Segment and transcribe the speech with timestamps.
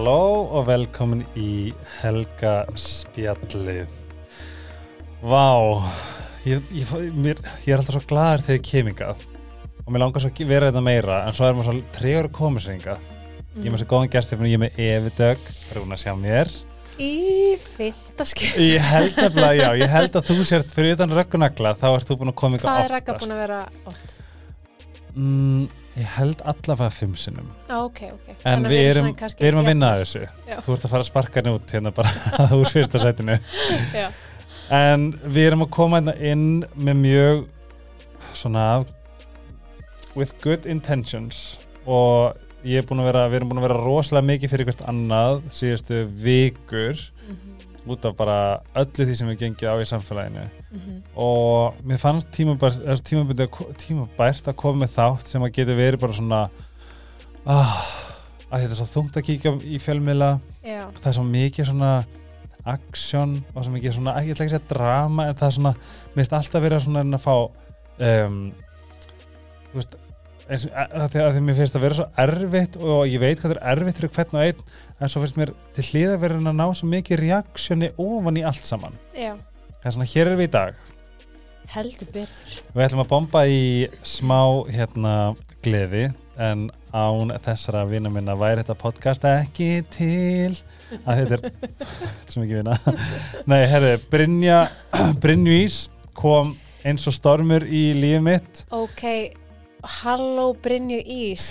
[0.00, 3.90] Halló og velkomin í Helga spjallið.
[5.20, 5.42] Vá,
[6.48, 9.26] ég, ég, mér, ég er alltaf svo gladur þegar ég kem hingað
[9.82, 12.32] og mér langar svo að vera þetta meira en svo er maður svo tregur að
[12.38, 13.10] koma sér hingað.
[13.58, 16.54] Ég er með svo góðan gæst ég er með Evi Dögg, frúna sjá mér.
[16.96, 17.12] Í
[17.60, 18.48] fyrta skil.
[18.70, 22.16] Ég held að, já, ég held að þú sért fyrir utan röggunagla þá ert þú
[22.22, 22.88] búin að koma Hvað oftast.
[22.88, 23.60] er Ragga búin að vera
[23.92, 24.16] oft?
[25.12, 25.68] Mm,
[25.98, 27.48] ég held allavega fimm sinnum.
[27.66, 28.28] Á, ok, ok.
[28.46, 30.22] En við erum, við erum að vinna að þessu.
[30.48, 30.56] Já.
[30.64, 32.12] Þú ert að fara að sparka henni út hérna bara
[32.60, 33.38] úr fyrsta sætinu.
[33.96, 34.06] Já.
[34.70, 36.46] En við erum að koma hérna inn
[36.78, 37.42] með mjög
[38.38, 38.66] svona
[40.14, 42.36] with good intentions og
[42.66, 45.40] ég er búin að vera, við erum búin að vera rosalega mikið fyrir hvert annað
[45.54, 46.98] síðustu vikur
[47.30, 48.38] Mhm, út af bara
[48.76, 50.46] öllu því sem við gengið á í samfélaginu.
[50.70, 51.02] Mhm.
[51.16, 56.40] og mér fannst tímabært, tímabært, að koma með þátt sem að geti verið bara svona
[57.46, 57.80] ah,
[58.50, 60.40] að þetta er svo þungt að kíkja í fjölmiðla.
[60.62, 61.92] Já, það er svo mikið svona
[62.68, 65.74] aksjón og svo mikið svona, ég ætla ekki að segja drama en það er svona,
[66.12, 67.36] mér finnst alltaf verið að svona að fá
[68.10, 68.40] um,
[69.74, 69.96] veist
[70.50, 73.52] eins, að, að, því, að mér finnst að vera svo erfitt og ég veit hvað
[73.52, 74.64] það er erfitt fyrir hvern og einn
[75.00, 78.66] en svo finnst mér til hlýða verið að ná svo mikið reaksjóni ofan í allt
[78.68, 78.96] saman.
[79.14, 79.34] Já,
[79.78, 80.80] það er svona, hér er við í dag.
[81.70, 82.54] Heldur betur.
[82.74, 83.62] við ætlum að bomba í
[84.02, 84.40] smá
[84.74, 85.14] hérna
[85.62, 86.08] gleði
[86.40, 90.56] en án þessara vina minna væri þetta podcast ekki til.
[91.04, 91.44] Að þetta er
[92.00, 92.74] þetta svo mikið vina.
[93.46, 94.64] Nei, herri, Brynja
[95.22, 95.84] Brynjúís
[96.18, 98.64] kom eins og stormur í lífið mitt.
[98.74, 99.04] Ok,
[99.82, 101.50] halló Brynju Ís.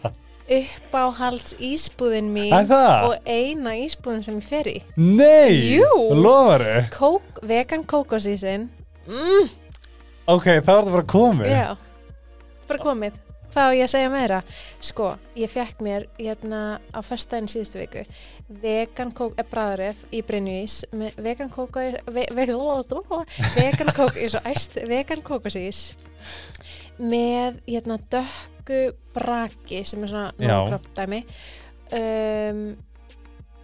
[0.50, 3.04] Uppáhalds ísbúðin mín það?
[3.06, 4.76] og eina ísbúðin sem ég fer í.
[4.98, 5.86] nei, Jú.
[6.18, 8.66] lofaru Kók, vegan kókosísin.
[9.06, 9.46] Mm,
[10.26, 11.66] ok, þá er þetta bara komið já,
[12.66, 13.20] bara komið.
[13.50, 14.36] Hvað á ég að segja meira?
[14.78, 18.04] Sko, ég fekk mér hérna á föstudaginn síðustu viku
[18.62, 24.42] vegan kók, eh, bræðaref í Brynjúís með vegan kók ve, ve, vegan kók í svo
[24.46, 25.92] æst vegan kókosís
[27.00, 28.80] með hérna dökku
[29.16, 30.52] braki sem er svona Já.
[30.52, 31.22] nógrópp dæmi
[31.96, 32.64] um,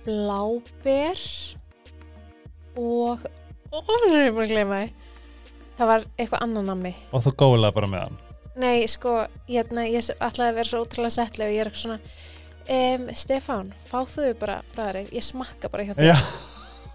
[0.06, 1.24] bláber
[2.76, 3.26] og
[3.74, 4.92] og það er búin að gleyma því.
[5.76, 6.92] Það var eitthvað annan nammi.
[7.12, 8.20] Og þú gólaði bara með hann?
[8.56, 9.14] Nei, sko,
[9.50, 11.98] hérna, ég ætlaði að vera svo ótrúlega settlega og ég er eitthvað svona
[12.76, 16.22] um, Stefán, fá þú bara bræðari, ég smakka bara hjá þér.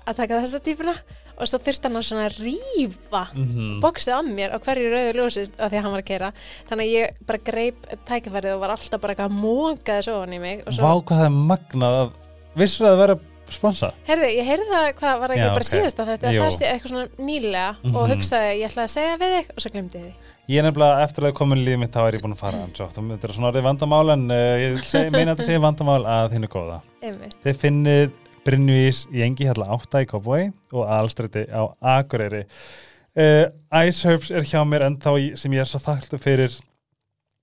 [0.10, 0.96] Að taka þessa típuna
[1.42, 5.72] og svo þurfti hann að rífa mm bóksið af mér á hverju rauðu ljósi að
[5.74, 6.30] því að hann var að keira
[6.70, 10.42] þannig að ég bara greip tækifærið og var alltaf bara að móka þessu ofan í
[10.44, 12.16] mig og svo, Vá hvað það er magnað að
[12.62, 13.20] vissur að það vera
[13.52, 13.90] sponsa?
[14.08, 15.72] Heyrðu, ég heyrði það hvað var ekki Já, bara ok.
[15.72, 17.96] síðast að þetta það sé eitthvað svona nýlega Mhm.
[18.00, 20.14] og hugsaði ég ætlaði að segja við þig og svo glemdi ég því.
[20.52, 22.80] Ég er nefnilega eftir að komin lífið mitt þá er ég búin að fara hans
[22.82, 26.02] og þetta er svona orðið vandamál en uh, ég seg, meina að þetta segja vandamál
[26.08, 26.80] að þínu góða.
[27.44, 28.12] Þið finnið
[28.46, 31.62] Brynvís í engi hérna átta í Kópói og Alstræti á
[31.98, 32.48] Akureyri.
[33.12, 33.52] Uh,
[33.84, 36.56] Ice Herbs er hjá mér ennþá í, sem ég er svo þakktu fyrir.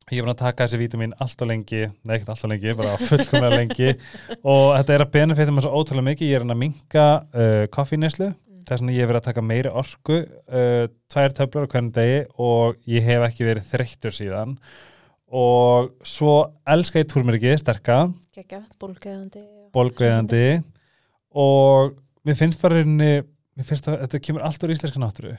[0.08, 2.74] Ég er búin að taka þessi vítamin allt og lengi, nei ekkert allt og lengi,
[2.78, 3.94] bara fullkomlega lengi.
[4.40, 8.32] Og þetta er að benefita mér svo ótrúlega mikið, ég er að minka uh, koffíneslu
[8.68, 12.18] þess vegna ég hef verið að taka meiri orku uh, tvær töflur á hvernig degi
[12.44, 14.56] og ég hef ekki verið þreyttur síðan.
[15.28, 16.34] Og svo
[16.68, 18.62] elska ég túrmeriki sterka, Gekka,
[19.76, 20.44] bólgeðandi
[21.34, 21.96] og...
[22.28, 23.22] mér finnst bara rauninni,
[23.56, 25.36] mér finnst að þetta kemur allt úr íslenska náttúru.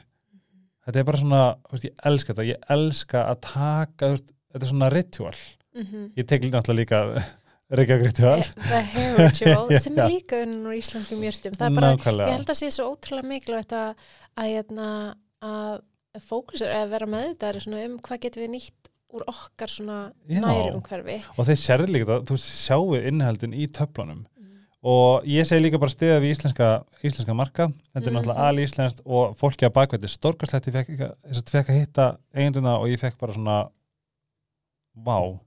[0.87, 2.47] Þetta er bara svona, veist, ég elska þetta.
[2.49, 5.35] Ég elska að taka, veist, þetta er svona ritual,
[5.77, 7.03] mm ég tek náttúrulega líka
[7.69, 8.41] Reykjavík ritual.
[8.65, 12.37] The Hair Ritual sem er líka unnur í íslenskum mjörtum það er bara, ég nákvæmlega,
[12.39, 13.91] held að sé svo ótrúlega mikilvægt að
[14.33, 14.87] að, hérna,
[15.45, 20.81] að fókusur eða vera meðvitaðari svona um hvað getum við nýtt úr okkar svona nærum
[20.85, 24.25] hverfi og þeir sérðu líka það, þú sjáu innihaldin í töflunum
[24.83, 26.67] og ég segi líka bara stiða við íslenska,
[27.03, 28.15] íslenska marka þetta er Mhm.
[28.19, 32.99] náttúrulega alveg íslenskt og fólki að bakvætti stórkastlegt, ég fekk, að hitta eiginduna og ég
[32.99, 33.69] fekk bara svona
[34.95, 35.39] vá.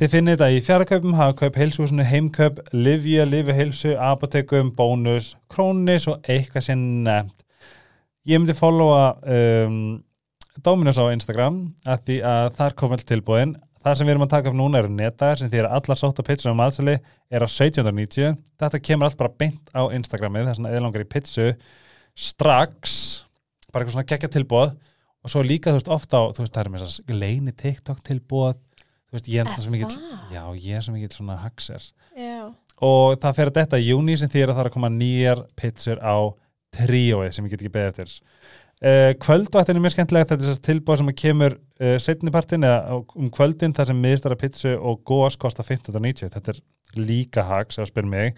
[0.00, 6.22] Þið finnið þetta í fjárakaupum, hagakaup, heilsuhúsinu heimkaup, livja, lifi heilsu apotekum, bónus, krónis og
[6.22, 7.44] eitthvað sem nefnt.
[8.26, 10.02] Ég myndi followa um,
[10.62, 14.32] Dominus á Instagram að því að þar kom all tilbúin það sem við erum að
[14.34, 17.48] taka upp núna eru netdagar sem því að allar sóta pizzur á maðsali er á
[17.48, 21.48] 1790 þetta kemur allt bara beint á Instagramið þess að eða langar í pizzu
[22.14, 22.96] strax
[23.72, 24.74] bara eitthvað svona geggja tilbúð
[25.22, 28.02] og svo líka þú veist ofta á þú veist það er með að leini TikTok
[28.06, 28.58] tilbúð
[29.12, 30.20] þú veist ég er alltaf svo mikill það?
[30.32, 31.88] já ég er svo mikill svona haxer.
[32.16, 32.52] Já,
[32.82, 35.44] og það fer að detta í júni sem því að það er að koma nýjar
[35.58, 36.16] pizzur á
[36.72, 38.14] tríóið sem ég get ekki beðið eftir
[39.22, 40.30] kvöldvættin er mjög skemmtilegt.
[40.32, 44.72] Þetta er þess tilbúið sem kemur uh, setnipartin eða um kvöldin þar sem miðstara pizzu
[44.78, 46.62] og góas kosta 1590 þetta er
[46.98, 48.34] líka hag, sem að spyr mig.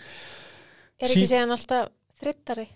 [1.00, 1.88] Er Sí- ekki síðan alltaf
[2.20, 2.66] þrittari?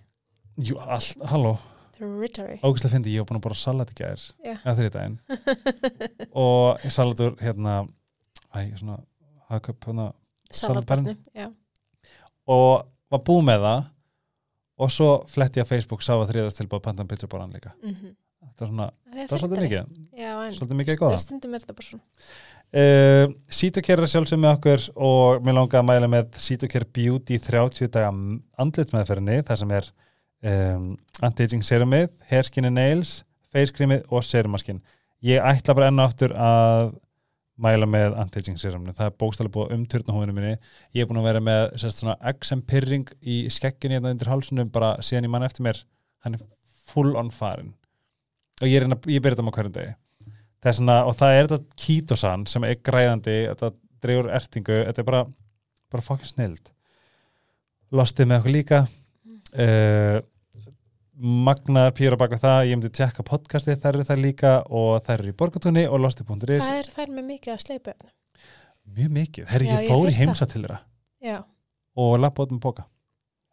[0.59, 1.53] Jú, all, halló,
[1.99, 2.57] Þrittari.
[2.63, 3.99] ógæslega fyndi ég var búin að bara salat í
[4.43, 4.57] Já.
[4.65, 5.19] eða þriðdægin
[6.47, 7.77] og salatur hérna
[8.55, 8.97] æ, svona
[9.51, 10.09] hagköp hérna
[10.51, 11.15] Salatbarni,
[12.49, 13.81] og var búið með það
[14.79, 17.75] og svo fletti ég á Facebook sá að þriðast tilbúið pantan pizza boran líka.
[17.83, 19.99] Mm þetta er svona, Það það er svolítið mikið.
[20.19, 21.19] Já, svolítið mikið góða.
[21.23, 22.05] stundum er þetta bara svona.
[22.69, 28.11] Uh, Sítokera sjálfsög með okkur og mér langar að mæla með Sítokera Beauty 30 daga
[28.61, 29.89] andlit meðferðinni þar sem er
[30.53, 30.91] um,
[31.25, 34.83] anti-aging serumið, hairskinni nails face creamið og serumaskin
[35.25, 36.93] ég ætla bara enn og aftur að
[37.63, 40.53] mæla með anti-aging serumni það er bókstælega búið um turna húðinu minni.
[40.95, 44.71] Ég er búin að vera með sérst, svona XM pyrring í skekkinni hérna undir hálsunum
[44.75, 45.83] bara síðan ég mann eftir mér.
[46.25, 46.47] Hann er
[46.89, 47.75] full on farin
[48.59, 49.93] og ég, ég byrja þetta á hverjum degi.
[50.59, 53.71] Það er svona, og það er þetta kítosan sem er græðandi, þetta
[54.03, 55.23] dreifur ertingu, þetta er bara
[55.89, 56.73] bara fokkið snild
[57.95, 58.81] lostið með okkur líka.
[59.49, 60.19] Uh,
[61.19, 65.33] magnaðar pýra baka það, ég myndi tjekka podcastið þær eru það líka og þær eru
[65.33, 67.95] í borgatúni og lostið.is, Það er, er með mikið að sleipa.
[68.99, 69.47] mjög mikið.
[69.51, 70.79] Herri, ég fór í heimsa til þeirra.
[71.25, 71.39] Já,
[71.99, 72.85] og lappa út með boka,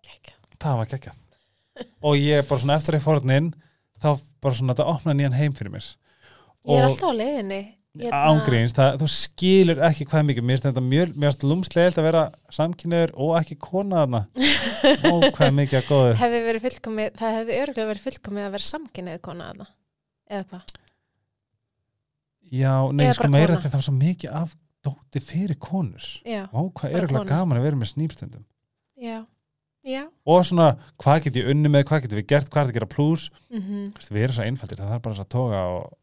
[0.06, 0.36] kekja.
[0.62, 1.14] það var gekkja
[2.06, 3.48] og ég bara svona eftir að ég fór þarna inn
[4.00, 4.10] þá
[4.46, 5.88] bara svona þetta opnaði nýjan heim fyrir mér.
[6.70, 7.62] Ég er Og- alltaf á leiðinni.
[7.96, 11.14] Hérna- ángríns, þú skilur ekki hvað mikið, mér finnst þetta mjög,
[11.48, 12.24] lúmslegilegt að vera
[12.58, 14.22] samkynniður og ekki kona þarna
[15.12, 16.42] og hvað mikið að góðu Hefði
[17.22, 19.70] það hefði örgulega verið fullkomið að vera samkynnið kona þarna.
[20.26, 20.76] Eða hvað?
[22.56, 24.54] já, nei, sko meira þegar það var svo mikið af
[24.86, 26.06] dóti fyrir konur
[26.52, 27.30] Vá, hvað er kona.
[27.32, 28.44] gaman að vera með snýpstundum
[29.02, 29.18] já,
[29.86, 30.04] já.
[30.30, 30.68] og svona,
[31.02, 33.30] hvað get ég unni með, hvað getum við gert, hvað er það að gera plus
[33.50, 33.62] Mm
[34.14, 35.94] við erum svo einfaldir, það er bara að toga og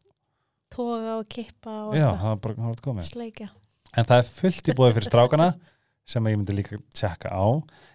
[0.73, 3.07] Toga og kippa og já, það er bara er komið.
[3.11, 3.49] Sleikja.
[3.93, 5.49] en það er fullt í búið fyrir strákana
[6.09, 7.45] sem ég myndi líka tjekka á.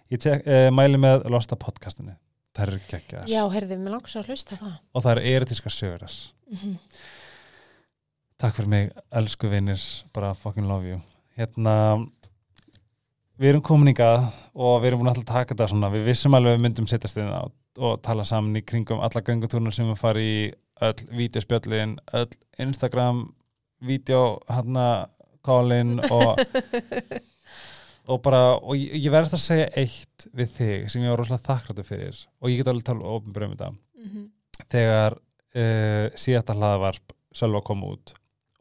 [0.09, 2.15] Ég tek, eh, mæli með Losta podcastinu.
[2.57, 3.29] Það eru geggjaðar.
[3.29, 4.77] Já, heyrðu, mér langar svo að hlusta það.
[4.95, 6.15] og það eru erotíska sögurar
[6.49, 6.77] Mm
[8.39, 9.81] takk fyrir mig, elsku vinnir
[10.15, 10.99] bara fucking love you.
[11.39, 11.73] Hérna
[13.39, 15.91] við erum komin yngað og við erum búin að taka þetta svona.
[15.91, 17.43] Við vissum alveg að við myndum setjast inn á
[17.79, 23.25] og tala saman í kringum alla göngutúrnar sem við fara í öll vídeospjöllin, öll Instagram
[23.81, 25.07] vídeo, hérna
[25.45, 26.39] call-in og
[28.09, 31.45] og bara, og ég, ég verðast að segja eitt við þig sem ég var rosalega
[31.49, 34.25] þakkláttur fyrir og ég get alveg tala ofnbjörn um þetta -hmm.
[34.73, 38.15] þegar uh, síðasta hlaðavarp Sölva kom út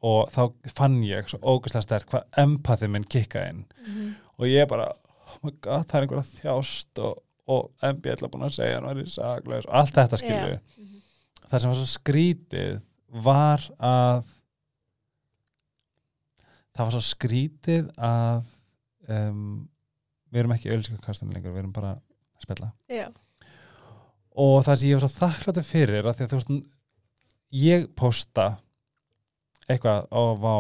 [0.05, 4.15] og þá fann ég svo ógæslega stert hvað empathið minn kikka inn Mhm.
[4.39, 7.19] og ég bara, oh my god, það er einhver að þjást og,
[7.49, 10.59] og MB ætla búin að segja hann var í saglaus og allt þetta skilju Já.
[10.79, 10.99] Mhm.
[11.49, 12.75] það sem var svo skrítið
[13.29, 14.27] var að
[16.77, 18.43] það var svo skrítið að
[19.09, 19.47] um,
[20.29, 23.07] við erum ekki ölskakastunni lengur, við erum bara að spilla Já,
[24.39, 26.53] og það sem ég var svo þakkláttur fyrir að því að þú veist
[27.59, 28.49] ég posta
[29.69, 30.57] eitthvað á vá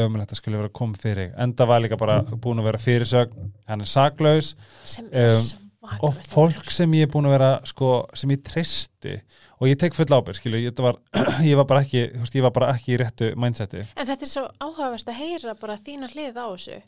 [0.00, 3.82] ömulegt að skulle vera komið fyrir enda var líka bara búin að vera fyrirsögn hann
[3.82, 4.52] er saklaus
[4.86, 5.66] sem er Um.
[5.80, 9.16] Og fólk sem ég er búin að vera sko, sem ég treysti
[9.60, 11.00] og ég tek full ábyrg ég, var,
[11.46, 14.46] ég var ekki þú ég var bara ekki í réttu mindseti En þetta er svo
[14.60, 16.80] áhugavert að heyra bara þína hlið á þessu.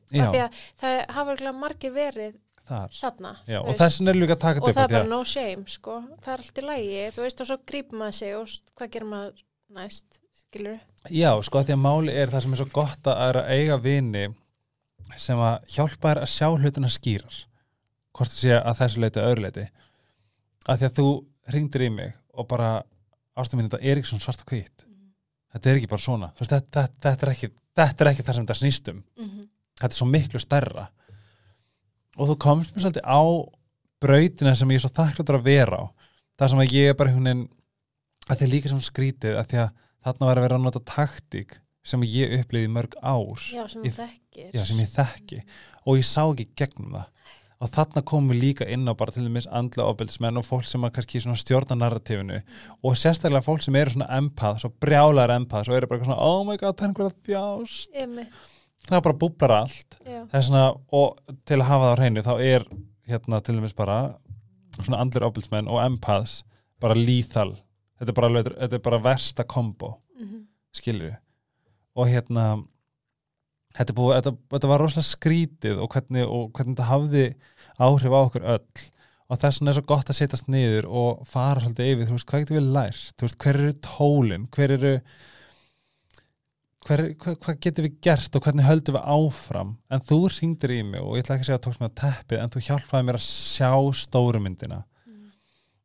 [0.82, 2.36] Það hafa margir verið
[2.68, 3.32] þar þarna.
[3.46, 3.80] Já, þú og veist.
[3.82, 5.96] þess vegna er líka að taka og þetta það upp er bara no shame, sko.
[6.22, 9.10] Það er allt í lægi, þú veist, og svo grípum maður sig og hvað gerir
[9.10, 13.10] maður næst, skilur að, já, sko því að máli er það sem er svo gott
[13.10, 14.26] að að eiga vini
[15.20, 17.40] sem að hjálpa þér að sjá hlutina skýrar
[18.12, 19.66] hvort það sé að þessu leiti öðru leiti
[20.68, 21.06] að því að þú
[21.52, 22.72] hringdir í mig og bara
[23.36, 24.86] ástum mín þetta er ekki svona svart og hvít
[25.52, 26.28] þetta er ekki bara svona.
[26.38, 29.00] Veist, þetta, þetta, þetta, er ekki, þetta er ekki það sem þetta snýst um.
[29.18, 29.48] Mm -hmm.
[29.80, 30.86] þetta er svo miklu stærra.
[32.16, 33.20] Og þú komst mér svolítið á
[34.02, 35.84] brautina sem ég er svo þakkláttur að vera á.
[36.38, 37.48] Það sem að ég er bara veginn
[38.28, 39.70] að því að líka sem skrítið að því að
[40.04, 43.94] þarna var að vera að nota taktík sem ég upplýði mörg ár Já, sem Ég-
[43.96, 44.10] það
[44.54, 45.42] já, sem ég þekki.
[45.86, 47.06] Og ég sá ekki gegnum það
[47.62, 50.86] og þarna komum við líka inn á bara til dæmis andla ofbeldismenn og fólk sem
[50.96, 52.40] kannski stjórna narratífinu.
[52.82, 56.42] Og sérstaklega fólk sem eru svona empath, svo brjálar empath og eru bara svona, oh
[56.48, 58.46] my god, það er einhver að þjást.
[58.90, 59.98] Það bara búblar allt.
[60.10, 62.70] Er svona, og til að hafa það á hreinu þá er
[63.08, 63.98] hérna til dæmis bara
[64.80, 66.40] svona andlir ofbeldismenn og empaths
[66.82, 67.54] bara lethal.
[68.02, 70.00] Þetta er bara, er bara versta kombo.
[70.18, 71.12] Mm skilju
[71.92, 72.64] og hérna
[73.76, 77.26] þetta, búið, þetta, þetta var rosalega skrítið og hvernig, og hvernig þetta hafði
[77.82, 78.86] áhrif á okkur öll.
[79.32, 82.26] Og þess vegna er svo gott að setjast niður og fara svolítið yfir, þú veist,
[82.28, 83.12] hvað getur við lært?
[83.16, 84.94] Þú veist, hver eru tólin, hver eru
[86.86, 89.74] hver, hver, hvað getur við gert og hvernig höldum við áfram?
[89.92, 91.98] En þú ringdir í mig og ég ætla ekki að segja að tókst með að
[92.02, 94.82] teppið en þú hjálpaði mér að sjá stórumyndina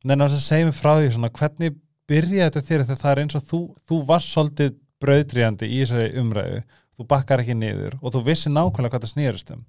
[0.07, 0.13] Mm.
[0.13, 1.77] en þess að segja mér frá því svona, hvernig
[2.07, 2.83] byrjaði þetta þér?
[2.85, 6.59] Þegar það er eins og þú, þú varst svolítið brauðdríjandi í þessari umræðu
[6.97, 9.65] þú bakkar ekki niður og þú vissi nákvæmlega hvað það snýrist um.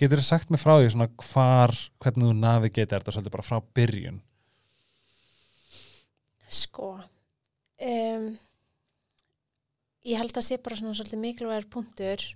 [0.00, 3.58] Getur þið sagt mér frá því svona hvar, hvernig þú navigeta þetta svolítið bara frá
[3.78, 4.22] byrjun?
[6.54, 8.26] Sko um,
[10.04, 12.26] ég held að sé bara svona svolítið mikilvægur punktur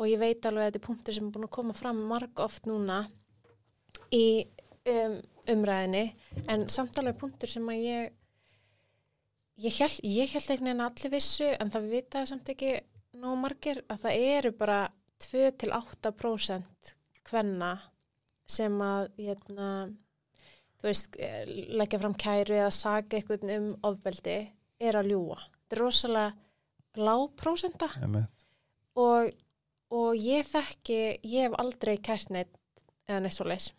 [0.00, 2.42] og ég veit alveg að þetta er punktur sem er búin að koma fram marg
[2.42, 3.02] oft núna
[4.14, 4.46] í
[4.88, 5.18] um,
[5.50, 6.06] umræðinni
[6.50, 8.16] en samt alveg punktur sem að ég
[9.60, 12.72] ég held, ég held einhvern veginn allir vissu en það vitaði samt ekki
[13.20, 14.78] nóg margir að það eru bara
[15.20, 16.94] 2-8%
[17.30, 17.72] hvenna
[18.50, 19.66] sem að hérna,
[20.80, 21.44] þú veist, eh,
[21.78, 24.38] leggja fram kæru eða saga eitthvað um ofbeldi
[24.80, 25.36] er að ljúa.
[25.68, 26.32] Þetta er rosalega
[26.96, 28.46] lágprósenta Einmitt.
[28.96, 29.30] og,
[29.94, 32.56] og ég þekki, ég hef aldrei kært neitt
[33.08, 33.70] eða neitt svo leis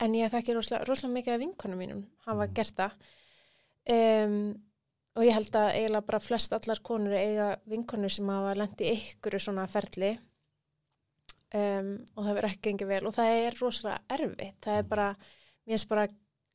[0.00, 2.54] en ég þekki rosalega, rosalega mikið af vinkonum mínum hafa Mhm.
[2.54, 2.92] gert það
[3.90, 4.62] um,
[5.16, 8.92] og ég held að eiginlega bara flest allar konur eiga vinkonur sem hafa lent í
[8.94, 10.12] ykkur svona ferli
[11.54, 13.04] um, og það verður ekki gengið vel.
[13.08, 14.58] Og það er rosalega erfitt.
[14.64, 15.08] Það er bara,
[15.66, 16.06] mér finnst bara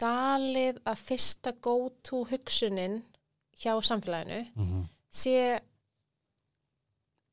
[0.02, 3.02] galið að fyrsta go-to hugsunin
[3.56, 4.84] hjá samfélaginu Mm -hmm.
[5.12, 5.60] sé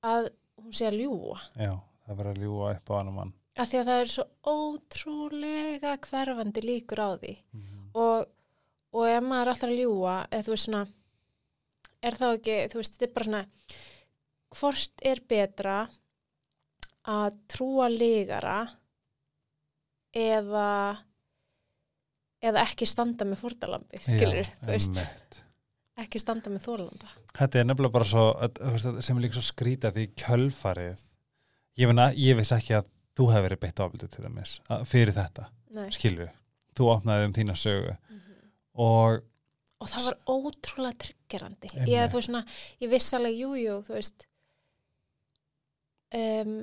[0.02, 1.73] að hún sé að ljúa Já,
[2.07, 3.33] það verður að ljúa upp á annan mann.
[3.57, 7.37] Af því að það er svo ótrúlega hverfandi líkur á því.
[7.52, 7.91] Mm -hmm.
[7.95, 8.26] og,
[8.93, 10.87] og ef maður er alltaf að ljúa eða þú veist svona
[12.02, 13.42] er þá ekki, þú veist, þetta er bara svona
[14.52, 15.76] hvort er betra
[17.12, 18.59] að trúa lígara
[20.14, 20.68] eða
[22.42, 25.00] eða ekki standa með fórtalambi skilur, þú veist,
[26.02, 30.02] ekki standa með þólanda Þetta er nefnilega bara svo sem er líka svo skrítið því
[30.21, 31.04] kjölfarið.
[31.80, 34.52] Ég, meina, ég veist ekki að þú hefur verið beitt ábyrðu til dæmis
[34.90, 35.87] fyrir þetta, Nei.
[35.97, 36.28] skilur
[36.76, 37.97] þú opnaði um þína sögu.
[38.11, 38.35] Mhm.
[38.75, 39.23] og
[39.82, 41.88] og það var ótrúlega tryggerandi Einmitt.
[41.90, 42.44] ég, þú veist svona,
[42.82, 44.26] ég viss alveg jú, jú, þú veist
[46.18, 46.58] um,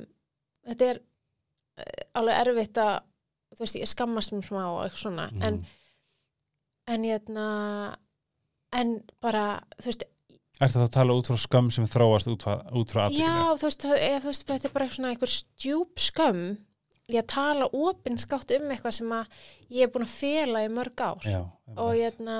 [0.69, 2.93] þetta er uh, alveg erfitt að
[3.55, 5.75] þú veist, ég skammast mér smá og eitthvað svona en, mm,
[6.93, 7.49] en hérna
[8.77, 9.49] en bara,
[9.79, 10.07] þú veist
[10.59, 12.57] Ertu það að tala út frá skömm sem þróast út frá,
[12.91, 16.01] frá já, þú veist, það, eða, þú veist þetta er bara eitthvað svona einhver stjúp
[16.03, 16.41] skömm
[17.09, 19.37] í að tala opinskátt um eitthvað sem að
[19.73, 21.25] ég er búin að fela í mörg ár.
[21.25, 21.39] Já,
[21.75, 22.37] og, hérna,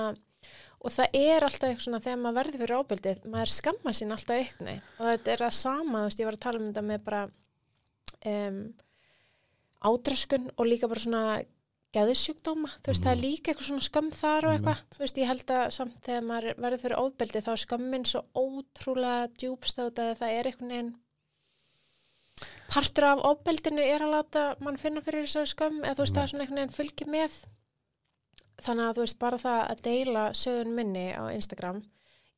[0.80, 4.38] og það er alltaf eitthvað svona þegar maður verður fyrir ábyldið, maður skamma sín alltaf
[4.40, 7.04] aukni og þetta er það sama, þú veist, ég var að tala um þetta með
[7.10, 7.24] bara
[8.34, 8.60] um,
[9.90, 11.24] ádraskun og líka bara svona
[11.96, 13.26] geðsjúkdóma, þú veist, það er Mhm.
[13.26, 14.96] líka eitthvað svona skam þar og eitthvað, Einmitt.
[14.96, 18.22] þú veist, ég held að samt þegar maður verður fyrir ábyldið þá er skammin svo
[18.36, 20.92] ótrúlega djúbstátt að það er einhvern veginn
[22.70, 26.22] partur af ábyldinu er að láta mann finna fyrir þessari skam eða þú veist, það
[26.24, 27.40] er svona einhvern veginn fylgir með
[28.66, 31.82] þannig að þú veist bara það að deila sögun minni á Instagram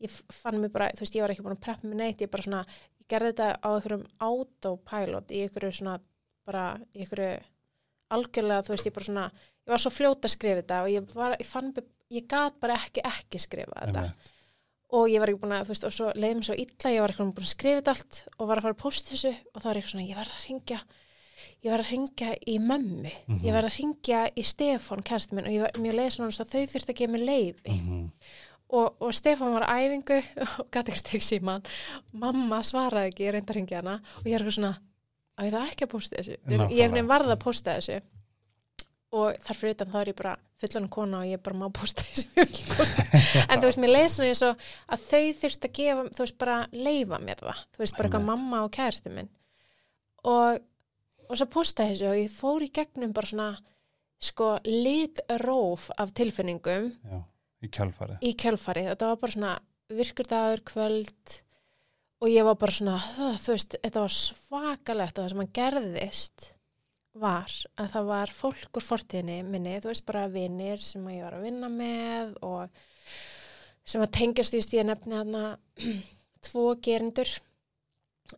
[0.01, 2.32] ég fann mig bara, þú veist ég var ekki búin að preppa mig neitt, ég
[2.34, 2.62] bara svona,
[3.01, 5.98] ég gerði þetta á einhverjum autopilot í einhverju svona
[6.48, 7.32] bara í einhverju
[8.12, 11.16] algjörlega, þú veist, ég bara svona ég var svo fljóta að skrifa þetta og ég
[11.16, 11.74] var, ég fann
[12.12, 14.32] ég gat bara ekki ekki skrifa þetta Einmitt.
[14.98, 17.06] og ég var ekki búin að, þú veist, og svo leiði mér svo illa, ég
[17.06, 19.62] var eitthvað búin að skrifa þetta allt og var að fara að posta þessu og
[19.62, 20.82] það var eitthvað svona, ég verð að ringja
[21.63, 23.41] ég verð að ringja í mömmu Mhm.
[23.45, 26.39] ég verð að ringja í Stefán, kærstu minn og ég var, mér leiði svona eins
[26.39, 28.12] og þau þurfti að gefa mér leiði Mhm.
[28.71, 30.21] og, og Stefán var æfingu
[30.60, 31.65] og gæti ekki stegið síman
[32.13, 34.77] mamma svaraði ekki, ég reyndi að ringja hana og ég er eitthvað svona,
[35.38, 36.38] að ég það ekki að posta þessu.
[36.45, 36.77] Nákvæmlega.
[36.77, 38.01] ég er varð að posta þessu.
[39.12, 42.03] Og þar fyrir utan þá er ég bara fullan kona og ég bara má posta
[42.03, 42.27] þessu
[43.51, 46.38] en þú veist, mér leið svona eins og að þau þurft að gefa, þú veist,
[46.39, 49.27] bara leifa mér það, þú veist, bara eitthvað mamma og kærasti minn.
[50.24, 50.60] Og,
[51.32, 53.50] og svo posta þessu og ég fór í gegnum bara svona
[54.22, 57.22] sko litróf af tilfinningum Já,
[57.64, 58.18] í kjölfarið.
[58.22, 59.54] í kjölfari, þetta var bara svona
[59.92, 61.38] virkurdagur, kvöld
[62.22, 62.98] og ég var bara svona,
[63.42, 66.50] þú veist þetta var svakalegt og það sem að gerðist
[67.22, 71.40] var að það var fólk úr fortíðinni minni, þú veist bara vinir sem ég var
[71.40, 72.84] að vinna með og
[73.84, 75.46] sem að tengjast, veist, ég nefni þarna
[76.46, 77.34] tvo gerindur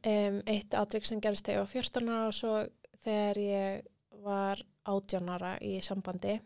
[0.02, 2.56] um, eitt atvik sem gerist þegar ég var 14 ára og svo
[3.04, 3.86] þegar ég
[4.24, 6.38] var 18 ára í sambandi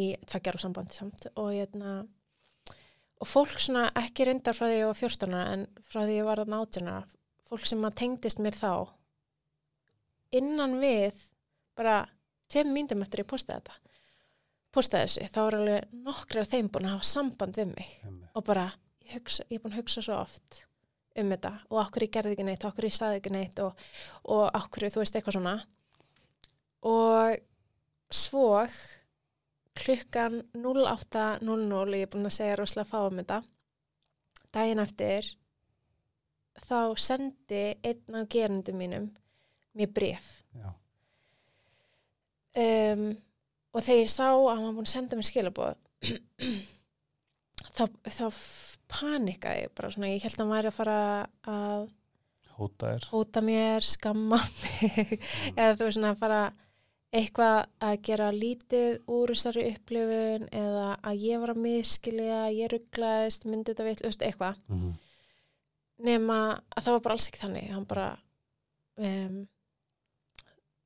[0.00, 2.00] í tveggjar sambandi samt og hérna
[3.20, 6.28] og fólk svona ekki reyndar frá því ég var 14 ára en frá því ég
[6.28, 7.04] var 18 ára
[7.50, 8.72] fólk sem að tengdist mér þá
[10.40, 11.18] innan við
[11.78, 12.02] bara
[12.50, 13.80] tveim myndum eftir ég postaði þetta
[14.74, 18.30] postaði þessu, þá er alveg nokkri af þeim búin að hafa samband við mig Einmitt.
[18.38, 18.66] og bara,
[19.02, 20.60] ég, hugsa, ég er búin að hugsa svo oft
[21.18, 23.84] um þetta og okkur ég gerði ekki neitt, okkur ég saði ekki neitt og,
[24.30, 25.56] og okkur, þú veist, eitthvað svona.
[26.86, 27.40] Og
[28.10, 28.66] svo
[29.80, 33.40] klukkan 08.00 ég er búin að segja rosalega fá um þetta
[34.54, 35.28] daginn eftir
[36.66, 39.06] þá sendi einn af gerundum mínum
[39.78, 40.32] mér bref
[42.58, 43.04] um,
[43.70, 45.76] og þegar ég sá að hann var búin að senda mér skilabóð
[47.76, 48.26] þá, þá
[48.90, 51.00] panikaði bara svona, ég held að hann væri að fara
[51.54, 51.88] að
[52.60, 55.14] Hóta hóta mér, skamma mig.
[55.54, 56.40] Eða þú veist svona að fara
[57.16, 63.46] eitthvað að gera lítið úr þessari upplifun eða að ég var að miskilja, ég rugglaðist,
[63.48, 64.60] myndi þetta vill, eitthvað.
[64.68, 64.90] Mm
[66.04, 66.36] nema
[66.72, 67.72] að það var bara alls ekki þannig.
[67.74, 68.06] Hann bara
[69.00, 69.40] um,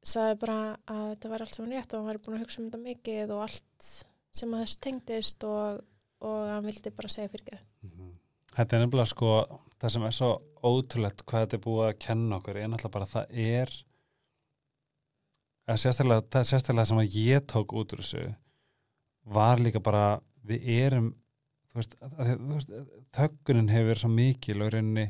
[0.05, 0.59] sagði bara
[0.91, 2.83] að þetta var allt sem hann rétt og hann var búin að hugsa um þetta
[2.89, 3.91] mikið og allt
[4.35, 5.85] sem að þessu tengdist og,
[6.25, 7.63] og hann vildi bara segja fyrir ekki.
[8.55, 9.31] Þetta er nefnilega sko
[9.81, 10.31] það sem er svo
[10.65, 13.75] ótrúlegt hvað þetta er búið að kenna okkur er náttúrulega bara að það er
[15.65, 18.25] að sérstaklega, það sérstaklega sem að ég tók út úr þessu
[19.35, 20.07] var líka bara
[20.45, 21.11] við erum
[21.73, 22.75] þú veist, að, þú veist
[23.19, 25.07] þöggunin hefur verið svo mikil og rauninni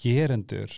[0.00, 0.74] gerendur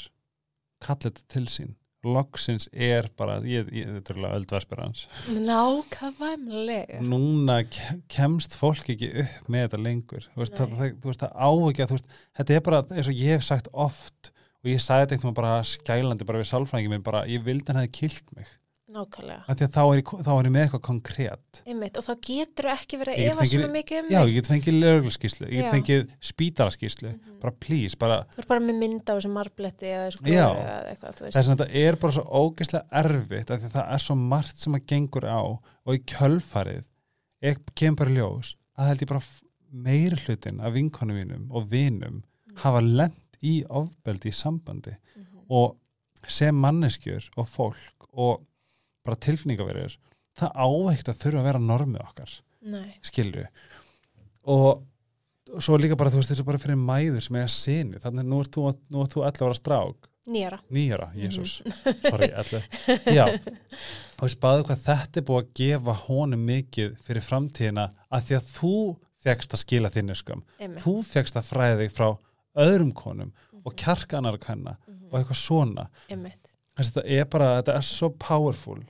[0.82, 1.74] kalla þetta til sín
[2.14, 5.02] loksins er bara, ég, ég þetta er alveg öldvarspirans
[5.46, 7.00] nákvæmlega.
[7.04, 10.28] Núna ke- kemst fólk ekki upp með þetta lengur.
[10.34, 12.08] Þú veist, það, það, veist, það á ekki að þú veist,
[12.40, 14.30] þetta er bara eins og ég hef sagt oft
[14.62, 16.50] og ég sagði þetta veginn bara skælandi bara við
[17.06, 18.54] bara, ég vildi hann hefði kilt mig
[18.86, 19.42] nákvæmlega,
[19.74, 23.18] þá er, ég, þá er ég með eitthvað konkrétt einmitt og þá getur ekki verið
[23.18, 27.40] að fengið- svona mikið um já, ég get fengið lögurskíslu, ég get fengið spítalaskíslu Mhm.
[27.42, 30.90] bara please, bara þú er bara með mynd á þessu marbletti eða þessu glóru eða
[30.92, 34.14] eitthvað, þess að þetta er bara svo ógeðslega erfitt af því að það er svo
[34.16, 36.84] margt sem að gengur á og í kjölfarið
[37.74, 39.22] kemur bara ljós að held ég bara
[39.72, 42.22] meiri hlutin af vinkonu mínum og vinum
[42.62, 45.42] hafa lent í ofbeldi í sambandi Mhm.
[45.50, 45.76] og
[46.28, 48.40] sem manneskjur og fólk og
[49.06, 49.96] bara tilfinningaverður
[50.36, 52.34] það áveikt að þurfa að vera normið okkar
[52.66, 53.46] Nei, skilju
[54.50, 54.82] og
[55.62, 58.52] svo líka bara þú veist þessu bara fyrir mæður sem eiga sinni þannig nú ert
[58.56, 60.08] þú, nú ert þú 11 ára strák.
[60.26, 61.52] Nýjara nýjara, jésús
[62.02, 62.64] sorry, 11
[63.14, 68.24] já, og ég spáðu hvað þetta er búið að gefa honum mikið fyrir framtíðina að
[68.26, 68.72] því að þú
[69.26, 70.42] fegst að skila þinni skam
[70.82, 72.08] þú fegst að fræða þig frá
[72.66, 73.30] öðrum konum
[73.62, 73.78] og Mhm.
[73.84, 75.08] kjarka annar kanna Mhm.
[75.10, 75.86] og eitthvað svona.
[76.10, 76.52] Einmitt.
[76.76, 78.82] Þessi, þetta er bara, þetta er svo powerful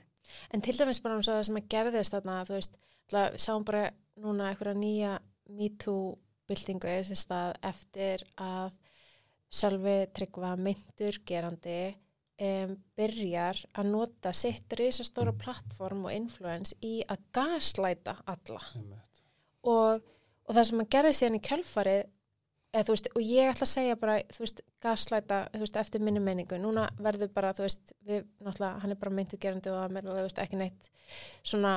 [0.55, 3.85] En til dæmis bara um það sem að gerðist þarna, þú veist, ætla, sáum bara
[4.23, 5.13] núna eitthvað nýja
[5.57, 8.75] MeToo-byltingu er þessi stað eftir að
[9.57, 11.81] sjálfi tryggva myndur gerandi
[12.43, 18.61] um, byrjar að nota sitt risastóra plattform og influence í að gaslæta alla.
[19.67, 20.03] Og,
[20.47, 22.03] og það sem að gerði síðan í kjölfarið
[22.77, 26.87] eða, veist, og ég ætla að segja bara veist, gaslæta veist, eftir minni menningu, núna
[27.03, 30.61] verður bara þú veist, við, náttúrulega, hann er bara myndu gerandi og það er ekki
[30.61, 30.91] neitt
[31.41, 31.77] svona,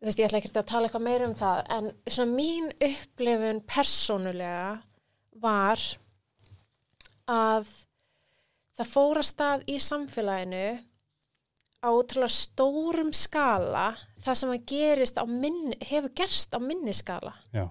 [0.00, 3.62] þú veist, ég ætla ekki að tala eitthvað meira um það, en svona mín upplifun
[3.72, 4.70] persónulega
[5.42, 5.84] var
[7.30, 7.68] að
[8.78, 10.66] það fór að stað í samfélaginu
[11.82, 17.34] á útrúlega stórum skala það sem gerist á minni, hefur gerst á minni skala.
[17.54, 17.66] Já,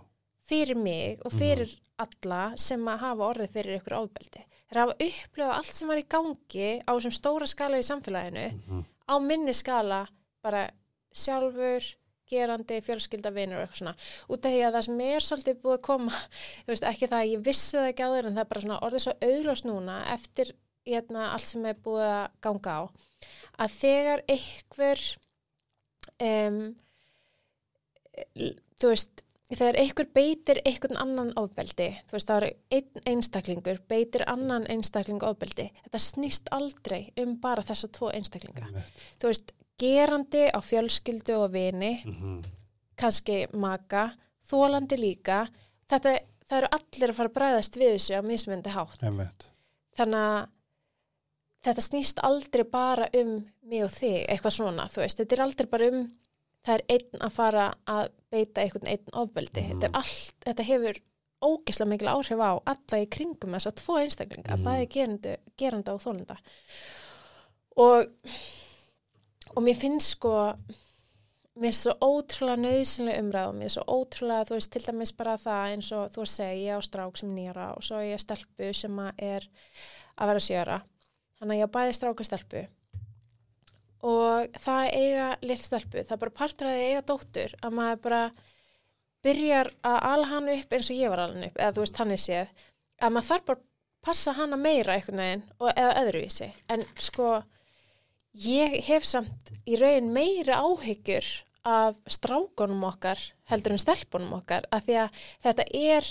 [0.51, 4.43] fyrir mig og fyrir alla sem að hafa orðið fyrir ykkur ábeldi.
[4.71, 8.85] Þeir hafa upplifað allt sem var í gangi á þessum stóra skala í samfélaginu Mhm.
[9.07, 10.05] á minni skala
[10.43, 10.69] bara
[11.13, 11.83] sjálfur,
[12.31, 13.95] gerandi, fjölskylda, vinur og eitthvað svona.
[14.31, 16.11] Út af því að það sem er svolítið búið að koma,
[16.63, 18.61] þú veist ekki það að ég vissi það ekki á þeir en það er bara
[18.61, 20.53] svona orðið svo auglós núna eftir
[20.87, 22.81] hérna, allt sem er búið að ganga á
[23.61, 25.03] að þegar einhver
[26.21, 26.61] um,
[28.79, 29.21] þú veist
[29.59, 35.23] þegar einhver beitir einhvern annan ofbeldi, þú veist, það er einn einstaklingur beitir annan einstakling
[35.27, 38.69] ofbeldi, þetta snýst aldrei um bara þessa tvo einstaklinga.
[39.19, 42.43] Þú veist, gerandi á fjölskyldu og vini, Mhm.
[42.97, 44.11] kannski maka,
[44.47, 45.47] þólandi líka,
[45.89, 49.03] þetta, það eru allir að fara að bræðast við þessu á mismyndi hátt.
[49.03, 49.47] Einmitt.
[49.97, 50.47] Þannig að
[51.63, 55.65] þetta snýst aldrei bara um mig og þig, eitthvað svona, þú veist, þetta er aldrei
[55.69, 56.11] bara um
[56.65, 59.61] það er einn að fara að beita einhvern einn ofbeldi.
[59.61, 59.71] Mhm.
[59.81, 60.99] Þetta er allt, þetta hefur
[61.41, 64.63] ógeðslega mikil áhrif á alla í kringum þess að tvo einstaklinga, Mhm.
[64.67, 66.37] bæði gerandi, geranda og þólanda.
[67.81, 68.07] Og,
[69.55, 70.33] og mér finnst sko,
[71.55, 75.11] mér finnst svo ótrúlega nöðsynlega umræð og mér er svo ótrúlega, þú veist, til dæmis
[75.17, 78.21] bara það eins og þú segi, ég á strák sem nýjara og svo er ég
[78.21, 79.47] stelpu sem að er
[80.17, 80.81] að vera sjöra.
[81.41, 82.67] Þannig að ég á bæði strák og stelpu.
[84.07, 88.01] Og það eiga lill stelpu, það er bara partur að það eiga dóttur að maður
[88.05, 88.21] bara
[89.21, 92.13] byrjar að ala hann upp eins og ég var alveg upp eða þú veist hann
[92.15, 92.63] er séð
[93.01, 93.67] að maður þarf bara að
[94.01, 96.49] passa hana meira einhvern veginn eða öðruvísi.
[96.73, 97.29] En sko
[98.41, 101.27] ég hef samt í raun meira áhyggjur
[101.67, 106.07] af strákunum okkar heldur en stelpunum okkar af því að þetta er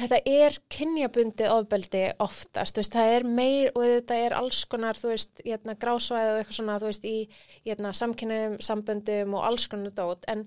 [0.00, 5.12] þetta er kynjabundið ofbeldi oftast, veist, það er meir og þetta er alls konar, þú
[5.12, 9.94] veist, hérna, grásvæði og eitthvað svona, þú veist, í hérna, samkynnum, samböndum og alls konar
[9.96, 10.46] dót, en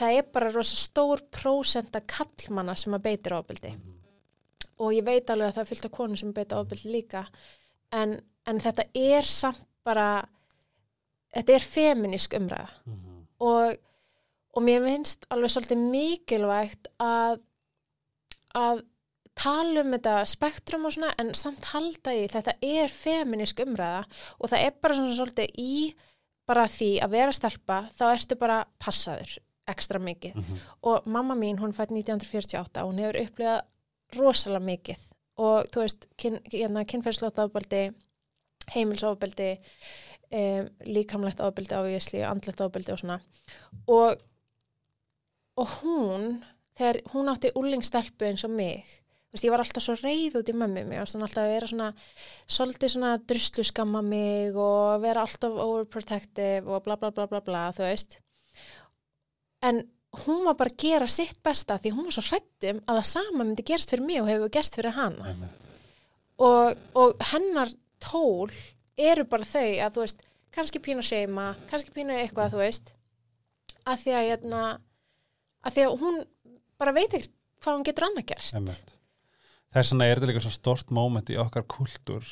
[0.00, 3.72] það er bara rosa stór prósenta kallmanna sem að beitir ofbeldi.
[4.84, 7.24] Og ég veit alveg að það er fyllt af konum sem beita ofbeldi líka
[7.96, 10.26] en, en þetta er samt bara
[11.32, 12.70] þetta er feminisk umræða.
[12.84, 13.12] Mhm.
[13.40, 13.76] og,
[14.56, 17.40] og mér finnst alveg svolítið mikilvægt að
[18.54, 18.84] að
[19.36, 24.04] tala um þetta spektrum og svona en samt halda í þetta er feminisk umræða
[24.38, 25.74] og það er bara svona svolítið í
[26.46, 30.34] bara því að vera stelpa þá ertu bara passaður ekstra mikið.
[30.34, 30.58] Mhm.
[30.82, 33.62] og mamma mín hún fætt 1948 og hún hefur upplifað
[34.16, 34.98] rosalega mikið.
[35.36, 36.06] Og þú veist
[36.52, 37.92] hérna, kynferðslótt ofbeldi
[38.72, 39.58] heimilsofbeldi
[40.32, 43.20] um, líkamlegt ofbeldi á Ísli andlegt ofbeldi og svona.
[43.86, 44.22] Og,
[45.56, 46.44] og hún
[46.76, 48.84] þegar hún átti úlingstelpu eins og mig
[49.36, 51.88] veist, ég var alltaf svo reið út í mömmu varst hann alltaf að vera svona
[52.46, 57.66] svolítið svona druslu skamma mig og vera alltaf overprotective og bla bla bla bla bla,
[57.76, 58.18] þú veist.
[59.62, 59.82] En
[60.24, 63.44] hún var bara að gera sitt besta því hún var svo hrættum að það sama
[63.44, 65.34] myndi gerst fyrir mig og hefur gerst fyrir hana.
[66.36, 68.52] Og, og hennar tól
[68.96, 72.92] eru bara þau að þú veist, kannski pínu að seima kannski pínu eitthvað, þú veist
[73.86, 74.62] að því að hérna,
[75.62, 76.16] að því að hún
[76.78, 77.30] bara veit ekki
[77.64, 78.92] hvað hún getur annað gerst Einmitt.
[79.74, 82.24] Þess vegna er þetta líka svo stort moment í okkar kultúr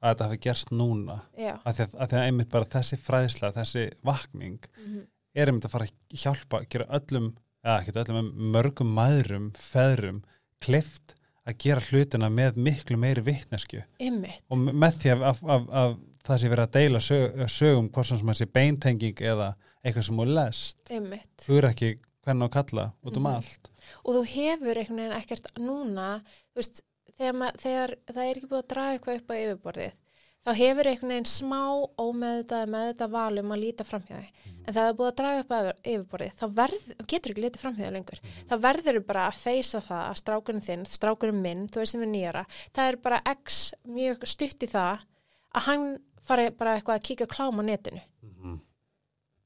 [0.00, 1.20] að þetta hafi gerst núna.
[1.36, 5.06] Að því að, að, því að einmitt bara þessi fræðsla, þessi vakning Mhm.
[5.34, 7.30] er einmitt að fara að hjálpa að gera öllum,
[7.64, 10.22] eða ekki öllum mörgum maðurum, feðrum
[10.60, 11.14] klift
[11.46, 15.94] að gera hlutina með miklu meiri vitnesku ymmit og með því að, að, að, að
[16.26, 20.26] það sé verið að deila sög, sögum hvort sem þessi beintenging eða eitthvað sem þú
[20.34, 20.78] lest.
[20.92, 21.92] Ymmit þú eru ekki
[22.26, 23.34] hvernig að kalla út um Mhm.
[23.36, 23.69] allt
[24.04, 26.10] og þú hefur einhvern veginn ekkert núna,
[26.56, 26.82] veist,
[27.16, 29.98] þegar, þegar það er ekki búið að draga eitthvað upp á yfirborðið,
[30.40, 31.60] þá hefur einhvern veginn smá
[32.00, 34.28] ómeðvitað með þetta val um að líta framhjá því.
[34.60, 37.64] En það er búið að draga upp á yfir- yfirborðið, þá verð, getur ekki litið
[37.64, 38.22] framhjá því lengur.
[38.48, 42.04] Þá verður þú bara að feysa það að strákurinn þinn, strákurinn minn, þú veist sem
[42.06, 45.04] er nýjara, það er bara x mjög stutt í það
[45.50, 45.86] að hann
[46.30, 48.00] fari bara eitthvað að kíka klám á netinu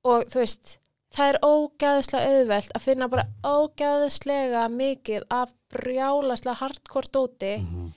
[0.05, 0.79] og þú veist
[1.15, 7.93] það er ógæðislega auðvelt að finna bara ógæðislega mikið af brjálaslega hardcore dóti Mhm.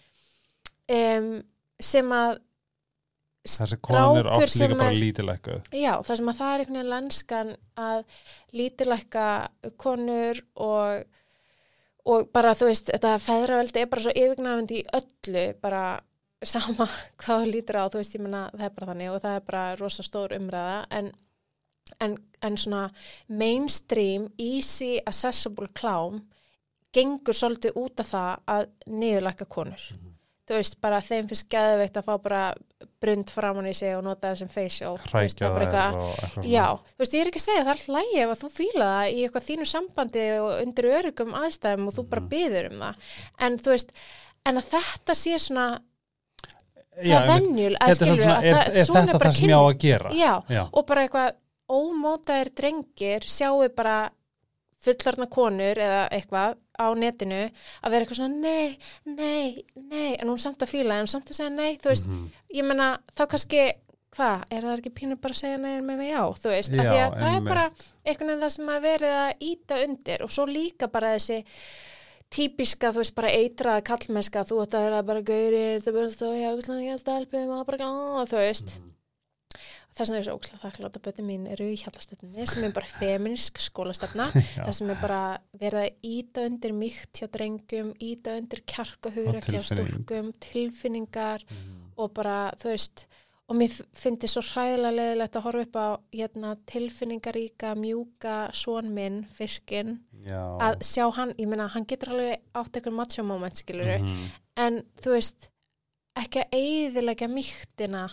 [0.89, 1.31] um,
[1.79, 2.37] sem að
[3.47, 6.53] þessi konun er Strákur oft sem líka bara er- lítilækkuð já, það sem að það
[6.53, 8.03] er einhvern veginn lenskan að
[8.53, 9.27] lítilækka
[9.77, 11.05] konur og
[12.07, 15.81] og bara þú veist, þetta feðraveldi er bara svo yfirgnafandi í öllu bara
[16.43, 16.85] sama
[17.19, 19.45] hvað þú lítur á þú veist, ég menna, það er bara þannig og það er
[19.49, 21.11] bara rosa stór umræða en,
[21.99, 22.89] en, en svona
[23.29, 26.21] mainstream, easy, accessible klám
[26.95, 29.81] gengur svolítið út af það að niðurlækka konur
[30.47, 32.41] þú veist, bara þeim finnst geðveitt að fá bara
[33.03, 36.45] brund framan í sig og nota það sem facial veist, það eitthvað-.
[36.47, 38.87] Já, þú veist, ég er ekki að segja það alltaf lægi ef að þú fíla
[38.93, 42.29] það í eitthvað þínu sambandi og undir örugum aðstæðum og þú bara Mhm.
[42.31, 43.11] byður um það.
[43.47, 43.91] En þú veist,
[44.45, 45.67] en að þetta sé svona,
[46.97, 49.31] það venjul, að svona, að það, er svona bara?
[50.15, 50.63] Já, Já.
[50.73, 51.35] og bara eitthvað
[51.69, 54.09] ómótaðir drengir sjáu bara
[54.83, 60.39] fullarna konur eða eitthvað á netinu að vera eitthvað svona nei, nei, nei, en hún
[60.39, 62.27] samt að fíla en samt að segja nei, þú veist, Mhm.
[62.53, 63.63] ég meina þá kannski,
[64.13, 66.83] hvað, er það ekki pínu bara að segja nei en meina já, þú veist, Já,
[66.83, 67.65] því að það er bara
[68.05, 71.43] einhvern veginn það sem að verið að íta undir og svo líka bara þessi
[72.29, 76.43] típiska, þú veist, bara eitraða kallmennska, þú ætti að vera bara gaurir, þú veist, ég
[76.45, 78.91] held að helpum og bara, á, þú veist Mhm.
[79.97, 83.57] Þess vegna er þessu ókslega þakkláta böti mín eru í hjallastöfninni sem er bara feminisk
[83.59, 84.63] skólastefna Já.
[84.67, 85.21] það sem er bara
[85.59, 89.63] verið að íta undir mýkt hjá drengum, íta undir kjark og hjá tilfinning.
[89.65, 91.93] stúlkum tilfinningar Mhm.
[91.97, 93.07] og bara, þú veist
[93.49, 98.89] og mér finnst þið svo hræðilega leðilegt að horfa upp á hérna, tilfinningaríka, mjúka svon
[98.93, 100.41] minn, fiskin Já.
[100.59, 104.27] að sjá hann, ég meina, hann getur alveg átt einhver macho moment, skilur Mhm.
[104.57, 105.49] en þú veist
[106.21, 108.05] ekki að eyðilega mýktina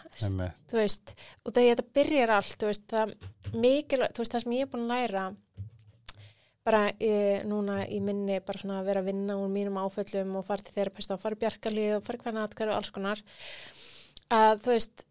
[0.71, 1.14] þú veist,
[1.45, 3.14] og þegar þetta byrjar allt, þú veist, það
[3.55, 5.25] mikilvægt, þú veist, það sem ég er búin að læra
[6.64, 7.14] bara e,
[7.45, 10.77] núna í minni bara svona að vera að vinna úr mínum áföllum og fara til
[10.79, 13.21] þeirra pesta og fara bjarkalið og fara hvernig aðkværu og alls konar
[14.33, 15.05] að þú veist,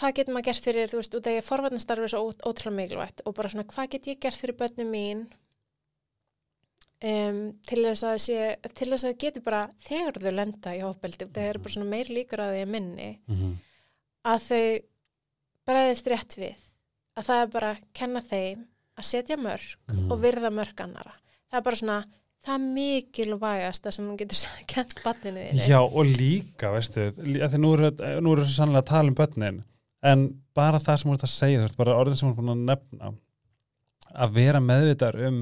[0.00, 2.78] hvað getur maður gert fyrir, þú veist, út af því að forvarnastarfi er svo ótrúlega
[2.80, 5.26] mikilvægt og bara svona, hvað get ég gert fyrir börnum mín
[7.04, 10.82] um, til þess að sé, til þess að þau getur bara, þegar þau lenda í
[10.86, 13.56] ofbeldi, það eru bara svona meir líkur að því að minni, Mhm.
[14.24, 14.78] að þau
[15.66, 16.56] bregðist rétt við,
[17.16, 18.64] að það er bara að kenna þeim
[18.96, 20.10] að setja mörg Mhm.
[20.12, 21.12] og virða mörg annara.
[21.50, 22.04] Það er bara svona,
[22.46, 24.36] það er mikilvægasta sem hún getur
[24.72, 25.66] kent barninu þínu.
[25.68, 27.90] Já, og líka, veistu, því nú eru
[28.22, 29.62] nú eru sannlega að tala um börnin
[30.02, 32.40] en bara það sem þú ert að segja, þú veist, bara orðin sem þú ert
[32.40, 33.14] búin að nefna
[34.16, 35.40] að vera meðvitar um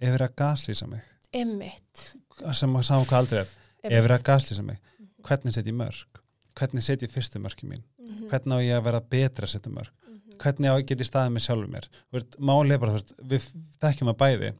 [0.00, 1.02] ef verið að gaslýsa mig.
[1.32, 2.14] Emmitt.
[2.54, 3.48] sem að saman hvað aldrei er.
[3.84, 5.08] Ef verið að gaslýsa mig, Mhm.
[5.22, 6.04] hvernig set ég mörg
[6.58, 7.82] hvernig set ég fyrstu mörki mín?
[8.00, 8.28] Mhm.
[8.30, 10.38] hvernig á ég að vera betra að setja mörg Mhm.
[10.38, 11.88] hvernig á ég geti staðið mig sjálfur mér?
[12.10, 14.52] Þú veist, máli er bara, þú veist, við þekkjum að bæði.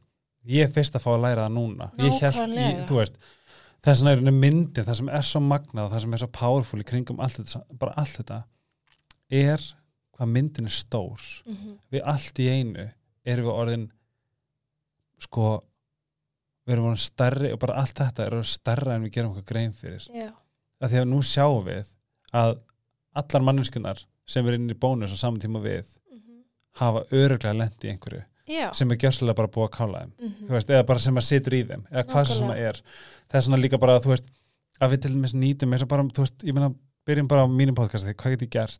[0.47, 1.91] Ég er fyrst að fá að læra það núna.
[1.97, 6.27] Ég ég, þess vegna er myndin, það sem er svo magnað það sem er svo
[6.27, 8.43] powerful í kringum allt þetta bara allt þetta
[9.31, 9.57] er
[10.17, 11.19] hvað myndin er stór.
[11.45, 11.77] Mhm.
[11.91, 12.91] við allt í einu
[13.25, 13.91] erum við orðin
[15.19, 15.63] sko
[16.67, 19.47] við erum orðin stærri og bara allt þetta er orðin stærra en við gerum okkur
[19.51, 20.29] grein fyrir Já.
[20.83, 21.87] að því að nú sjáum við
[22.33, 22.57] að
[23.19, 26.43] allar manninskunar sem er inn í bónus á saman tíma við Mhm.
[26.79, 28.73] hafa öruglega lent í einhverju Já.
[28.73, 30.47] sem er gjörslega bara búið að kála þeim Mhm.
[30.47, 32.81] þú veist, eða bara sem að situr í þeim eða hvað sem það er
[33.29, 34.29] það er svona líka bara að þú veist
[34.81, 36.73] að við til dæmis nýtum eins og bara, þú veist, ég meina
[37.05, 38.79] byrjum bara á mínum podcasti, hvað get ég gert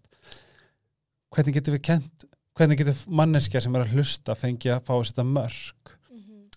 [1.34, 2.26] hvernig getum við kent
[2.58, 5.94] hvernig getur manneskja sem er að hlusta fengi að fá að setja mörg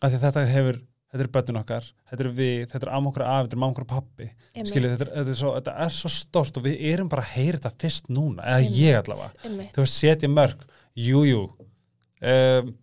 [0.02, 0.78] að þetta hefur,
[1.12, 3.72] þetta er bönnun okkar þetta er við, þetta er amma okkur af, þetta er mamma
[3.74, 4.28] okkur og pappi
[4.64, 7.34] skiljið, þetta, er- þetta, er svo, þetta er svo stort og við erum bara að
[7.36, 9.08] heyra þetta fyrst núna eða ég Einmitt.
[9.08, 9.72] allavega, Einmitt.
[9.76, 11.42] þú veist, setja mörg jú, jú
[12.22, 12.74] um,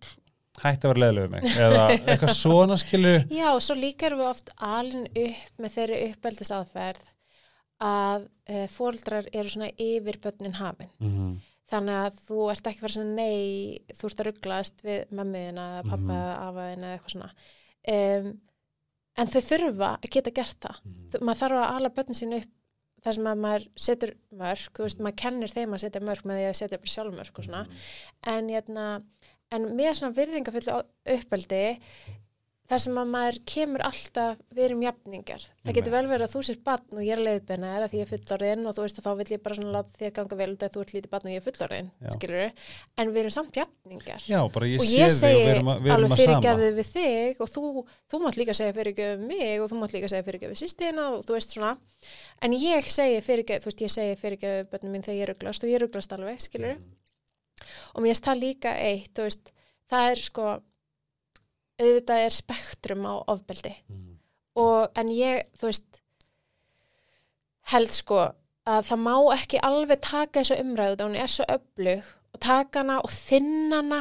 [0.60, 4.28] hætti að vera leðilega mig eða eitthvað svona skilju Já, og svo líka erum við
[4.30, 7.06] oft alin upp með þeirri uppbeldis aðferð
[7.80, 10.90] að uh, fóreldrar eru svona yfir börnin hafin.
[11.00, 11.38] mm -hmm.
[11.70, 15.82] Þannig að þú ert ekki verið svona nei, þú ert að rugglast við mömmuðina eða
[15.90, 16.16] pappa Mhm.
[16.20, 17.30] eða afaðina eða eitthvað svona.
[17.94, 18.40] Um,
[19.20, 20.80] en þau þurfa að geta gert það.
[21.10, 22.50] Þú- Maður þarf að ala börnin sín upp
[23.04, 26.36] þar sem að maður setur mörg, þú veist, maður kennir þeim að setja mörg með
[26.40, 27.66] því að setja bara sjálfmörg og svona.
[28.24, 29.02] en, hérna,
[29.52, 31.80] en með svona virðingafullu uppeldi
[32.70, 35.42] þar sem að maður kemur alltaf við erum jafningar.
[35.66, 37.98] Það getur vel verið að þú sér batn og ég er leiðbenna er að því
[37.98, 40.34] ég er fullorðin og þú veist að þá vil ég bara svona láta þér ganga
[40.40, 42.46] vel út að þú ert lítið batn og ég er fullorðin, skilur
[43.00, 44.20] en við erum samt jafningar.
[44.24, 46.10] já, bara ég og sé ég þig og segi við erum að, við erum alveg
[46.10, 46.22] að sama.
[46.22, 47.64] fyrirgefðu við þig og þú,
[48.06, 51.32] þú mátt líka segja fyrirgefðu mig og þú mátt líka segja fyrirgefðu sýstina og þú
[51.36, 51.72] veist svona.
[52.40, 53.82] En ég segi fyrirgefðu, þú veist
[59.90, 60.60] ég
[61.80, 63.74] auðvitað er spektrum á ofbeldi.
[63.88, 64.06] Mhm.
[64.60, 66.00] og en ég, þú veist
[67.70, 68.32] held sko
[68.68, 72.82] að það má ekki alveg taka þessu umræðu þá hún er svo öflug og taka
[72.82, 74.00] hana og þinna hana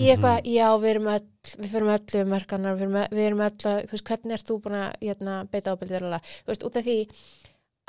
[0.00, 1.26] í eitthvað, já við erum öll
[1.60, 4.48] við fyrir öll við mörganar, við erum, við erum öll að, þú veist, hvernig ert
[4.48, 6.96] þú búin að hérna, beita ábyrðið verulega, þú veist, út af því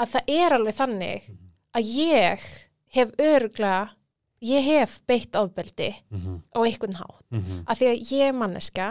[0.01, 1.29] að það er alveg þannig
[1.71, 2.47] að ég
[2.97, 3.81] hef örglega
[4.41, 8.89] ég hef beitt ofbeldi Mhm, á einhvern hátt, mhm, af því að ég er manneska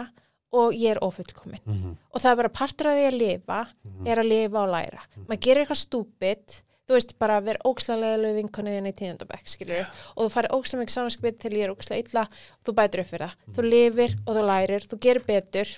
[0.53, 4.07] og ég er ofullkomin mhm, og það er bara partur af því að lifa mhm.
[4.07, 5.01] er að lifa og læra.
[5.27, 9.85] Maður gerir eitthvað stúpid, þú veist, bara að vera ókslega leðilega vinkonuðin í tíðandabæk, skilur
[10.15, 13.07] og þú farir ókslega mikið samanskipið til ég er ókslega illa og þú bætir upp
[13.13, 13.35] fyrir það.
[13.55, 15.71] Þú lifir og þú lærir, þú gerir betur,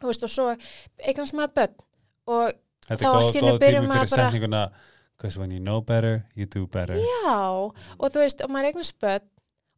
[0.00, 0.48] þú veist, og svo
[0.98, 1.74] eignast maður börn
[2.26, 4.70] og Þetta Þá allt í byrjar tími maður bara-
[5.22, 8.98] because when you know better, you do better já, og þú veist, og maður eignast
[8.98, 9.22] börn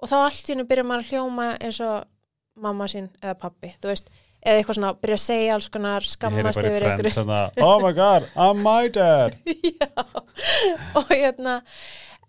[0.01, 2.09] og þá allt í hennu byrjar maður að hljóma eins og
[2.65, 4.09] mamma sín eða pappi, þú veist,
[4.45, 7.15] eða eitthvað svona, byrja að segja alls konar, Ég heyri skammast bara í yfir einhverju.
[7.19, 9.37] þarna, Oh my god, I'm my dad
[9.81, 10.05] Já,
[10.97, 11.59] og hérna,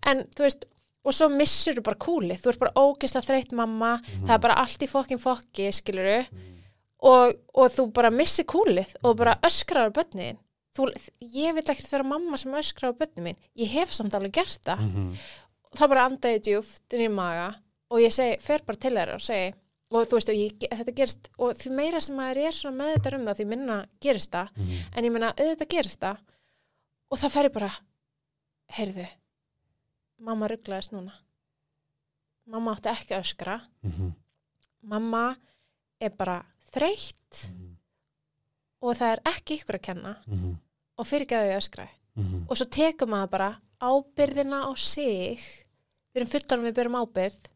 [0.06, 0.65] en þú veist,
[1.06, 4.25] og svo missur þú bara kúlið, þú ert bara ógeðslega þreytt mamma, Mhm.
[4.28, 6.17] það er bara allt í fokkin fokki, skiluru,
[7.06, 10.38] og, og þú bara missir kúlið og bara öskrar á börnin.
[10.76, 10.90] Þú,
[11.22, 14.62] ég vil ekkert vera mamma sem öskrar á börnin mín, ég hef samt alveg gert
[14.68, 14.82] það.
[14.86, 15.12] Mhm,
[15.76, 17.48] Það bara andaði djúft inn í maga
[17.92, 19.50] og ég segi, fer bara til þeirra og segi,
[19.92, 22.94] og þú veist, og ég, þetta gerist, og því meira sem maður er svona með
[22.96, 26.18] þetta um það, því minna gerist það, mhm, en ég meina, auðvitað gerist það.
[27.12, 27.72] Og það fer ég bara
[28.76, 29.08] heyrðu
[30.20, 31.14] mamma rugglaðist núna.
[32.48, 33.58] Mamma átti ekki að öskra.
[33.84, 34.12] Mhm,
[34.84, 35.36] mamma
[36.00, 36.40] er bara
[36.72, 37.52] þreytt
[38.82, 40.16] og það er ekki ykkur að kenna.
[40.28, 40.56] Mhm,
[40.97, 41.88] og fyrirgeðu ég öskra.
[42.15, 42.45] Mhm.
[42.49, 43.49] og svo tekur maður bara
[43.84, 45.39] ábyrðina á sig
[46.15, 47.49] við erum fullan við byrjum ábyrð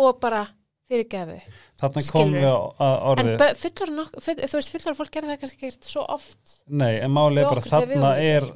[0.00, 0.46] og bara
[0.88, 1.40] fyrirgeðu
[1.82, 5.40] Þarna komum við að en orðið bö- fullar, full, þú veist fullar fólk gerði það
[5.42, 8.48] kannski ekkert svo oft Nei, en málið er bara þarna er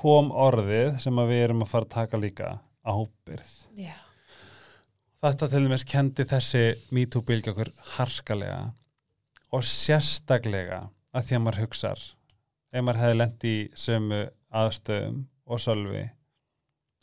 [0.00, 2.52] kom orðið sem við erum að fara að taka líka
[2.86, 3.50] ábyrð.
[3.76, 3.96] Já,
[5.20, 6.62] Þetta til dæmis kendi þessi
[6.96, 7.68] MeToo-bylgi okkur
[7.98, 8.60] harkalega
[9.52, 12.04] og sérstaklega að því að maður hugsar
[12.70, 14.20] ef maður hefði lent í sömu
[14.60, 16.04] aðstöðum og sölvi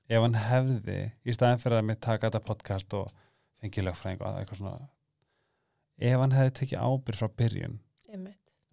[0.08, 3.12] ef hann hefði í staðin fyrir að mér taka þetta podcast og
[3.60, 4.90] fengi lögfræðing og eitthvað svona
[5.98, 7.80] ef hann hefði tekið ábyrð frá byrjun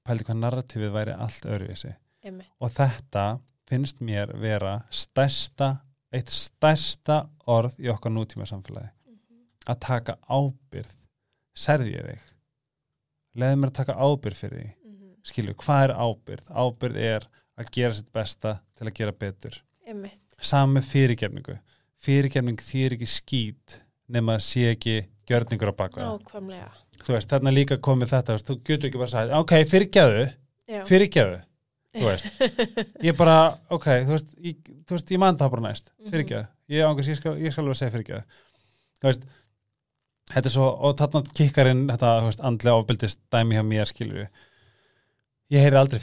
[0.04, 2.50] pældi hvað narratífið væri allt öruvísi einmitt.
[2.60, 3.24] og þetta
[3.68, 5.78] finnst mér vera stærsta,
[6.12, 8.92] eitt stærsta orð í okkar nútíma samfélagi
[9.64, 10.92] að taka ábyrð
[11.56, 12.24] serði ég þig?
[13.40, 14.70] Leði mér að taka ábyrð fyrir því.
[15.24, 16.50] Skilju, hvað er ábyrð?
[16.52, 17.26] ábyrð er
[17.60, 19.58] að gera sitt besta til að gera betur.
[19.86, 20.20] Einmitt,
[20.74, 21.58] með fyrirgefningu.
[22.04, 23.78] Fyrirgefning þýr ekki skít
[24.12, 24.96] nema að sé ekki
[25.30, 25.76] gjörningur á
[26.18, 26.70] nákvæmlega.
[27.04, 30.24] þú veist, þarna líka komið þetta þú getur ekki bara að sagði, ok, fyrirgeðu
[30.88, 31.38] fyrirgeðu,
[31.94, 32.26] þú veist.
[33.08, 33.36] Ég bara,
[33.72, 36.10] ok, þú veist ég, þú veist, ég man það bara næst, Mhm.
[36.12, 38.22] fyrirgeðu ég, ángast, ég, skal, ég skal alveg segja fyrirgeðu
[39.00, 39.26] þú veist
[40.34, 44.28] þetta er svo, og þarna kikkarinn þetta, þú veist, andlega ofbeldist dæmi hjá mér skilur
[45.52, 46.00] ég heyri aldrei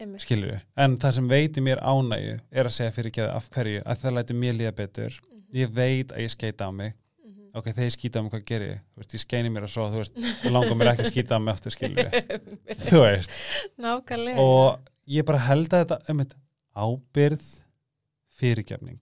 [0.00, 0.22] einmitt.
[0.22, 4.14] skilur en það sem veiti mér ánægju er að segja fyrirgeðu af hverju, að það
[4.18, 5.20] læti mér líða betur.
[5.52, 6.94] Ég veit að ég skeita á mig.
[7.24, 7.50] Mhm.
[7.56, 8.78] ok, þegar ég skýta á mig, hvað ger ég?
[8.94, 11.36] Þú veist, ég skeini mér og svo, þú veist, og langar mér ekki að skýta
[11.36, 12.10] á mig aftur, skilur
[12.88, 13.30] þú veist,
[13.78, 14.38] Nákvæmlega.
[14.38, 16.24] og ég bara held að þetta, um
[16.78, 17.46] ábyrð
[18.38, 19.00] fyrirgefning.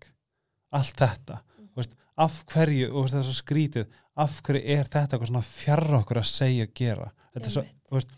[0.72, 1.68] Allt þetta, Mhm.
[1.74, 3.86] þú veist, af hverju og þú veist, það er svo skrítið,
[4.16, 7.10] af hverju er þetta eitthvað svona fjarr okkur að segja og gera?
[7.34, 8.10] Þetta er svo, þú veist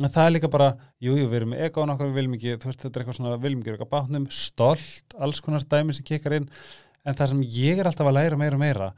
[0.00, 0.70] en það er líka bara,
[1.02, 3.18] jú, jú, við erum með egoðan okkar við viljum ekki, þú veist, þetta er eitthvað
[3.18, 6.46] svona, við viljum ekki eitthvað bátnum, stolt, alls konar dæmi sem kikar inn,
[7.04, 8.92] en það sem ég er alltaf að læra meira og meira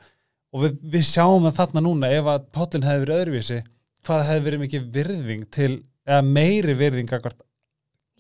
[0.55, 3.59] og við, við sjáum það þarna núna, ef að Pállin hefði verið öðruvísi,
[4.07, 5.73] hvað hefði verið mikið virðing til,
[6.07, 7.11] eða meiri virðing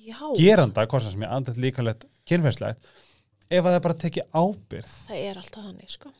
[0.04, 2.90] Já, geranda, hvort sem ég andað líkalegt kynferðslegt,
[3.48, 6.10] ef að það bara tekið ábyrð það er alltaf þannig, sko.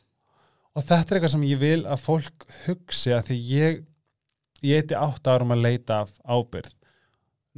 [0.73, 3.83] og þetta er eitthvað sem ég vil að fólk hugsi að því ég
[4.63, 6.73] ég eiti átt árum að leita af ábyrð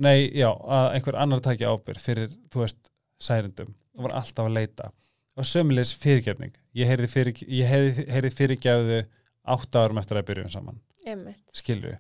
[0.02, 2.92] nei, já, að einhver annar taki ábyrð fyrir, þú veist,
[3.24, 4.92] særendum og var alltaf að leita.
[5.38, 6.54] Og sömulegis fyrirgefning.
[6.78, 9.00] Ég heyrði, fyrir, fyrirgefðu
[9.54, 10.80] átt árum eftir að byrjum saman.
[11.56, 11.98] Skilju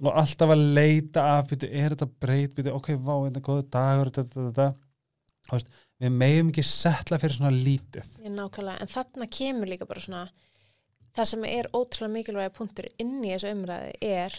[0.00, 3.64] og alltaf að leita af, byrju, er þetta breyt byrju, ok, vá, þetta er góðu
[3.74, 4.68] dagur þetta, þetta,
[5.50, 5.80] þetta.
[6.00, 8.14] Við meðum ekki setla fyrir svona lítið.
[8.24, 10.22] Ég nákvæmlega, en þarna kemur líka bara svona
[11.16, 14.36] það sem er ótrúlega mikilvæga punktur inn í þessu umræði er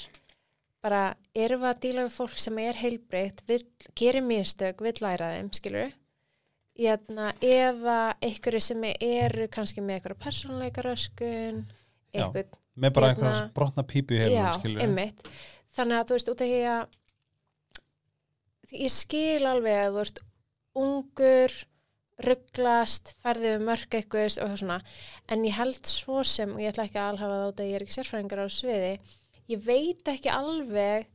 [0.82, 1.02] bara,
[1.38, 3.44] erum við að díla við fólk sem er heilbreytt,
[3.98, 5.98] gerir mistök vill læra þeim, skilur
[6.82, 11.66] Jæna, eða einhverju sem eru kannski með einhverja persónleika röskun
[12.16, 12.24] Já.
[12.24, 12.48] einhver,
[12.80, 14.48] með bara Hérna- einhverja brotna pípu já,
[15.76, 16.82] þannig að þú veist, út af því að
[18.80, 20.24] ég skil alveg að þú ert
[20.82, 21.58] ungur
[22.28, 24.80] rugglast, ferði við mörg eitthvað og svona,
[25.32, 27.76] en ég held svo sem, og ég ætla ekki að alhafa það út að ég
[27.80, 28.92] er ekki sérfræðingar á sviði,
[29.52, 31.08] ég veit ekki alveg,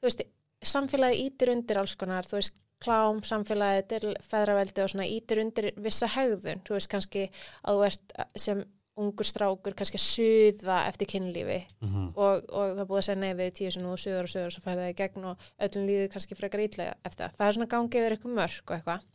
[0.00, 0.22] þú veist
[0.64, 5.70] samfélagi ítir undir alls konar þú veist, klám, samfélagi til feðraveldi og svona ítir undir
[5.80, 7.26] vissa hegðun þú veist kannski
[7.64, 8.62] að þú ert sem
[9.00, 12.12] ungur strákur kannski að suða eftir kynlífi Mhm.
[12.14, 14.52] og, og það búið að segja nei við tíu sem nú suður og suður og
[14.54, 17.34] svo færði það í gegn og öllum líður kannski frekar ítlega eftir það.
[17.40, 19.08] Það er svona gangið yfir eitthvað mörg og eitthvað.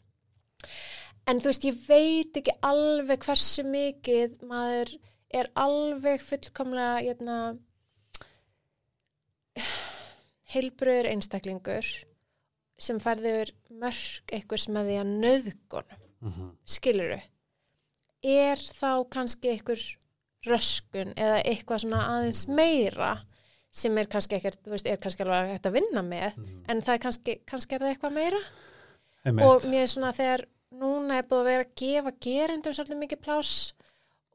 [1.29, 4.95] En þú veist, ég veit ekki alveg hversu mikið maður
[5.39, 7.35] er alveg fullkomlega hérna,
[10.53, 11.89] heilbröður einstaklingur
[12.79, 16.47] sem færði yfir mörg eitthvað sem að því að nöðgunum Mhm.
[16.65, 17.19] skiluru
[18.23, 19.83] er þá kannski einhver
[20.47, 23.11] röskun eða eitthvað svona aðeins meira
[23.71, 26.65] sem er kannski ekkert, þú veist, er kannski alveg hægt að vinna með, Mhm.
[26.67, 28.39] en það er kannski, kannski er það eitthvað meira
[29.25, 29.45] Einmitt.
[29.45, 33.21] og mér er svona þegar núna er búið að vera að gefa gerendum svolítið mikið
[33.25, 33.53] pláss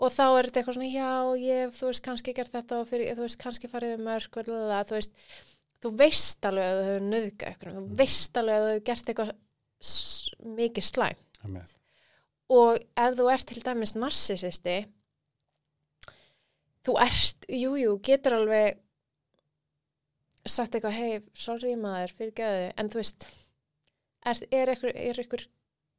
[0.02, 3.14] og þá er þetta eitthvað svona, já, ég, þú veist, kannski gert þetta og fyrir,
[3.14, 5.14] þú veist, kannski farið við mörg, þú veist,
[5.84, 9.12] þú veist alveg að þú hefur nöðgað eitthvað, þú veist alveg að þú hefur gert
[9.12, 9.32] eitthvað
[10.58, 11.74] mikið slæm Einmitt.
[12.56, 14.76] og ef þú ert til dæmis narsisisti
[16.84, 18.80] þú ert, jú, jú, getur alveg
[20.44, 23.28] sagt eitthvað, hei, sorry maður, fyrir geðu, en þú veist
[24.24, 25.46] er, er eitthvað, er eitthvað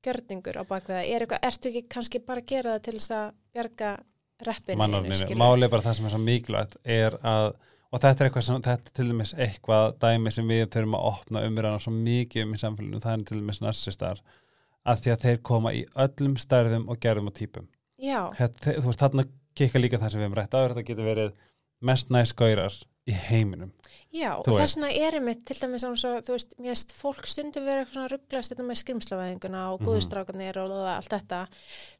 [0.05, 3.25] gjörningur á bakveða, er eitthvað, ertu ekki kannski bara að gera það til þess að
[3.55, 3.91] bjarga
[4.45, 7.51] reppinu, mannarninu, máli bara það sem er svo mikilvægt er að,
[7.89, 11.07] og þetta er eitthvað sem, þetta er til dæmis eitthvað dæmi sem við þurfum að
[11.11, 14.21] opna umræðan svo mikið um í samfélaginu, það er til dæmis narsistar
[14.85, 17.69] að því að þeir koma í öllum stærðum og gerðum og típum.
[18.01, 19.25] Já, þetta, þú veist, þarna
[19.55, 21.31] kikka líka það sem við hefum rætt áður, þetta getur verið
[21.85, 22.75] mest næst gaurar
[23.07, 23.71] í heiminum
[24.15, 27.65] Já, og þess vegna er einmitt til dæmis svo, þú veist, mér veist, fólk stundum
[27.67, 29.87] vera eitthvað svona rugglast þetta með skrimslavæðinguna og Mhm.
[29.89, 31.47] góðustrákanir og allt þetta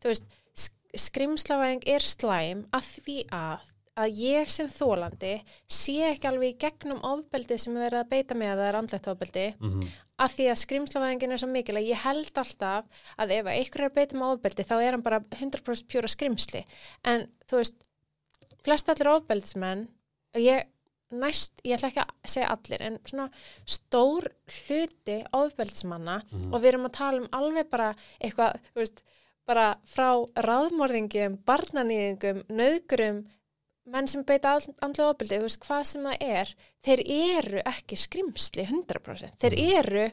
[0.02, 0.24] þú veist,
[0.56, 3.60] sk- skrimslavæðing er slæm að því að
[3.96, 5.42] að ég sem þólandi
[5.72, 8.76] sé ekki alveg í gegnum ofbeldi sem er verið að beita mig að það er
[8.76, 9.90] andlegt ofbeldi mm -hmm.
[10.20, 12.86] að því að skrimslavæðingin er svo mikil að ég held alltaf
[13.18, 16.66] að ef einhver er að beita mig ofbeldi þá er hann bara 100% pjúra skrimsli
[17.06, 17.76] en þú veist
[18.64, 19.88] flest allir ofbeldismenn
[20.36, 20.64] og ég
[21.12, 23.30] næst, ég ætla ekki að segja allir en svona
[23.66, 26.54] stór hluti ofbeldismanna Mhm.
[26.54, 29.04] og við erum að tala um alveg bara eitthvað, veist,
[29.46, 33.26] bara frá ráðmorðingum, barnanýðingum nöðgurum
[33.88, 38.66] menn sem beita andlega ofbeldi, þú veist, hvað sem það er þeir eru ekki skrimsli
[38.66, 39.78] 100%, þeir Mhm.
[39.78, 40.12] eru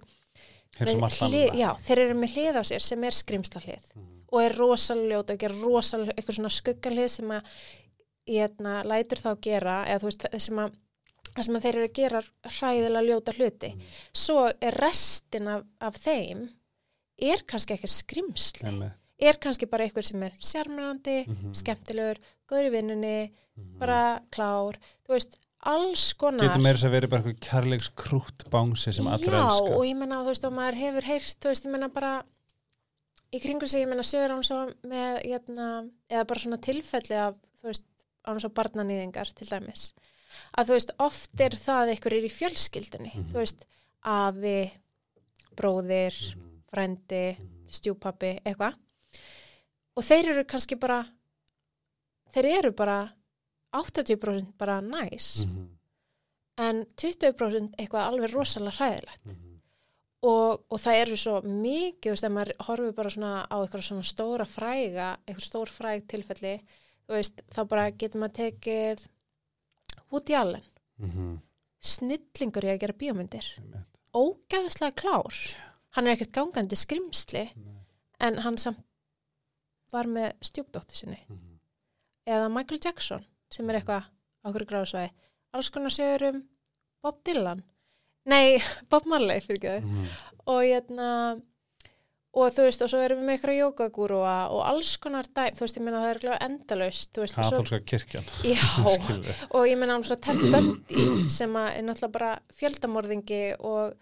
[0.77, 3.61] hér sem með allt hlið- já, þeir eru með hlið á sér sem er skrimsla
[3.63, 4.23] hlið Mhm.
[4.33, 7.43] og er rosalega ljót og gerir rosalega eitthvað svona skuggalið sem að
[8.29, 10.73] hérna, lætur þá gera eða þú veist, sem að
[11.33, 13.83] það sem að þeir eru að gera hræðilega ljóta hluti Mhm.
[14.13, 16.49] svo er restin af, af þeim
[17.23, 18.93] er kannski ekkert skrimsli Einmitt.
[19.19, 21.53] er kannski bara eitthvað sem er sjarmirandi, Mhm.
[21.55, 22.19] skemmtilegur
[22.49, 23.79] góður vinnunni, Mhm.
[23.79, 28.45] bara klár þú veist, alls konar getur meira þess að vera bara eitthvað kærleiks krútt
[28.51, 31.49] bánsi sem allir Já, elska og ég menna, þú veist, og maður hefur heyrt, þú
[31.49, 32.25] veist, ég menna bara
[33.33, 37.37] í kringu sig, ég menna, sögur án svo með, hérna, eða bara svona tilfelli af,
[37.63, 37.83] þú veist,
[38.27, 39.93] án svo barnanýðingar til dæmis,
[40.57, 43.31] að þú veist, oft er það einhver er í fjölskyldunni, Mhm.
[43.33, 43.67] þú veist,
[44.05, 44.73] afi,
[45.57, 46.63] bróðir, Mhm.
[46.73, 47.69] frendi, Mhm.
[47.69, 48.75] stjúpappi, eitthvað,
[49.97, 51.07] og þeir eru kannski bara,
[52.35, 53.13] þeir eru bara
[53.73, 55.69] 80% bara næs, Mhm.
[56.59, 59.25] en 20% eitthvað alveg rosalega hræðilegt.
[59.25, 59.53] Mhm.
[60.23, 63.87] og, og það eru svo mikið, þú veist, ef maður horfir bara svona á eitthvað
[63.89, 66.61] svona stóra fræga, eitthvað stór fræg tilfelli,
[67.13, 69.03] þú veist, þá bara getur maður tekið
[70.13, 70.63] Woody Allen,
[70.99, 71.41] Mhm.
[71.83, 73.99] snillingur í að gera bíómyndir, Einmitt.
[74.15, 75.35] ógæðslega klár,
[75.91, 77.85] hann er ekkert gangandi skrimsli, Nei.
[78.21, 78.79] en hann samt
[79.93, 81.59] var með stjúpdóttir sinni, Mhm.
[82.27, 84.05] eða Michael Jackson, sem er eitthvað
[84.45, 85.11] okkur gráðsvæði,
[85.53, 86.49] alls konar segur um
[87.03, 87.63] Bob Dylan,
[88.27, 88.59] nei,
[88.91, 90.09] Bob Marley, fyrir ekki þau, Mhm.
[90.47, 91.43] og hérna
[92.33, 95.65] og þú veist, og svo erum við með ykkur jókagúrua og alls konar dæm, þú
[95.67, 98.31] veist, ég meina það er glæð endalaust, þú veist, og svo, katólska kirkjan.
[98.55, 98.63] Já,
[99.51, 103.93] og ég meina alveg svo Ted Bundy sem er náttúrulega bara fjöldamorðingi og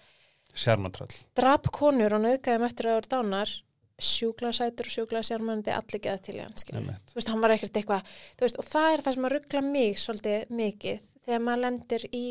[0.54, 3.56] sjarmatrall drap konur og nöðgæðum eftir eru dánar
[4.00, 8.14] sjúkla sætur og sjúkla sérmandi allir geða til hann, þú veist, hann var ekkert eitthvað,
[8.38, 12.06] þú veist, og það er það sem að ruggla mig svolítið mikið þegar maður lendir
[12.16, 12.24] í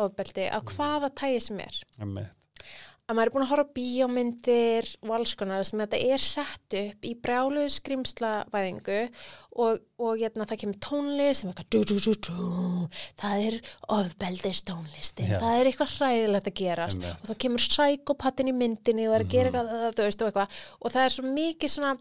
[0.00, 1.80] ofbeldi á hvaða tægi sem er.
[2.00, 2.36] Einmitt.
[3.10, 7.06] Að maður er búin að horfa bíómyndir og alls konar sem þetta er sett upp
[7.10, 8.98] í brjálu skrimslavæðingu
[9.60, 12.30] og, og hérna, það kemur tónlist sem er eitthvað
[13.20, 13.56] það er
[13.96, 15.40] ofbeldist tónlistin, Já.
[15.42, 17.20] það er eitthvað hræðilegt að gerast Einmitt.
[17.24, 19.58] og það kemur sækopattin í myndinni og er að gera Mhm.
[19.60, 20.48] eitthvað, þú veist, og eitthvað
[20.80, 21.92] og það er svo mikið svona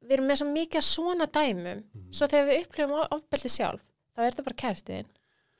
[0.00, 2.12] við erum með svo mikið að svona dæmum Mhm.
[2.16, 3.80] svo þegar við upplifum ofbeldi sjálf
[4.16, 5.06] þá er þetta bara kærstiðin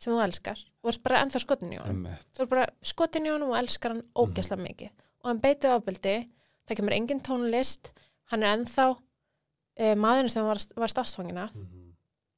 [0.00, 0.60] sem þú elskar.
[0.82, 2.06] Og er bara ennþá skotin í honum.
[2.36, 4.94] Þú er bara skotin í honum og elskar hann ógæslega mikið.
[5.20, 6.14] Og hann beitið ofbeldi.
[6.68, 7.92] Það kemur engin tónlist.
[8.32, 11.86] Hann er ennþá uh, maðurinn sem var, var stafsfangina Mhm.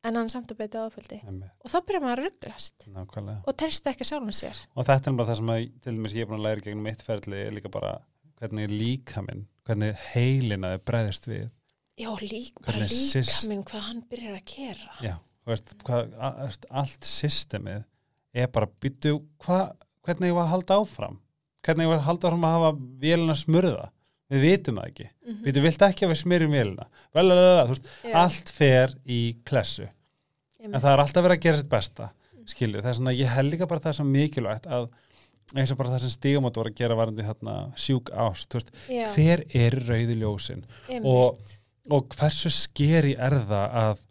[0.04, 1.50] en hann samt að beitið Einmitt.
[1.62, 3.42] og þá byrjar maður að rugglast nákvæmlega.
[3.46, 4.56] Og treysta ekki sjálfum sér.
[4.74, 6.82] Og þetta er bara það sem að, til dæmis ég er búin að læra gegn
[6.82, 7.92] mitt ferli er líka bara
[8.40, 11.50] hvernig líka minn hvernig heilina er bregðist við.
[12.02, 16.12] Já, lík, bara líka minn hvað hann byrjar að gera já, þú veist, hvað,
[16.70, 17.82] allt systemið
[18.32, 21.18] er bara byttu, hvernig ég var að halda áfram?
[21.66, 22.70] Hvernig ég var að halda áfram að hafa
[23.03, 23.90] vélina smurða,
[24.32, 25.09] við vitum það ekki.
[25.11, 25.45] Mm -hmm.
[25.45, 26.88] við vilt ekki að við smyrjum vélina?
[27.14, 29.88] Vel, vel, vel, þú veist, allt fer í klessu.
[30.62, 32.12] En það er alltaf verið að gera sitt besta
[32.51, 34.88] skilju, það er svona, ég held líka bara það sem mikilvægt að
[35.59, 38.72] eins og bara það sem stígamót voru að gera varandi þarna sjúk ást, þú veist,
[39.14, 40.64] hver er rauði ljósin?
[41.01, 41.53] Og,
[41.93, 44.07] og hversu skeri er það að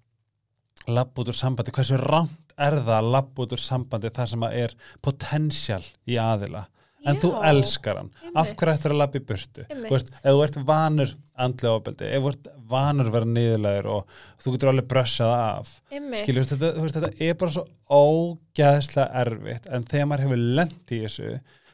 [0.90, 4.46] labba út úr sambandi, hversu rámt er það að labba út úr sambandi þar sem
[4.48, 6.68] að er potential í aðila?
[7.02, 8.58] En þú Já, elskar hann, af einmitt.
[8.60, 9.64] hverju ættir að labba í burtu?
[9.72, 14.12] Þú veist, ef þú ert vanur andlega ofbeldi, ef þú ert vanur vera niðurlegur og
[14.44, 16.22] þú getur alveg brössað af einmitt.
[16.28, 20.94] skilur, þetta, þú veist, þetta er bara svo ógæðslega erfitt en þegar maður hefur lent
[20.94, 21.32] í þessu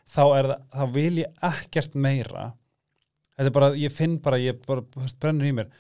[0.07, 2.45] þá, er það, þá vil ég ekkert meira.
[3.35, 5.75] Þetta er bara, ég finn bara ég bara, þú veist, brennur í mér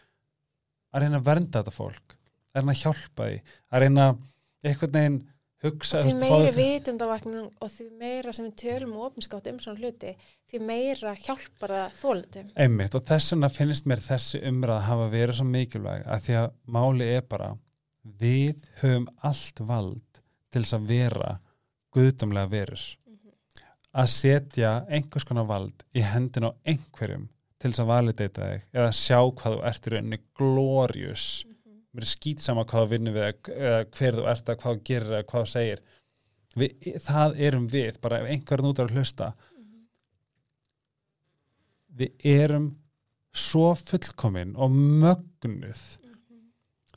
[0.91, 2.16] að reyna að vernda þetta fólk
[2.57, 3.39] að reyna að hjálpa því
[3.71, 4.07] að reyna
[4.67, 5.19] einhvern veginn
[5.63, 10.11] hugsa því þetta- vitundavakning og því meira sem við tölum og opinskátt um svona hluti
[10.51, 15.07] því meira hjálpar það þólundum Einmitt og þess vegna finnst mér þessi umræð að hafa
[15.15, 17.49] verið svo mikilvæg að því að máli er bara
[18.21, 20.21] við höfum allt vald
[20.53, 21.33] til þess að vera
[21.97, 22.85] guðdómlega verur
[23.97, 27.27] að setja einhvers konar vald í hendin á einhverjum
[27.57, 31.25] til þess að validata þig eða sjá hvað þú ert í rauninni glorious
[31.97, 34.87] mér er skýt sama hvað þú vinnur við eða hver þú ert að hvað þú
[34.89, 35.83] gerir eða hvað þú segir.
[36.57, 39.29] Við, það erum við, bara ef einhverjum út er að hlusta.
[41.97, 42.67] Við erum
[43.37, 45.85] svo fullkomin og mögnuð.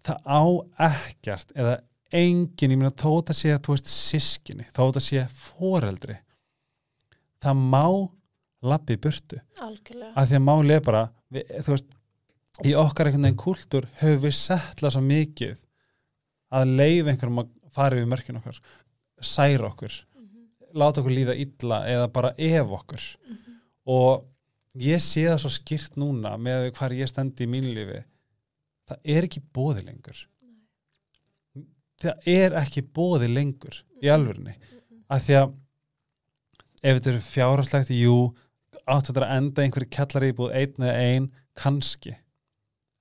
[0.00, 0.42] Það á
[0.90, 1.76] ekkert eða
[2.16, 6.16] engin, ég meina þó þetta sé að þú veist sískinni, þó þetta sé foreldri
[7.40, 7.84] það má
[8.60, 9.40] lappi burtu.
[9.60, 10.12] Algjörlega.
[10.14, 11.90] Að því að máli er bara við, þú veist,
[12.66, 15.58] í okkar einhvern veginn kúltúr höfum við settlað svo mikið
[16.50, 18.58] að leif einhverjum að fara yfir mörkin okkar
[19.20, 19.92] særa okkur,
[20.74, 23.06] láta okkur líða illa eða bara ef okkur.
[23.90, 24.26] Og
[24.80, 28.02] ég sé það svo skýrt núna með hvar ég stendi í mínu lífi.
[28.90, 30.22] Það er ekki bóði lengur.
[32.00, 34.56] Það er ekki bóði lengur í alvörinni
[35.10, 35.50] að því að
[36.80, 38.16] ef þetta eru fjárhagslegt, jú
[38.90, 41.26] þetta að enda einhverju kjallari íbúð einn eða ein,
[41.60, 42.14] kannski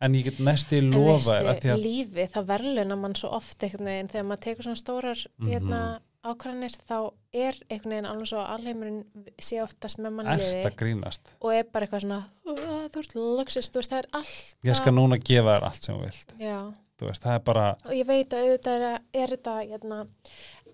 [0.01, 3.63] en ég get En lofa þér að því að lífi, það verðluna mann svo oft
[3.63, 4.07] einhvern veginn.
[4.13, 5.79] Þegar maður tekur svona stórar hérna,
[6.23, 6.97] ákvæðanir þá
[7.33, 9.03] er einhvern veginn alveg svo alheimurinn
[9.39, 11.33] sé oftast með mann liði að grínast?
[11.41, 14.75] Og er bara eitthvað svona "Uh, þú ert luxus, þú veist, það er alltaf ég
[14.75, 16.33] skal núna gefa þér allt sem þú vilt.
[16.39, 16.59] Já,
[16.99, 19.99] þú veist, það er bara og ég veit að auðvitað er, er þetta hérna,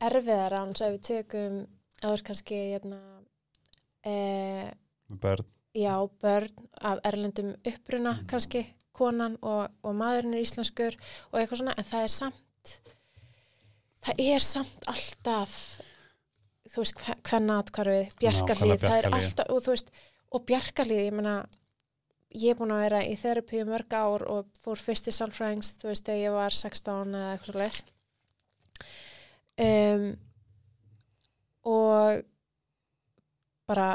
[0.02, 1.68] erfiðara hans að við tökum
[2.04, 3.00] ert kannski hérna,
[4.06, 4.72] e,
[5.10, 5.46] börn,
[5.76, 6.50] já, börn
[6.82, 8.26] af erlendum uppruna Mhm.
[8.28, 8.66] kannski,
[8.96, 10.98] konan og, og maðurinn er íslenskur
[11.32, 12.74] og eitthvað svona, en það er samt
[14.06, 15.60] það er samt alltaf
[16.66, 19.94] þú veist, hvenna atkvarfið, bjarkarlið það er alltaf, og þú veist
[20.36, 21.36] og bjarkarlið, ég meina
[22.36, 25.76] ég er búin að vera í þerapi í mörg ár og fór fyrst í sálfræðings
[25.80, 27.82] þú veist, þegar ég var 16 eða eitthvað svo leir
[29.66, 30.08] um,
[31.76, 32.26] og
[33.70, 33.90] bara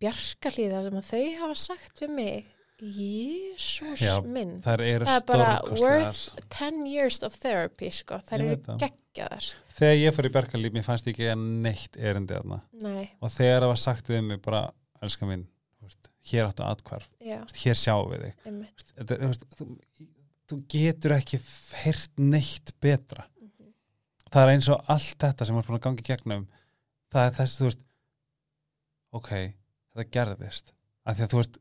[0.00, 2.53] bjarkarlið það sem þau hafa sagt við mig
[2.84, 4.58] Jésús minn.
[4.64, 9.50] það er bara worth 10 years of therapy sko, það eru geggjaðar.
[9.74, 12.60] Þegar ég fór í Berkalíf, mér fannst ég ekki að neitt erindi þarna.
[12.84, 14.66] Nei, og þegar það var sagt við mig bara,
[15.02, 15.48] elska mín
[16.24, 18.36] hér áttu veist, hér sjáum við þig.
[18.94, 19.66] Þetta, þú, veist, þú,
[20.50, 21.40] þú getur ekki
[21.82, 23.26] heyrt neitt betra.
[23.40, 23.72] Mhm.
[24.30, 26.46] það er eins og allt þetta sem er búin að gangi gegnum
[27.12, 27.84] það er þess, þú veist
[29.14, 29.30] ok,
[29.94, 30.72] þetta gerðist.
[31.04, 31.60] Af því að þú veist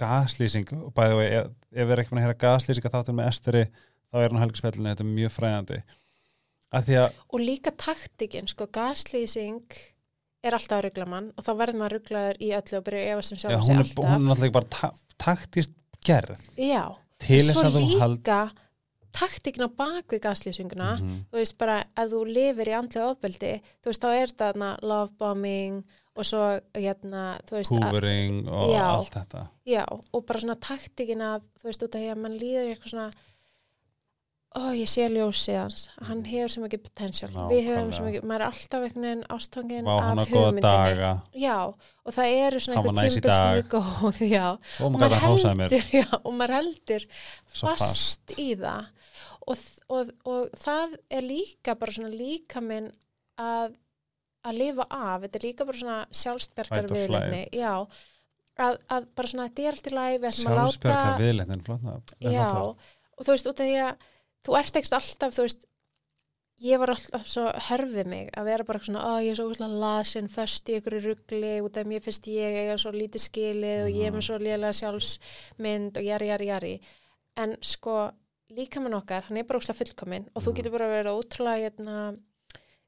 [0.00, 3.64] gaslýsing, bæði og ef, við erum ekki búin að heyra gaslýsinga þáttur með esteri
[4.08, 5.80] þá er hann helgspillinu, þetta er mjög fræðandi
[6.78, 6.90] að
[7.32, 9.78] og líka taktikinn, sko, gaslýsing
[10.44, 13.12] er alltaf að ruggla mann og þá verður maður rugglaður í öllu og byrja að
[13.12, 14.10] efa sem já, sjálf hún, er, alltaf.
[14.12, 15.74] hún náttúrulega bara ta taktist
[16.06, 16.44] gerð.
[16.54, 16.84] Já,
[17.24, 18.18] til svo þess að
[19.18, 21.14] taktikinn á bakvið gaslýsinguna Mhm.
[21.32, 23.52] þú veist bara að þú lifir í andlega ofbeldi
[23.82, 25.84] þú veist þá er þetta þarna love bombing
[26.18, 26.44] og svo
[26.74, 28.84] hérna þú veist að, húvering og Já.
[28.90, 29.46] allt þetta.
[29.66, 32.90] Já og bara svona taktikinn að þú veist út af því að mann líður eitthvað
[32.94, 33.10] svona
[34.58, 35.82] ó ég sé ljósið hans.
[36.08, 37.28] Hann hefur svo mikið potential.
[37.50, 38.06] Við höfum svo Nákvæmlega.
[38.08, 41.10] mikið, maður er alltaf einhvern veginn ástangin af hugmyndinni.
[41.36, 44.46] já og það eru svona einhver tímbil sem er góð já.
[44.80, 47.04] Og maður heldur, já, og maður heldur
[47.46, 48.86] fast, fast í það
[49.48, 49.62] og,
[49.96, 52.90] og, og það er líka bara svona líka minn
[53.40, 53.76] að,
[54.44, 57.72] að lifa af, þetta er líka bara svona sjálfsbergar já,
[58.58, 61.64] að, að bara svona þetta er allt í læg við ætlum að sjálfsbjörga láta viðleitnin
[61.66, 62.68] flott nafn, er já, flott?
[62.68, 62.94] Orð.
[63.18, 64.06] og þú veist, út af því að
[64.48, 65.66] þú ert ekkert alltaf, þú veist
[66.58, 69.76] ég var alltaf svo hörfið mig að vera bara svona, að ég er svo úrslega
[69.84, 73.92] lasin föst í ykkur ruggli út af mér finnst ég eiga svo lítið skilið og
[73.94, 74.26] ég er með Mhm.
[74.26, 76.72] svo lélega sjálfsmynd og jari, jari, jari.
[77.38, 78.10] En sko,
[78.54, 80.56] líka minn okkar hann er bara úrslega fullkominn og þú Mhm.
[80.56, 82.18] getur bara verið ótrúlega hérna,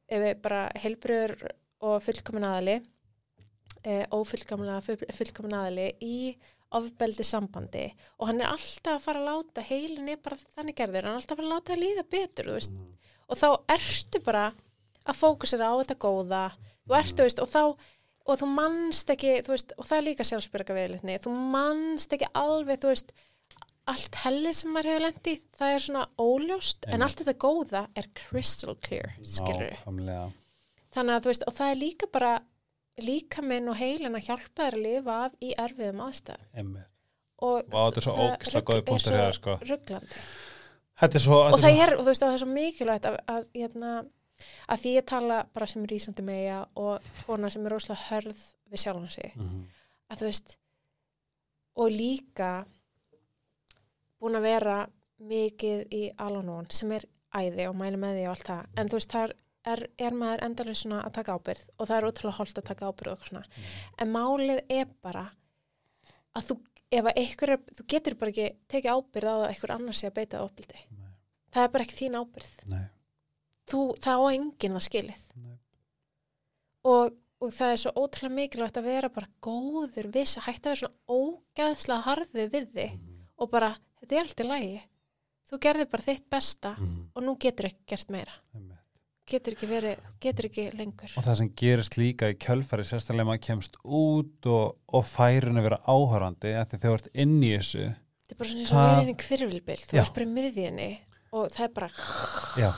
[0.09, 1.51] ef við bara heilbröður
[1.83, 2.79] og fullkominn aðali
[3.85, 6.37] e, ófullkomlega full- fullkominn aðali í
[6.73, 11.03] ofbeldi sambandi og hann er alltaf að fara að láta heilin er bara þannig gerður,
[11.05, 12.93] hann er alltaf að fara að láta að líða betur Mhm.
[13.29, 14.53] og þá ertu bara
[15.07, 16.53] að fókusera á þetta góða
[16.89, 17.77] þú ert, þú veist, og þá
[18.27, 22.27] og þú manst ekki, þú veist, og það er líka sjálfsbyrga viðlitni, þú manst ekki
[22.35, 23.13] alveg, þú veist,
[23.91, 27.07] allt helli sem maður hefur lent í, það er svona óljóst, en Einmitt.
[27.09, 30.33] allt þetta góða er crystal clear, Nákvæmlega.
[30.95, 32.33] þannig að þú veist, og það er líka bara
[33.01, 36.01] líka minn og heilin að hjálpa þér að lifa af í erfiðum
[36.55, 36.87] Einmitt.
[37.41, 39.59] og þetta er svo það rugl- góði er punktur sko.
[41.01, 43.07] Þetta er svo og þetta það svo- er, og veist, og það er svo mikilvægt
[43.09, 43.93] að, að, hérna,
[44.69, 48.83] að því ég tala bara sem rísandi megja og kona sem er rosalega hörð við
[48.85, 49.65] sjálfan sig Mhm.
[50.11, 50.57] að þú veist
[51.77, 52.67] og líka
[54.21, 54.79] búin að vera
[55.21, 57.05] mikið í Alanón sem er
[57.37, 59.37] æði og mæli með því og allt það en þú veist það er
[60.01, 63.11] er, maður endalega svona að taka ábyrð og það er ótrúlega holdt að taka ábyrð
[63.11, 63.43] og eitthvað svona.
[63.45, 63.65] Mm.
[64.01, 65.25] En málið er bara
[66.39, 66.57] að þú,
[66.97, 70.07] ef að einhver, er- þú getur bara ekki tekið ábyrð á að einhver annar sé
[70.09, 70.81] að beita ábyrði.
[70.97, 71.11] Nei.
[71.53, 72.55] Það er bara ekki þín ábyrð.
[73.71, 75.21] Þú, það á enginn það skilið.
[76.91, 77.13] Og,
[77.45, 81.21] og það er svo ótrúlega mikilvægt að vera bara góður, viss, hægt að vera svona
[81.21, 83.19] ógæðslega harðið við þig Mhm.
[83.39, 83.71] og bara,
[84.01, 84.81] þetta er alltaf lægi.
[85.51, 86.99] Þú gerði bara þitt besta Mhm.
[87.15, 88.33] og nú getur ekki gert meira.
[89.31, 91.11] Getur ekki verið, getur ekki lengur.
[91.17, 95.67] Og það sem gerist líka í kjölfari sérstaklega maður kemst út og, og færun að
[95.69, 97.85] vera áhörandi þegar þú ert inn í þessu
[98.31, 99.77] Þetta er bara svona eins og verið inn í kvirvilbil.
[99.87, 100.89] Þú ert bara í miðjunni
[101.33, 101.91] og það er bara,
[102.59, 102.71] Já,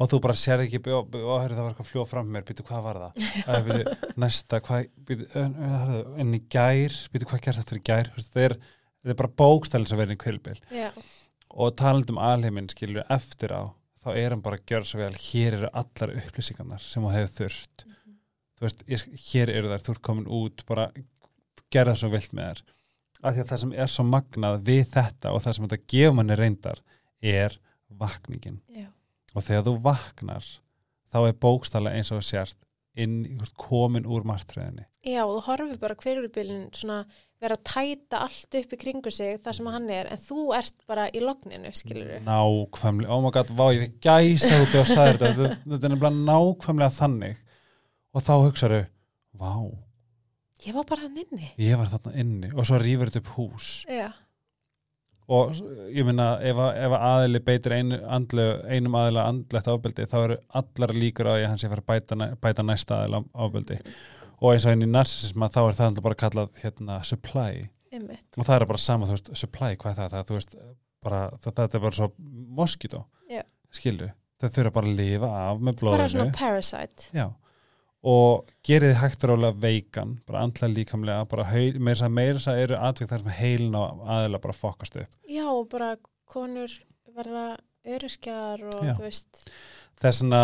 [0.00, 3.00] og þú bara sér ekki og það var eitthvað fljóð fram mér, býtu hvað var
[3.02, 3.12] það
[3.68, 7.84] býtu, næsta, hvað býtu, ö, ö, herðu, en í gær, býtu hvað gerst þetta í
[7.90, 8.56] gær það er,
[9.04, 10.88] það er bara bókstælis að vera í kvilbil já,
[11.54, 13.70] og talandi um alheiminn skilur eftir á
[14.04, 15.12] þá er hann bara að gjöra svo vel.
[15.16, 17.84] Hér eru allar upplýsingarnar sem þú hefur þurft.
[18.54, 20.88] Þú veist, ég, hér eru þær, þú ert komin út bara
[21.72, 22.74] gerða svo vilt með þær.
[23.24, 26.18] Af því að það sem er svo magnað við þetta og það sem þetta gefur
[26.18, 26.82] manni reyndar
[27.24, 27.56] er
[27.88, 28.60] vakningin.
[28.68, 28.90] Já,
[29.32, 30.50] og þegar þú vaknar
[31.14, 32.58] þá er bókstæla eins og sért
[32.94, 34.84] inn, komin úr martröðinni.
[35.04, 37.02] Já, og þú horfir bara kvirvilbilin svona
[37.42, 40.84] vera að tæta allt upp í kringu sig þar sem hann er, en þú ert
[40.88, 42.22] bara í logninu, skilur við.
[42.28, 46.28] nákvæmlega, oh my god, vá ég gæsa út og sagði þetta, þetta, þetta er nefnilega
[46.30, 47.40] nákvæmlega þannig.
[48.14, 48.84] Og þá hugsaðu,
[49.42, 49.52] vá.
[50.64, 51.50] Ég var bara hann inni.
[51.60, 52.52] ég var þarna inni.
[52.54, 53.72] Og svo rýfur þetta upp hús.
[53.90, 54.08] Já,
[55.28, 55.54] og
[55.94, 60.36] ég minna ef, ef að aðili beitir einu andlu, einum aðila andlegt ábeldi þá eru
[60.60, 63.78] allar líkur að hann sé að fara að bæta, bæta næsta aðila ábeldi
[64.40, 67.68] og eins og einn í narsisisma þá er það bara kallað hérna, supply.
[67.94, 68.26] Einmitt.
[68.36, 70.54] og það er bara sama, þú veist, supply, hvað er það, það þú veist,
[71.06, 72.08] bara, það, það er bara svo
[72.58, 73.04] moskító,
[73.74, 74.10] skilju
[74.42, 76.10] þau þurfa bara að lifa af með Bara blóðinu.
[76.12, 77.06] svona parasite.
[77.14, 77.26] Já,
[78.04, 82.38] og gerið þið hægt rálega veikan, bara andlega líkamlega, bara heil, meira þess að meira
[82.38, 83.82] þess að eru atvik þar sem heilin á
[84.18, 85.14] aðila bara fokast upp.
[85.30, 85.94] Já, og bara
[86.28, 86.74] konur
[87.14, 87.46] verða
[87.84, 88.92] öryrkjar og Já.
[88.98, 89.44] þú veist,
[90.00, 90.42] Þess vegna,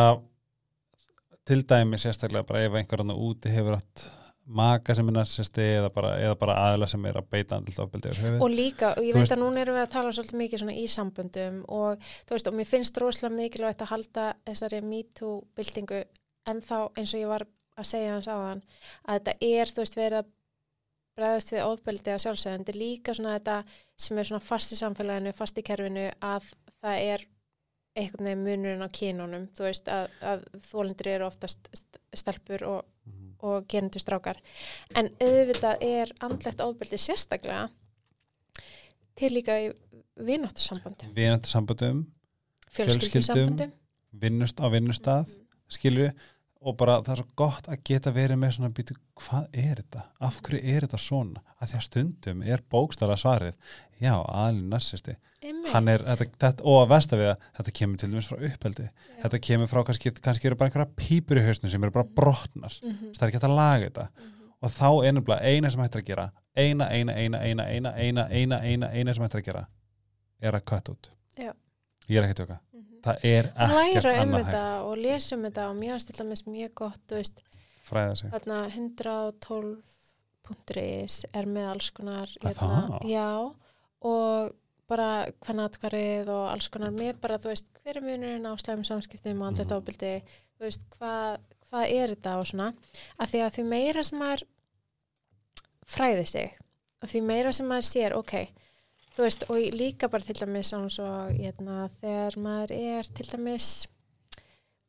[1.48, 4.06] til dæmi sérstaklega bara ef einhver annar úti hefur átt
[4.50, 8.40] maka sem er narsisti eða bara, eða bara aðila sem er að beita höfuð.
[8.42, 10.74] og líka, og ég Þú veit að núna erum við að tala svolítið mikið svona
[10.74, 16.02] í samböndum og þú veist, og mér finnst rosalega mikilvægt að halda þessari MeToo-byltingu
[16.46, 17.46] en þá eins og ég var
[17.80, 18.62] að segja hans áðan,
[19.04, 20.30] að þetta er, þú veist, verið að
[21.16, 23.56] bregðast við ofbeldi að sjálfsögðu, en þetta er líka svona þetta
[23.96, 26.48] sem er svona fast í samfélaginu, fast í kerfinu, að
[26.80, 27.24] það er
[28.00, 32.80] einhvern veginn munurinn á kynunum, þú veist, að, að þólendur eru oftast st- stelpur og
[33.10, 33.30] Mhm.
[33.42, 34.36] og gerendur strákar.
[34.94, 37.70] En auðvitað er andlegt ofbeldi sérstaklega
[39.16, 39.70] til líka í
[40.20, 42.02] vináttusambandum Vinandi sambandum,
[42.70, 43.72] fjölskyldusambandum
[44.20, 45.32] vinnust á vinnustað,
[45.70, 46.10] skilju
[46.60, 50.02] og bara það er svo gott að geta verið með svona býtu, hvað er þetta?
[50.20, 51.40] Af hverju er þetta svona?
[51.56, 53.56] Að því að stundum er bókstara svarið,
[53.96, 55.16] já, aðlun narsisti,
[55.72, 58.86] hann er, þetta, þetta, og að vesta við að þetta kemur til dæmis frá uppheldi
[58.86, 59.14] já.
[59.22, 62.76] þetta kemur frá, kannski, kannski eru bara einhverja pýpur í hausnum sem eru bara brotnar
[62.82, 63.14] mm -hmm.
[63.16, 64.52] það er ekki hægt að laga þetta mm -hmm.
[64.60, 68.90] og þá einumlega eina sem hægt að gera eina, eina, eina, eina, eina, eina, eina
[68.90, 69.66] eina sem hægt að gera
[70.40, 71.52] er að kvæta út já.
[72.08, 72.60] ég er ekki tjóka
[73.04, 76.42] það er ekkert læra um þetta og lesa um þetta og mér finnst til dæmis
[76.46, 77.36] mjög gott veist,
[77.88, 78.30] fræða sig.
[78.34, 78.58] þarna
[80.50, 83.26] 112.is er með alls konar Er hérna, já
[84.00, 84.52] og
[84.90, 85.08] bara
[85.44, 86.90] hvernig atkvarið og alls konar.
[86.90, 89.76] Með bara þú veist hver er munurinn á slæmum samskiptum og andlet Mhm.
[89.76, 90.14] ofbeldi?
[90.58, 91.38] Þú veist hvað,
[91.70, 92.72] hvað er þetta og svona?
[93.20, 94.42] Að því að því meira sem maður
[95.86, 96.58] fræði sig
[97.02, 98.34] og því meira sem maður sér ok
[99.16, 103.86] þú veist og líka bara til dæmis svo hérna þegar maður er til dæmis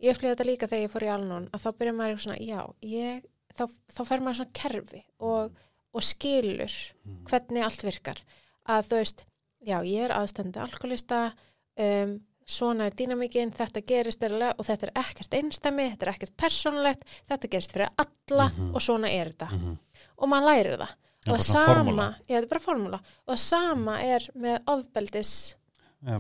[0.02, 2.40] ég upplýði þetta líka þegar ég fór í Alnón að þá byrja maður eitthvað svona,
[2.42, 3.26] já, ég
[3.58, 3.64] þá,
[3.96, 5.52] þá fer maður svona kerfi og,
[5.94, 7.24] og skilur Mm.
[7.26, 8.20] hvernig allt virkar
[8.70, 9.24] að þú veist,
[9.66, 11.22] já, ég er aðstandi alkoholista
[11.82, 16.34] um, svona er dýnamíkin, þetta gerist erlega, og þetta er ekkert einstæmi, þetta er ekkert
[16.38, 18.76] persónulegt, þetta gerist fyrir alla Mhm.
[18.76, 19.78] og svona er þetta Mhm.
[20.18, 20.94] og maður lærir það
[21.28, 23.02] og það sama, já, þetta er bara formúla.
[23.28, 25.34] Og það sama er með ofbeldis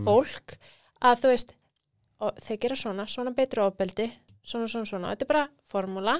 [0.05, 0.57] fólk
[1.01, 1.55] að þú veist
[2.45, 4.05] þeir gera svona, svona betur ofbeldi
[4.45, 6.17] svona, svona, svona, þetta er bara formúla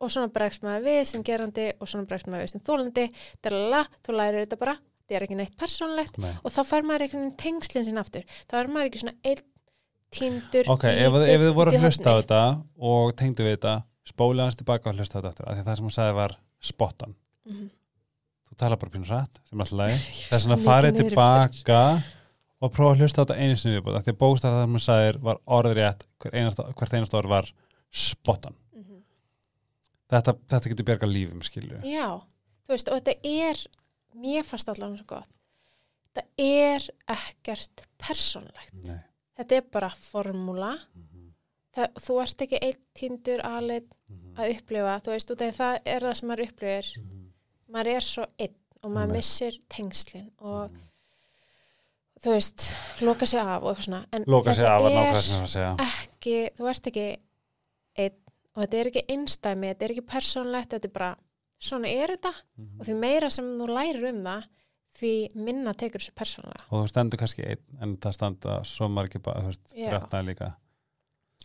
[0.00, 3.06] og svona bregst maður við sem gerandi og svona bregst maður við sem þólandi
[3.44, 6.30] dalala, þú lærir þetta bara, þetta er ekki neitt persónulegt nei.
[6.40, 8.38] og þá fær maður einhvern veginn tengslinn sín aftur.
[8.46, 9.44] Þá er maður ekki svona einn
[10.10, 12.40] tíndur ok, ef, ef þið voru að hlusta á þetta
[12.90, 13.74] og tengdu við þetta
[14.10, 16.16] spólið hans tilbaka og hlusta á þetta aftur af því að það sem hún sagði
[16.16, 16.34] var
[16.70, 17.14] spottan
[17.46, 17.79] mm þú
[18.60, 20.30] tala bara pínu rætt sem alltaf -hmm.
[20.32, 21.82] er svona að farið tilbaka
[22.60, 24.74] og prófa að hlusta á þetta einu sinni viðbúð af því að bókstaf það sem
[24.76, 27.52] hún sagðir var orðrétt hver einasta, hvert einasta orð var
[27.90, 29.02] spottan Mhm.
[30.10, 32.20] þetta, þetta getur bjarga lífum skilju Já,
[32.66, 33.56] þú veist, og þetta er,
[34.14, 35.28] mér fannst allan svo gott,
[36.14, 38.74] þetta er ekkert persónlegt.
[38.84, 38.98] Nei.
[39.38, 40.74] Þetta er bara formúla,
[41.74, 43.84] það, þú ert ekki einn týndur alveg
[44.36, 46.86] að upplifa, þú veist, því það er það sem maður upplifir,
[47.72, 50.76] maður er svo einn og maður missir tengslin og
[52.20, 52.68] þú veist,
[53.04, 54.02] loka sig af og eitthvað svona.
[54.12, 57.08] En loka þetta er ekki, þú ert ekki
[58.00, 58.16] einn
[58.50, 61.10] og þetta er ekki einstæmi, þetta er ekki persónlegt, þetta er bara,
[61.62, 62.32] svona er þetta.
[62.80, 64.48] Og því meira sem þú lærir um það
[64.98, 69.22] því minna tekur þessu persónlega og þú stendur kannski einn en það standa svo margir
[69.22, 69.88] bara, þú veist, Já.
[69.92, 70.48] grætnaði líka.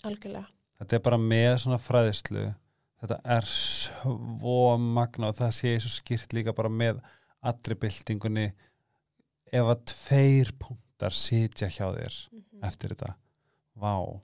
[0.05, 0.47] Algjörlega,
[0.81, 2.45] þetta er bara með svona fræðislu
[3.05, 7.01] þetta er svo magna og það sé svo skýrt líka bara með
[7.45, 8.47] allri byltingunni.
[9.53, 12.17] Ef að tveir punktar sitja hjá þér
[12.65, 13.13] eftir þetta
[13.75, 14.21] vá, og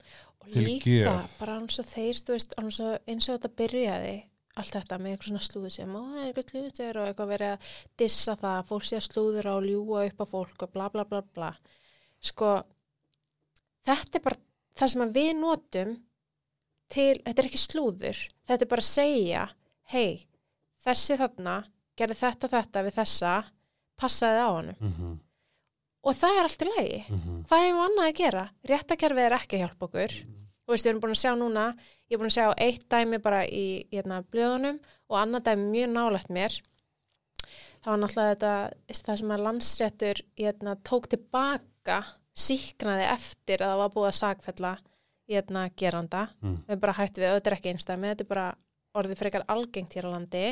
[0.56, 1.38] líka gjöf.
[1.40, 4.18] bara eins og þeir, þú veist alveg svo, eins og þetta byrjaði
[4.60, 7.52] allt þetta með eitthvað svona slúður sem og það er eitthvað slúður og eitthvað verið
[7.54, 11.06] að dissa það fólk sé að slúður og ljúga upp á fólk og bla bla
[11.08, 11.52] bla bla.
[12.22, 12.50] Sko
[13.88, 14.42] þetta er bara
[14.82, 15.94] það sem við notum
[16.92, 18.20] til, þetta er ekki slúður
[18.52, 19.48] þetta er bara að segja
[19.92, 20.28] hei,
[20.84, 21.58] þessi þarna
[22.00, 23.34] gerði þetta og þetta við þessa
[24.02, 24.78] passaði á honum.
[24.80, 25.18] Mm -hmm.
[26.02, 27.02] og það er allt í lagi.
[27.48, 28.46] Hvað hefum við annað að gera?
[28.72, 30.16] Réttakerfið er ekki að hjálpa okkur.
[30.62, 31.66] Þú veist, við erum búin að sjá núna
[32.08, 34.80] ég er búin að sjá eitt dæmi bara í hérna, blöðunum
[35.10, 36.62] og annað dæmi mjög nálægt mér.
[37.82, 43.82] Það var náttúrulega þetta það sem að landsréttur hérna, tók tilbaka síknaði eftir að það
[43.82, 44.74] var búið að sagfella
[45.32, 46.28] hérna, geranda.
[46.42, 46.58] Mm.
[46.68, 48.48] þau bara hættu við, þetta er ekki einstæmi þetta er bara
[49.00, 50.46] orðið frekar algengt hér á landi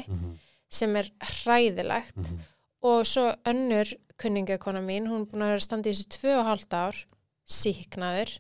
[0.69, 2.17] sem er hræðilegt.
[2.17, 2.39] Mhm.
[2.81, 6.35] og svo önnur kunningakona mín, hún er búin að vera að standa í þessu tvö
[6.39, 6.95] og hálft ár,
[7.43, 8.39] síknaður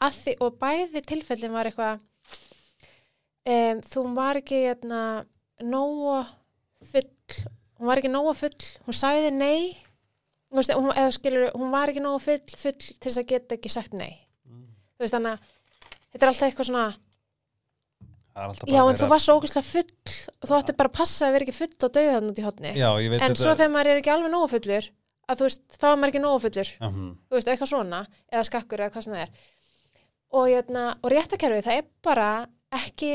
[0.00, 2.00] að því, og bæði tilfellin var eitthvað
[3.48, 5.24] um, þú var ekki hérna,
[5.62, 6.26] nógu
[6.84, 7.08] full
[7.80, 9.62] hún var ekki nógu full, hún sagði nei.
[10.50, 13.94] Hún, eða skilur, hún var ekki nógu full, full til þess að geta ekki sagt
[13.96, 14.26] nei.
[14.98, 15.52] Þú veist þannig að
[16.10, 16.88] þetta er alltaf eitthvað svona
[18.40, 20.14] já en þú verið var svo ógæslega full.
[20.46, 22.46] Þú ætti bara að passa að vera ekki full og dauða þannig út í
[23.10, 24.86] veit en svo þegar maður er ekki alveg nógu fullur
[25.30, 26.70] að þú veist, þá er maður ekki nógu fullur.
[26.80, 27.10] Mhm.
[27.28, 28.00] þú veist, eitthvað svona,
[28.32, 29.30] eða skakkur eða hvað sem það er.
[30.30, 32.28] Og, jötna, og réttakerfið það er bara
[32.70, 33.12] ekki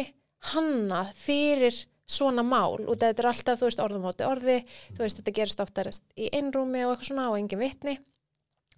[0.51, 2.79] hannað fyrir svona mál.
[2.85, 4.57] Og þetta er alltaf, þú veist, orðumóti orði.
[4.93, 7.97] Þú veist, þetta gerist oftarist í einrúmi og eitthvað svona og engin vitni.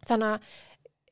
[0.08, 0.42] Þannig að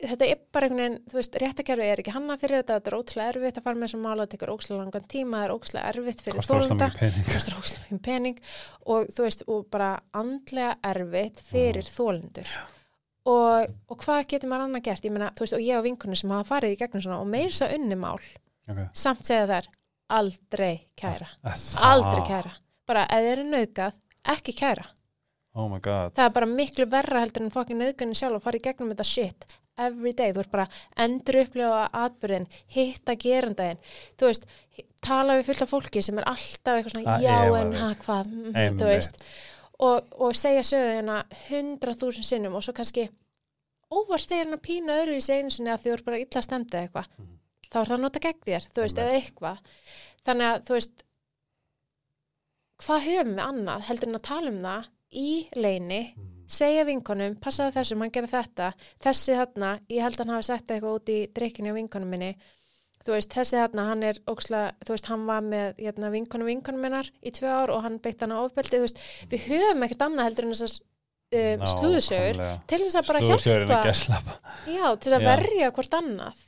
[0.01, 2.97] þetta er bara einhvern veginn, þú veist, réttakerfið er ekki hannað fyrir þetta, þetta er
[2.97, 5.91] ótrúlega erfitt að fara með þessum mála, það tekur ótrúlega langan tíma, það er ótrúlega
[5.91, 6.89] erfitt fyrir þólunda
[7.29, 8.41] kostar ógstlega fyrir pening
[8.95, 12.51] og þú veist, og bara andlega erfitt fyrir þólendur
[13.31, 15.07] og, og hvað getur maður annað gert?
[15.07, 17.31] Ég meina, þú veist, og ég og vinkunni sem hafa farið í gegnum svona og
[17.31, 18.89] meir svo unni mál okay.
[18.91, 19.71] samt segja þær,
[20.19, 21.31] aldrei kæra.
[21.45, 22.53] Það- aldrei kæra,
[22.85, 24.03] bara ef þið eru nauðgað
[24.35, 24.89] ekki kæra,
[25.55, 26.11] Oh my god.
[26.17, 29.05] Það er bara miklu verra heldur en fokkin nauðgænin sjálf að fara í gegnum þetta
[29.07, 29.45] shit
[29.77, 30.67] every day, þú ert bara
[31.05, 33.81] endur upplifa atbyrðin, hitta gerandaginn.
[34.17, 34.47] Þú veist,
[35.05, 37.89] tala við fullt af fólki sem er alltaf eitthvað svona Að já efa en ha
[38.05, 38.79] hvað, mm, Einmitt.
[38.81, 39.19] þú veist.
[39.85, 41.17] Og, og segja söguna
[41.49, 43.09] hundrað þúsund sinnum og svo kannski
[43.91, 46.77] óvart segja hann að pína öðru í seginu sinni að þú ert bara illa stemdi
[46.79, 47.09] eitthvað.
[47.17, 47.33] Mhm.
[47.71, 49.03] þá er það að nota gegn þér, þú veist, Einmitt.
[49.03, 49.57] eða eitthvað.
[50.25, 51.03] Þannig að, þú veist
[52.85, 55.99] hvað höfum við annað heldur en að tala um það í leini
[56.47, 58.71] segja vinkonum, passaði þessum, hann gerði þetta.
[59.03, 62.31] Þessi þarna, ég held að hann hafi sett eitthvað út í drikkinni á vinkonum minni.
[63.05, 66.81] Þú veist, þessi þarna, hann er óksla, þú veist, hann var með hérna, vinkonum vinkonum
[66.81, 70.05] minnar í tvö ár og hann beitt hann á ofbeldi, þú veist, við höfum ekkert
[70.07, 70.73] annað heldur en þessar
[71.35, 72.57] um, slúðusögur Nákvæmlega.
[72.71, 73.37] til þess að bara hjálpa.
[74.65, 75.29] Já, til þess að Já.
[75.29, 76.43] verja hvort annað.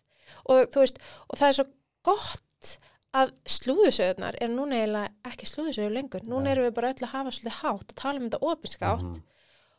[0.47, 1.67] Og þú veist, og það er svo
[2.09, 2.73] gott
[3.17, 6.25] að slúðusögurnar er núna eiginlega ekki slúðusögur lengur.
[6.29, 9.05] Núna erum við bara öll að hafa svolítið hátt og tala um þetta opinskátt.
[9.05, 9.23] Mhm.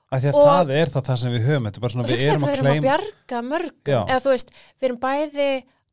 [0.09, 2.23] Af því að það er það, það sem við höfum þetta er bara svona, við
[2.29, 3.99] erum að að við erum að kleim bjarga mörgum Já.
[4.09, 5.49] eða þú veist, við erum bæði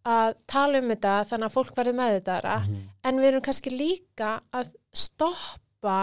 [0.05, 2.77] að tala um þetta þannig að fólk verður með þetta Mhm.
[3.09, 5.97] en við erum kannski líka að stoppa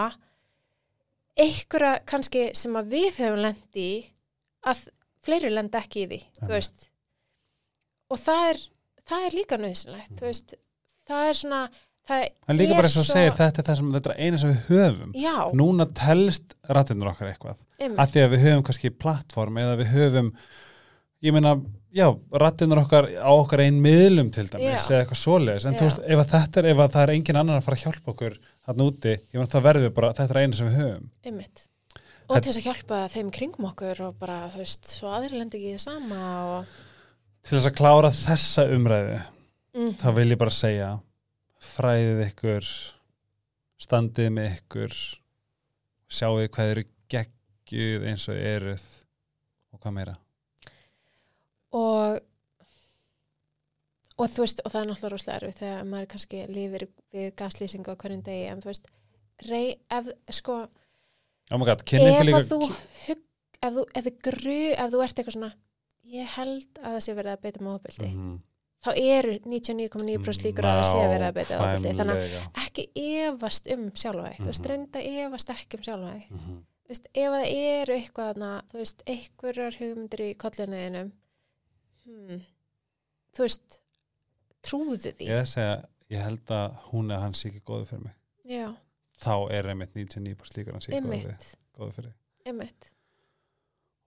[1.40, 3.88] einhverja kannski sem að við höfum lent í
[4.68, 4.82] að
[5.24, 6.88] fleiri lenda ekki í því veist
[8.12, 8.60] og það er,
[9.08, 10.54] það er líka nöðsynlegt þú veist,
[11.08, 11.62] það er svona
[12.08, 14.52] það en líka bara eins og segir þetta er það sem þetta er eina sem
[14.52, 15.14] við höfum.
[15.18, 17.62] Já, núna telst rættinur okkar eitthvað.
[17.78, 20.30] Um, af því að við höfum kannski plattform eða við höfum
[21.22, 21.56] ég meina,
[21.94, 22.08] já,
[22.42, 24.94] rættinur okkar á okkar einn miðlum til dæmis Já.
[24.96, 27.38] eða eitthvað svoleiðis, en þú veist, ef að þetta er ef að það er engin
[27.38, 30.40] annan að fara að hjálpa okkur þarna úti, ég meina það verður bara, þetta er
[30.42, 31.04] eina sem við höfum.
[31.30, 31.68] Einmitt.
[32.26, 35.60] Og til þess að hjálpa þeim kringum okkur og bara, þú veist, svo aðri lendi
[35.60, 36.26] ekki því sama
[36.56, 36.72] og
[37.42, 40.90] til þess að klára þessa umræðu mm, þá vil ég bara segja
[41.62, 42.68] fræðið ykkur
[43.82, 44.96] standið með ykkur
[46.12, 48.84] sjáuð hvað eru geggjuð eins og eruð
[49.72, 50.16] og hvað meira
[51.72, 52.20] og
[54.22, 56.84] og þú veist, og það er náttúrulega rosalega erfið þegar maður kannski lifir
[57.16, 58.90] við gaslýsingu á hverjum degi, en þú veist
[59.48, 63.24] rey, ef, sko oh god, ef líka þú hugg,
[63.62, 65.52] ef þú, ef þú gru, ef þú ert eitthvað svona
[66.12, 68.36] ég held að það sé verið að beita með ofbeldi, Mhm.
[68.82, 71.92] Þá eru 99,9% líkur að það sé verið að beita ofbeldi.
[72.00, 74.70] Þannig að ekki efast um sjálfæði, þú veist, Mhm.
[74.72, 76.56] reynda efast ekki um sjálfæði, Mhm.
[76.82, 81.12] þú veist, ef það eru eitthvað þarna, þú veist, einhverjar hugmyndir í kollunuðinum
[82.04, 82.40] hmm,
[83.36, 83.78] þú veist
[84.62, 85.28] trúðu því.
[85.28, 88.14] Ég segja, ég held að hún eða hann sé ekki góðu fyrir mig.
[88.44, 88.74] Já,
[89.22, 92.12] þá er einmitt 99% líkur að hann sé ekki góðu, fyrir
[92.46, 92.90] einmitt.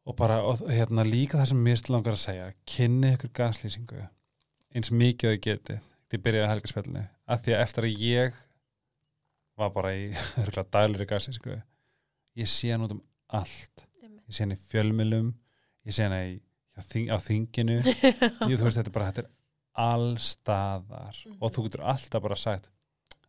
[0.06, 4.04] Og bara, og hérna líka það sem mér langar að segja, kynni ykkur gaslýsingu
[4.76, 7.04] eins mikið og þið getið því byrjaði helgarspjallinu,
[7.34, 8.36] af því að eftir að ég
[9.58, 10.10] var bara í
[10.42, 11.56] örgulega daglir gaslýsingu
[12.36, 13.02] ég sé hann út um
[13.34, 13.86] allt.
[14.28, 15.32] Ég sé hann í fjölmilum
[15.88, 16.36] ég sé hann í,
[16.90, 17.78] þing, á þinginu.
[17.86, 19.32] Ég, þú veist, þetta er bara, þetta er
[19.86, 21.38] allstaðar Mhm.
[21.42, 22.70] og þú getur alltaf bara sagt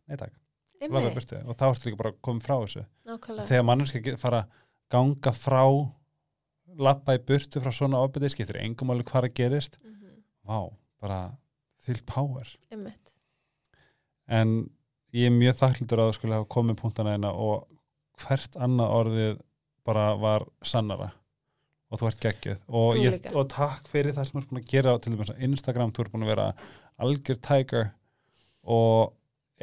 [0.07, 0.33] nei takk,
[0.81, 2.83] og þá ertu líka bara komið frá þessu.
[3.07, 3.47] Nákvæmlega.
[3.49, 4.49] Þegar mannski get- fara að
[4.93, 5.63] ganga frá
[6.77, 9.77] lappa í burtu frá svona ofbyrði skiptir engum alveg hvað að gerist.
[9.83, 10.59] Mhm, vá,
[11.03, 11.21] bara
[11.85, 12.49] fyllt power.
[12.73, 13.13] Einmitt,
[14.27, 14.57] en
[15.15, 17.67] ég er mjög þakklítur að það skulle hafa komið punktana eina og
[18.21, 19.37] hvert annað orðið
[19.87, 21.11] bara var sannara
[21.87, 22.63] og þú ert geggjuð.
[22.67, 25.43] Og, ég, og takk fyrir það sem þú ert búin að gera til dæmis á
[25.47, 26.47] Instagram, þú ert búin að vera
[27.05, 27.91] algjör tiger.
[28.67, 29.13] Og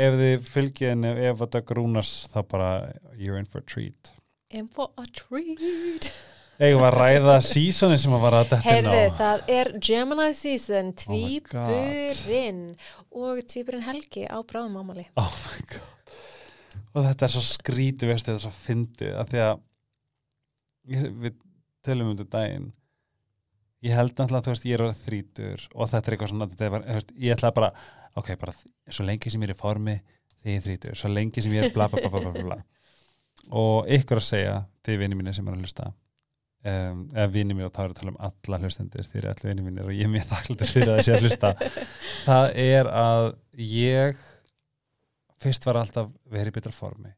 [0.00, 2.70] ef þið fylgið henni ef þetta grúnast þá bara
[3.18, 4.14] you're in for a treat.
[4.54, 6.08] In for a treat
[6.54, 8.92] Við að ræða seasonin sem að var að detta inn á?
[8.94, 12.60] Heyrðu, það er Gemini season Oh tvíburinn
[13.10, 16.14] og tvíburinn Helgi á bráðum ámali Oh my god.
[16.94, 19.64] Og þetta er svo skrítið veist þetta er svo fyndið af því að
[21.24, 21.36] við
[21.84, 22.70] tölum um þetta daginn.
[23.84, 26.50] Ég held náttúrulega að þú veist ég er að þrítur og þetta er eitthvað svona
[26.52, 27.72] þetta er bara, ég ætla bara
[28.14, 28.54] ok, bara
[28.94, 29.98] svo lengi sem ég er í formi
[30.38, 32.58] þegar ég er þrítur, svo lengi sem ég er bla bla bla bla bla, bla.
[33.50, 35.90] og ykkur að segja þið vinni mínu sem er að hlusta
[36.70, 39.50] um, eða vinni mínu og þá er að tala um alla hlustendur þeir eru allir
[39.50, 41.52] vinni mínir og ég er mjög þakklútur fyrir að þessi að hlusta.
[42.28, 43.28] Það er að
[43.70, 44.22] ég
[45.44, 47.12] fyrst var alltaf verið í betra formi.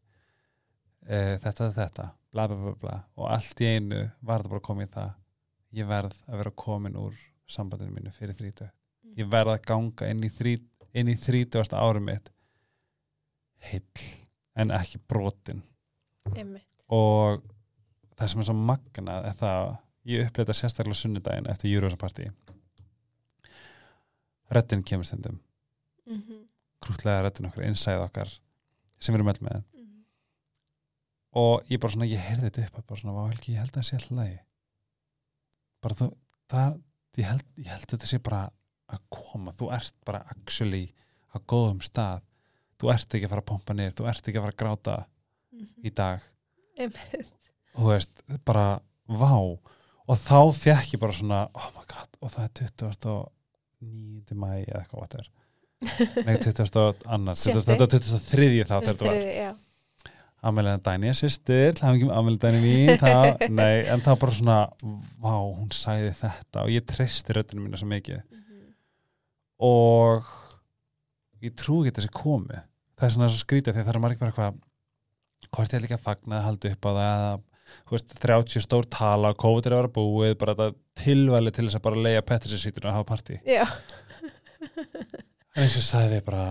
[1.07, 4.67] Uh, þetta er þetta bla bla bla bla og allt í einu var þetta bara
[4.67, 5.13] komið í það
[5.77, 7.15] ég verð að vera komin úr
[7.47, 8.67] sambandinu mínu fyrir þrítu
[9.17, 10.57] ég verð að ganga inn í, þrí,
[10.97, 12.31] inn í þrítugasta árum mitt
[13.71, 14.07] heill
[14.57, 15.63] en ekki brotin.
[16.35, 17.43] Einmitt, og
[18.17, 19.77] það sem er svo magnað er það að
[20.13, 22.29] ég upplýði þetta sérstaklega sunnudaginn eftir Júruvísa partí
[24.55, 25.41] Röddin kemur stundum.
[26.07, 26.45] Mhm,
[26.85, 28.29] krútlega röddin okkar, innsæð okkar
[29.03, 29.65] sem við erum öll með.
[29.75, 30.05] Mhm.
[31.37, 33.85] og ég bara svona, ég heyrði þetta upp bara svona, Helgi, ég held að það
[33.89, 34.39] sé alltaf lagi.
[35.83, 36.07] Bara þú,
[36.49, 36.79] það
[37.19, 38.41] ég held, ég held þetta sé bara
[38.89, 40.95] að koma, þú ert bara actually
[41.35, 42.23] á góðum stað.
[42.79, 45.07] Þú ert ekki að fara að pompa niður, þú ert ekki að fara að gráta
[45.53, 45.85] Mhm.
[45.85, 46.23] í dag.
[46.79, 47.33] Einmitt,
[47.77, 48.67] og þú veist, bara
[49.07, 52.53] vá og þá fekk ég bara svona oh my god, og það er
[52.87, 54.37] 29.
[54.39, 55.31] mæ eða eitthvað what er
[56.27, 56.81] nei, 20.
[56.83, 57.67] og annars Sjötti.
[57.69, 58.51] þetta er 23.
[58.65, 59.57] þá þetta var
[60.47, 64.59] Amelia Dæni er ekki Amelia Dæni mín, það, nei, en það bara svona,
[65.23, 68.71] vá, hún sæði þetta og ég treysti röddinu mínu svo mikið mhm,
[69.67, 70.33] og
[71.45, 72.63] ég trú ekki þessi komi
[72.97, 74.63] það er svona svo skrítið að það er margir bara eitthvað
[75.53, 77.45] hvort ég er líka að fagna að halda upp á það
[77.91, 81.87] veist, 30 stór tala COVID er að vera búið, bara þetta tilvæli til þess að
[81.89, 83.41] bara leiða Petrisítur og hafa partí.
[83.47, 83.67] Já,
[85.57, 86.47] en eins og sagði við bara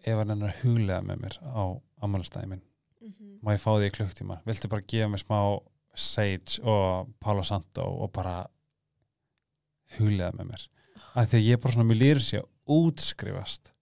[0.00, 1.64] ef hann er að huglega með mér á
[2.00, 2.62] ammálastæði minn
[3.04, 5.38] mhm, má ég fá því klukktíma viltu bara gefa mér smá
[6.00, 8.44] Sage og Pála Santo og bara
[9.98, 10.66] huglega með mér?
[11.18, 13.72] Af því að ég bara svona, mér lýður sér útskrifast.
[13.72, 13.79] mhm.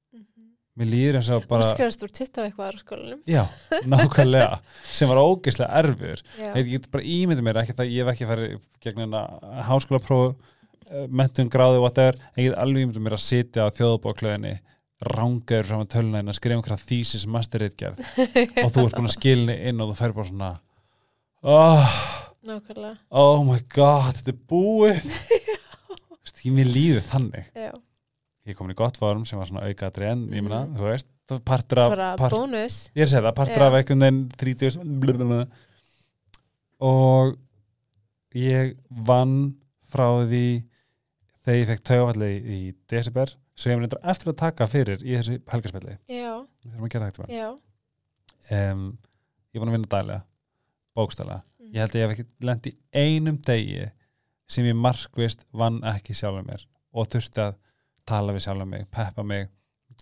[0.79, 3.23] Mér líður eins og Bara skrifast úr 20 og eitthvað á skólanum.
[3.29, 3.43] Já,
[3.89, 4.61] nákvæmlega
[4.91, 6.23] sem var ógeðslega erfiður.
[6.39, 8.55] Já, ég get bara ímyndið mér ekki það ég hef ekki farið
[8.85, 9.25] gegn hérna
[9.69, 10.55] háskóla próf
[10.89, 14.55] mentun gráði whatever ég get alveg ímyndið mér að sitja á þjóðbóklöðinni
[14.99, 18.01] rángaður fram að að skrifa einhverja þýsis masterritgerð
[18.65, 20.49] og þú ert búin að skilni inn og þú fer bara svona
[21.43, 21.99] oh,
[22.49, 22.97] nákvæmlega.
[23.11, 25.13] Oh my god, þetta er búið.
[26.49, 27.49] Mér líður þannig.
[27.53, 27.73] Já,
[28.49, 30.77] ég er komin í gott form sem var svona aukaðri en ég meina, Mhm.
[30.79, 33.67] þú veist, var partur af bara part, bónus ég er að segja það, partur Já.
[33.69, 35.47] af einhvern veginn 30 blablabla.
[36.81, 37.37] og
[38.35, 39.57] ég vann
[39.91, 40.45] frá því
[41.45, 45.39] þegar ég fekk taugafalli í, desember svo ég reyndar eftir að taka fyrir í þessu
[45.51, 45.97] helgarspilli
[48.51, 48.99] um,
[49.53, 50.23] ég búin að vinna dælega
[50.97, 51.73] bókstælega, Mhm.
[51.75, 53.91] ég held að ég hef ekki lent í einum degi
[54.49, 57.57] sem ég markvist vann ekki sjálfur mér og þurfti að
[58.09, 59.49] tala við sjálfur mig, peppa mig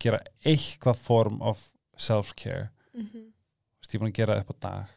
[0.02, 1.62] gera eitthvað form of
[1.96, 2.68] self-care.
[2.94, 3.22] Þú
[3.82, 4.94] veist, ég er búin að gera það upp á dag.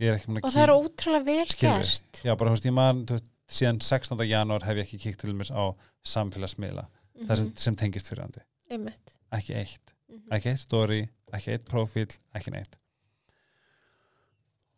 [0.00, 2.22] Er búin að og það er ótrúlega vel gert.
[2.24, 3.04] Já, bara, þú veist, ég man,
[3.50, 4.24] síðan 16.
[4.30, 5.64] janúar hef ég ekki kíkt til mér á
[6.06, 6.86] samfélagsmiðla
[7.26, 8.24] það sem, Mhm, sem tengist fyrir
[8.70, 9.16] einmitt.
[9.32, 10.28] Ekki eitt, Mhm.
[10.32, 12.76] ekki eitt story ekki eitt profíl, ekki neitt.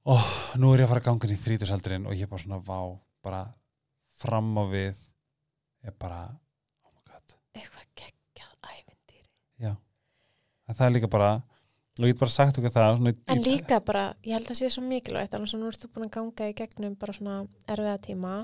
[0.04, 0.18] Og
[0.58, 2.58] nú er ég að fara að ganga inn í þrítusaldurinn og ég er bara svona
[2.66, 3.42] vá, bara
[4.18, 4.96] fram á við
[5.86, 6.41] ég bara my god,
[7.54, 9.28] eitthvað geggjað ævindýri
[9.66, 9.72] já
[10.72, 11.30] það er líka bara,
[11.98, 14.58] og ég get bara sagt okkur það svona, en ég- líka bara, ég held að
[14.62, 17.36] sé svo mikilvægt alveg svo nú ert þú búin að ganga í gegnum bara svona
[17.68, 18.34] erfiða tíma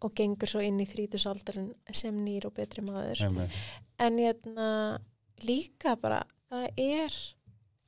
[0.00, 3.50] og gengur svo inn í þrítusaldurinn sem nýr og betri maður Einmitt.
[3.98, 4.68] en hérna
[5.42, 6.20] líka bara,
[6.50, 7.16] það er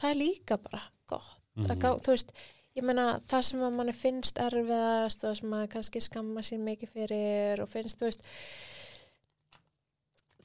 [0.00, 1.78] það er líka bara gott mm Mhm.
[1.82, 2.32] gá, þú veist,
[2.76, 6.88] ég meina það sem að manni finnst erfiðast og sem að kannski skamma sín mikið
[6.94, 8.22] fyrir og finnst, þú veist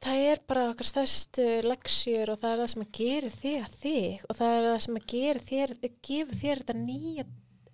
[0.05, 3.77] það er bara okkar stærstu leksjur og það er það sem að gera þig að
[3.83, 5.73] þig og það er það sem að gera þér
[6.09, 7.25] gefur þér þetta nýja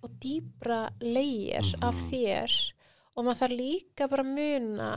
[0.02, 2.06] og dýbra leir af Mhm.
[2.10, 2.56] þér
[3.16, 4.90] og maður þarf líka bara að muna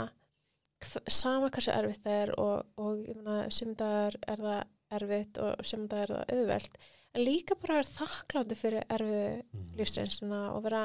[1.09, 4.63] sama hversu erfitt það er og, og sumdagar er það
[4.99, 6.77] erfitt og sumdagar er það auðvelt
[7.15, 9.77] en líka bara að vera þakklátti fyrir erfiðu Mhm.
[9.79, 10.83] lífsreynsluna og vera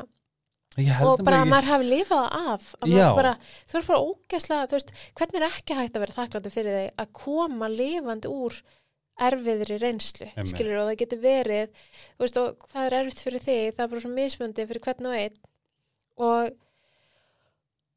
[0.78, 2.66] og bara að maður hafi lifað af
[3.16, 3.32] bara,
[3.66, 7.10] þú er bara ógæslega veist, hvernig er ekki hægt að vera þakklátti fyrir þig að
[7.20, 8.60] koma lifandi úr
[9.20, 11.80] erfiðri reynslu, skilur og það getur verið,
[12.20, 15.16] veist, og hvað er erfitt fyrir þig, það er bara svo mismöndi fyrir hvern og
[15.18, 15.40] einn.
[16.20, 16.54] Og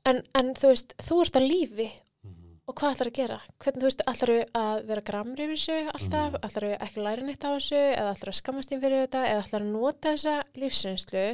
[0.09, 1.87] en, en þú veist, þú ert að lífi.
[2.23, 2.59] Mhm.
[2.67, 3.39] og hvað ætlar að gera?
[3.63, 6.43] Hvernig, þú veist, ætlar að vera gramri yfir þessu alltaf, mm.
[6.47, 7.81] ætlar ekki að læra neitt á þessu?
[7.93, 9.25] Eða ætlar að skammast þín fyrir þetta?
[9.31, 11.25] Eða ætlar að nota þessa lífsreynslu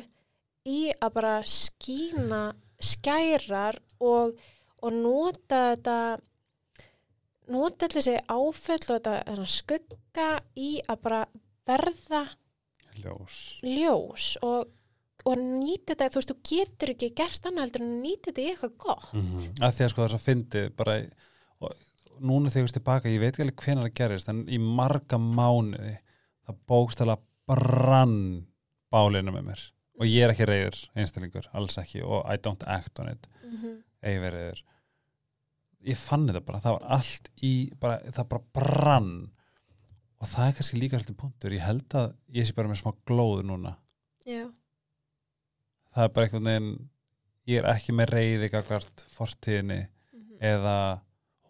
[0.68, 2.42] í að bara skína
[2.80, 4.36] skærar og,
[4.84, 6.00] og nota þetta
[7.50, 10.28] nota allir þessi áföll og þetta skugga
[10.60, 11.22] í að bara
[11.70, 12.26] verða
[13.00, 13.40] ljós.
[13.66, 14.70] ljós og,
[15.26, 18.50] og nýta þetta, þú veist, þú getur ekki gert annað heldur en nýta þetta í
[18.54, 19.10] eitthvað gott.
[19.16, 21.00] Mm að því að sko þess að fyndi bara
[21.60, 21.76] og
[22.20, 25.20] núna þegar ég veist tilbaka, ég veit ekki alveg hvenær það gerist en í marga
[25.20, 25.98] mánuði
[26.46, 27.18] það bókstæla
[27.50, 28.48] brann
[28.92, 29.66] bálinu með mér
[30.00, 33.56] og ég er ekki reyður einstaklingur, alls ekki og I don't act on it, mm
[33.58, 33.76] -hmm.
[34.04, 34.64] eigi verið reyður.
[35.88, 39.32] Ég fann þetta bara, það var allt í bara, það bara brann.
[40.20, 42.92] Og það er kannski líka alltaf punktur, ég held að ég sé bara með smá
[43.06, 43.76] glóð núna.
[44.26, 44.52] Já,
[45.96, 46.90] það er bara einhvern veginn
[47.48, 50.38] ég er ekki með reyði gagvart fortíðinni Mhm.
[50.42, 51.02] eða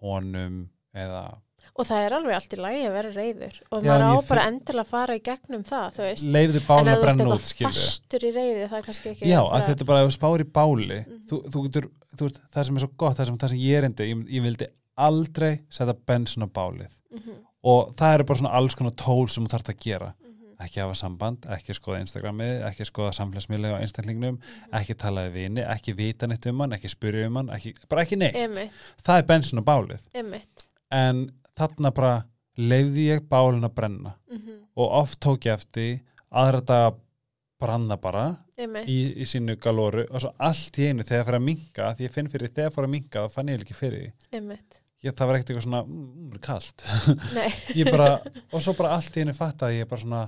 [0.02, 1.42] honum eða
[1.80, 4.12] og það er alveg allt í lagi að vera reyður og Já, maður en á
[4.20, 6.26] ég bara fer- endilega að fara í gegnum það, þú veist.
[6.36, 8.88] Leifðu en ef að þú ert brenna út eitthvað skilju fastur í reyði það er
[8.90, 11.22] kannski ekki já, að þetta er bara ef þú spáir í báli Mhm.
[11.30, 13.82] þú, þú getur, þú veist, það sem er svo gott það sem, það sem ég
[13.86, 14.68] reyndi, ég, ég vildi
[15.00, 16.90] aldrei setja bensin á bálið.
[17.16, 20.14] Mhm, og það eru bara svona alls konar tól sem þú þarft að gera.
[20.20, 24.40] Mhm, ekki hafa samband, ekki skoða Instagramið ekki skoða samfélagsmiðlega á einstaklingnum
[24.74, 28.04] ekki tala við vini, ekki vita neitt um hann ekki spyrja um hann, ekki, bara
[28.04, 28.36] ekki neitt.
[28.36, 28.72] Einmitt,
[29.02, 30.02] það er bensin á bálið.
[30.14, 30.66] Einmitt.
[30.92, 32.16] En þarna bara
[32.60, 34.16] leifði ég bálin að brenna.
[34.32, 36.02] Mhm, og oft tók ég eftir
[36.32, 37.00] aðra dag
[37.60, 38.26] branna bara
[38.88, 42.06] í, í sínu galóru og svo allt í einu þegar það fyrir að minka því
[42.06, 44.06] ég finn fyrir þegar það fyrir að minka þá fann ég ekki fyrir
[45.04, 46.86] ég, það var ekkert eitthvað svona, mm, mm, kallt
[48.54, 50.24] og svo bara allt í einu fatt að ég bara svona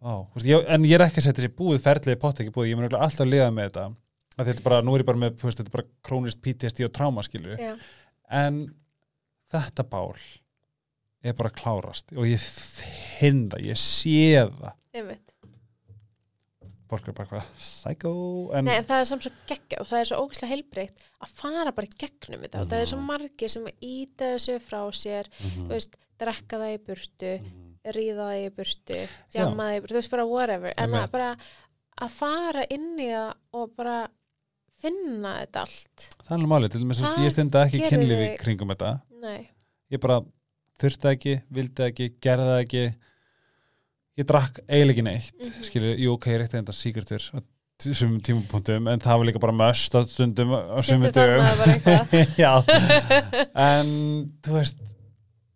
[0.00, 2.80] á, ég, en ég er ekki að setja þessi búið ferlið pott ekki búið, ég
[2.80, 3.88] mun alltaf að liða með þetta.
[4.40, 6.86] Að þetta er bara, nú er ég bara með, veist, þetta er bara krónist PTSD
[6.86, 7.58] og tráma skilju
[8.30, 8.60] en
[9.52, 10.14] þetta bál
[11.22, 14.72] er bara að klárast og ég finn það, ég sé það.
[14.96, 15.26] Einmitt.
[16.90, 18.10] Fólk er bara hvað, psycho
[18.56, 21.34] en, Nei, en það er samt svo geggja og það er svo ógæslega heilbreykt að
[21.38, 22.62] fara bara gegnum þetta.
[22.64, 23.06] Og það er svo Mhm.
[23.12, 27.92] margir sem íta þessu frá sér Mhm, þú veist, drekka það í burtu mhm.
[27.94, 28.98] ríða það í burtu,
[29.32, 31.36] jamma það í burtu þú veist bara whatever, en að bara
[32.00, 34.08] að fara inn í það og bara
[34.80, 36.08] finna þetta allt.
[36.24, 39.48] Það er alveg málið, til þú veist, Það ég stunda ekki kynlífi kringum þetta Nei,
[39.92, 40.20] ég bara
[40.80, 42.84] þurfti ekki, vildi ekki, gerði ekki.
[44.20, 45.62] Ég drakk eiginlega ekki neitt Mhm.
[45.64, 47.38] skilju, jú ok, ég reykti þetta síkertur á
[47.80, 51.14] sumum tímapunktum en það var líka bara möst á stundum á Stundum
[52.36, 52.52] já,
[53.56, 53.92] en
[54.44, 54.82] þú veist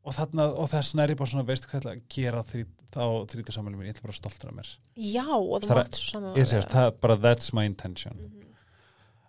[0.04, 3.04] og þarna, og þess ég bara svona veistu hvað ég ætla að gera þrít, á
[3.28, 4.70] þrítu samanlega mér, ég ætla bara stoltur af mér.
[4.96, 8.16] Já, og Það er- mátt svo saman ég segist, það er bara that's my intention.
[8.16, 8.40] Mhm.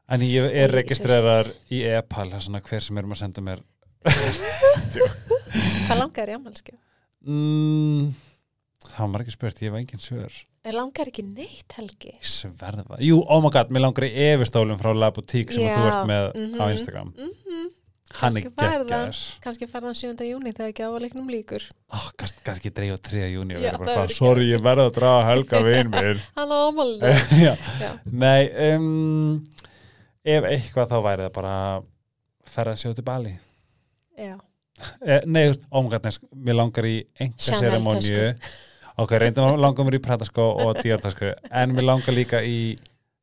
[0.08, 3.60] en ég er registrerar í e-pal, er hver sem er um að senda mér
[5.86, 6.80] Hvað langar í ammælskjöf?
[7.26, 8.12] mm,
[8.86, 12.14] Það var ekki spurt, ég hef engin svör Er langar ekki neitt helgi?
[12.16, 15.74] Ég sverða Jú, oh my god, mér langar í efistólum frá La Boutique sem Já,
[15.78, 16.62] þú ert með mhm.
[16.62, 17.34] á Instagram Mm
[18.16, 20.14] Hann er geggjær Kanski farðan 7.
[20.30, 21.64] júni þegar ekki áleiknum líkur.
[21.90, 23.24] oh, dreif á 3.
[23.34, 25.90] júni og Já, vera bara, það hvað, verður Sorry, ég verða að draga helga vin
[25.96, 27.56] mér Hann á ámældu.
[28.24, 29.42] Nei um,
[30.26, 31.56] Ef eitthvað þá væri það bara
[32.56, 33.34] ferða sig út í Bali.
[35.06, 38.34] Eh, Nei, sko, mér langar í enga seremoníu
[38.98, 42.76] Ok, reyndum langar mér í Pratasko og Diortasku en mér langar líka í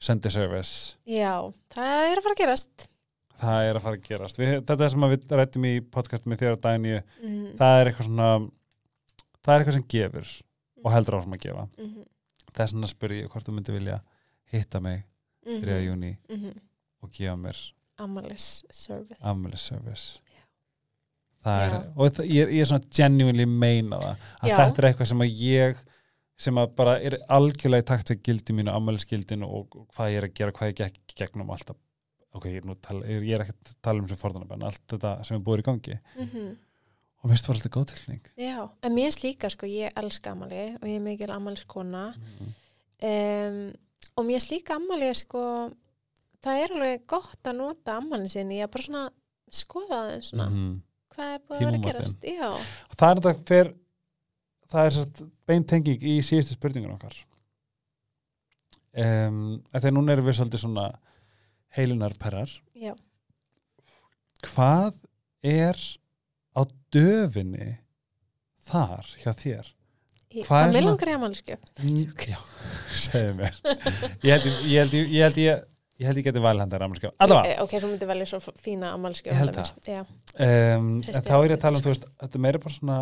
[0.03, 1.39] Sunday Service Já,
[1.75, 2.89] það er að fara að gerast.
[3.43, 6.53] það er að fara að gerast við, þetta sem við rættum í podcast með þér
[6.57, 7.47] og daginu, Mm.
[7.59, 8.29] það er eitthvað svona
[9.43, 10.29] það er eitthvað sem gefur
[10.85, 12.05] og heldur áfram að gefa Mm -hmm.
[12.53, 14.01] það er svona að spyrja ég hvort þú myndi vilja
[14.53, 15.03] hitta mig
[15.47, 15.81] 3.
[15.87, 16.59] júni Mm -hmm.
[17.03, 17.57] og gefa mér
[17.99, 19.21] Amalis service.
[19.23, 20.21] afmælis service.
[21.45, 24.57] Er, og það, ég, ég er svona genuinely meina það, að Já.
[24.61, 25.81] þetta er eitthvað sem að ég
[26.43, 30.21] sem að bara er algjörlega í takt við gildi mínu, afmælisgildinu og, og hvað ég
[30.23, 31.75] er að gera, hvað ég gekk gegnum allt
[32.33, 35.37] ok, ég er, tala, ég er ekki að tala um sem forðanabenn, allt þetta sem
[35.37, 35.99] er búið í gangi.
[36.17, 36.53] Mm
[37.23, 40.33] og mér finnst það alltaf góð tilning Já, en mér finnst líka sko, ég elska
[40.35, 43.61] amali og ég er mikil amaliskona um,
[44.19, 45.43] og mér finnst líka amali sko,
[46.43, 49.05] það er alveg gott að nota amalin sinni, ég er bara svona
[49.53, 50.73] skoða það svona, Mhm.
[51.15, 52.25] Hvað er búið að vera að gerast?
[52.25, 52.49] Já,
[52.99, 53.73] það er þetta fer
[54.73, 57.17] það er satt beint tenging í síðustu spurningun okkar.
[58.93, 59.39] Um,
[59.73, 60.87] þegar núna erum við svolítið svona
[61.77, 62.51] heilunarperrar.
[62.77, 62.93] Já,
[64.45, 64.97] hvað
[65.49, 65.79] er
[66.53, 66.61] á
[66.93, 67.71] döfinni
[68.69, 69.71] þar hjá þér?
[70.33, 72.39] ég, Hvað er hvað mér svona- langar amalskjöf Mm, Já,
[73.05, 73.57] segðu mér.
[74.25, 75.41] Ég held ég, ég, held ég, ég, held
[76.03, 79.33] ég, held ég geti valið hendar amalskjöf allavega, Ok, þú myndir velja svo fína amalskjöf
[79.33, 82.45] Ég held Já, um, en þá er ég að tala um þú veist, þetta er
[82.49, 82.99] meira bara svona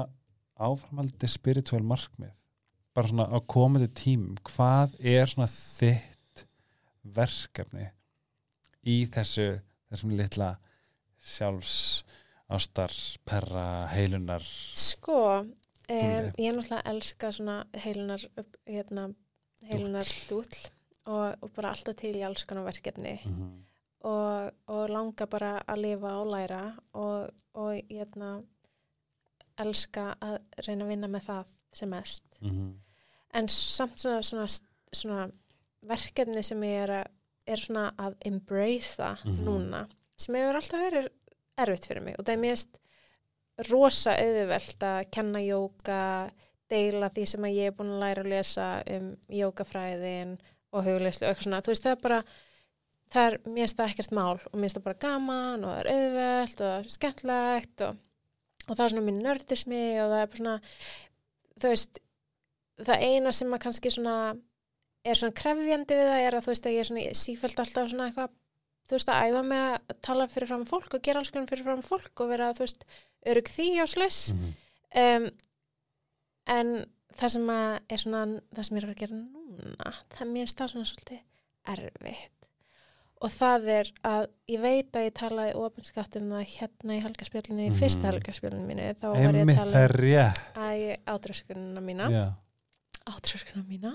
[0.60, 2.34] áframaldi spiritual markmið.
[2.96, 4.36] Bara svona á komandi tímum.
[4.44, 6.44] Hvað er svona þitt
[7.16, 7.88] verkefni
[8.84, 9.48] í þessu
[9.90, 10.54] þessum litla
[11.20, 11.76] sjálfs
[12.50, 12.92] ástar,
[13.26, 14.44] perra, heilunar
[14.74, 15.46] sko um,
[15.90, 18.24] ég er náttúrulega að elska svona heilunar
[18.66, 19.10] hérna,
[19.70, 20.48] heilunar dúll
[21.06, 23.62] og, og bara alltaf til í alls konar verkefni mm -hmm.
[24.00, 28.42] og, og langa bara að lifa og læra og, og hérna
[29.58, 32.38] elska að reyna að vinna með það sem mest
[33.34, 34.46] en samt svona, svona,
[34.92, 35.30] svona
[35.82, 37.06] verkefni sem ég er, að,
[37.46, 39.44] er svona að embracea Mhm.
[39.44, 41.08] núna sem hefur alltaf verið
[41.58, 42.78] erfitt fyrir mig og það er mérst
[43.70, 46.30] rosa auðvelt að kenna jóka
[46.70, 50.38] deila því sem að ég er búin að læra að lesa um jókafræðin
[50.72, 52.20] og hugleyslu og eitthvað svona, þú veist það er bara
[53.10, 56.60] það er mérst það ekkert mál og mérst það bara gaman og það er auðvelt
[56.60, 57.96] og það er skemmtlegt og,
[58.68, 60.58] og það er svona minn nördismi og það er bara svona
[61.60, 62.00] þú veist
[62.86, 64.14] það eina sem að kannski svona
[65.10, 67.90] er svona krefjandi við það er að þú veist að ég er svona sífælt alltaf
[67.90, 68.36] svona eitthvað
[68.90, 71.66] þú veist að æfa með að tala fyrir fram fólk og gera alls konar fyrir
[71.66, 72.86] fram fólk og vera þú veist
[73.30, 74.54] örug því og slis Mhm.
[75.02, 75.26] um,
[76.50, 76.70] en
[77.20, 78.22] það sem að er svona
[78.56, 79.18] það sem ég er að gera
[79.50, 79.94] núna.
[80.16, 81.20] Það mér stað svona svolítið
[81.74, 82.36] erfitt.
[83.20, 87.66] Og það er að ég veit að ég talaði ofinskatt um það hérna í helgarspjölinu,
[87.68, 88.12] í fyrsta Mhm.
[88.14, 92.10] helgarspjölinu mínu þá var ég að tala um átröskunina mína.
[92.10, 92.24] Já.
[93.10, 93.92] átröskunina mína.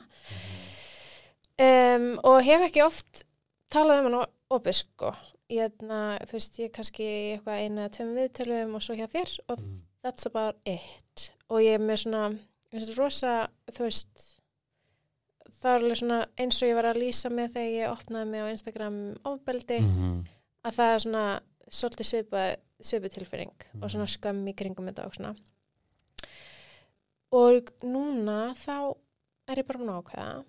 [1.57, 3.23] Um, og hef ekki oft
[3.72, 5.14] talað um hann opið sko.
[5.53, 7.06] Ég, na, þú veist, ég kannski
[7.38, 9.82] eitthvað eina tveim viðtölum og svo hjá þér og Mhm.
[10.03, 11.32] that's about it.
[11.49, 14.35] Og ég er með svona ég finnst þetta rosa, þú veist
[15.66, 18.42] það er alveg svona eins og ég var að lýsa með þegar ég opnaði mig
[18.46, 20.26] á Instagram ofbeldi, Mhm.
[20.66, 21.26] að það er svona
[21.70, 22.44] svolítið svipa,
[22.82, 23.84] svipu tilfinning Mhm.
[23.84, 25.36] og svona skömm í kringum þetta og svona
[27.36, 28.96] og núna þá
[29.50, 30.46] er ég bara búin að ákveða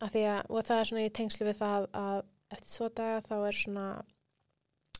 [0.00, 3.20] að því að, og það er svona í tengslu við það að eftir tvo daga
[3.28, 3.86] þá er svona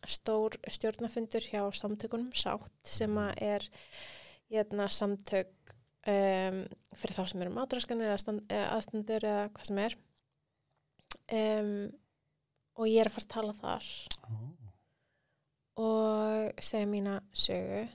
[0.07, 3.67] stór stjórnafundur hjá samtökunum sátt sem að er
[4.51, 5.75] hérna, samtök
[6.09, 6.61] um,
[6.97, 9.97] fyrir þá sem eru mátraskanir aðstandur eða hvað sem er.
[11.31, 11.73] Um,
[12.81, 13.89] og ég er að fara að tala þar.
[15.81, 17.87] Og segja mína sögu.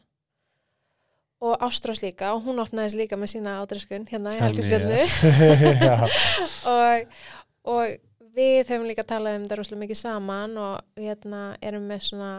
[1.45, 5.02] Og Ástrós líka og hún opnaðist líka með sína ádreskun hérna í Helgafjörðu
[5.84, 6.07] Já.
[6.72, 7.18] og,
[7.69, 12.32] og við höfum líka talað um það rosalega mikið saman og hérna erum með svona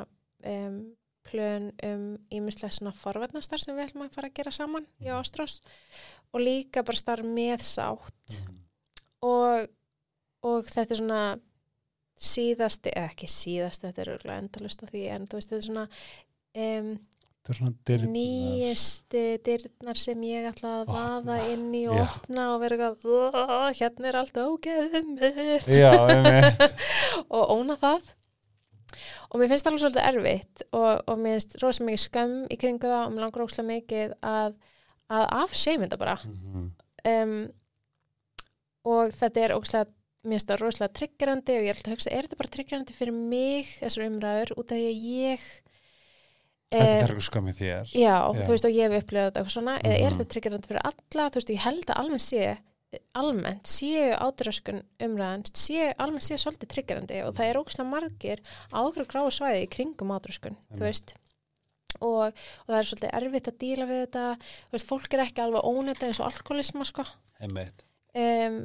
[0.49, 0.79] um,
[1.27, 5.59] plön um ímislega svona forvarnastar sem við ætlum að fara að gera saman í Ástrós
[6.33, 8.39] og líka bara starf með sátt.
[9.27, 9.67] Og,
[10.47, 11.23] og þetta er svona
[12.17, 15.69] síðasti, eða ekki síðasti þetta er auðvitað endalust af því en þú veist þetta er
[15.69, 15.87] svona
[16.57, 16.91] um,
[17.47, 18.13] er svona dyrnar.
[18.17, 21.03] nýjustu dyrnar sem ég ætla að Opna.
[21.27, 24.41] vaða inn í og opna og vera eitthvað "Ó, hérna er allt
[24.97, 25.69] einmitt.
[27.37, 28.09] Og óna það
[29.31, 32.59] og mér finnst það alveg svolítið erfitt og, og mér finnst rosa mikið skömm í
[32.63, 34.57] kringu það og mér langar óslega mikið að,
[35.11, 36.67] að afseim þetta bara Mhm.
[37.13, 37.37] um,
[38.87, 39.87] og þetta er óslega
[40.27, 42.95] mér finnst það rosalega triggerandi og ég er alltaf að hugsa, er þetta bara triggerandi
[42.97, 45.45] fyrir mig þessar umræður út af því að ég
[46.67, 48.41] þetta eh, er eitthvað skömmið þér Já, Já.
[48.43, 50.17] þú veist og ég hef upplifað þetta eitthvað svona eða er Mhm.
[50.19, 52.57] þetta triggerandi fyrir alla þú veist ég held að almennt sé
[53.19, 58.43] almennt séu ádröskun umræðan séu, almennt séu svolítið triggerandi og það er ógæslega margir
[58.73, 61.15] á okkur gráu svæði í kringum ádröskun þú veist.
[61.97, 65.45] Og, og það er svolítið erfitt að díla við þetta þú veist, fólk er ekki
[65.47, 67.07] alveg ónetta eins og alkoholisma sko.
[67.41, 67.85] Einmitt.
[68.17, 68.59] Um,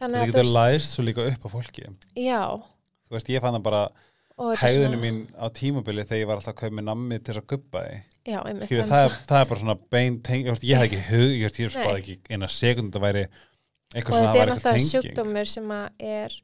[0.00, 1.86] þannig það að getur læst svo líka upp á fólki.
[2.18, 2.42] Já,
[3.06, 3.82] þú veist, ég fann það bara
[4.40, 7.42] er svona- mín á tímabili þegar ég var alltaf að kaupa mér nammi til þess
[7.42, 7.98] að guppa því
[8.30, 11.34] já, einmitt, en það, er, það er bara svona bein teng ég, hef ekki hug,
[11.34, 11.74] ég, Nei.
[11.74, 13.26] spáði ekki eina sekund að væri
[13.90, 16.40] eitthvað og svona þetta er náttúrulega sjúkdómur sem er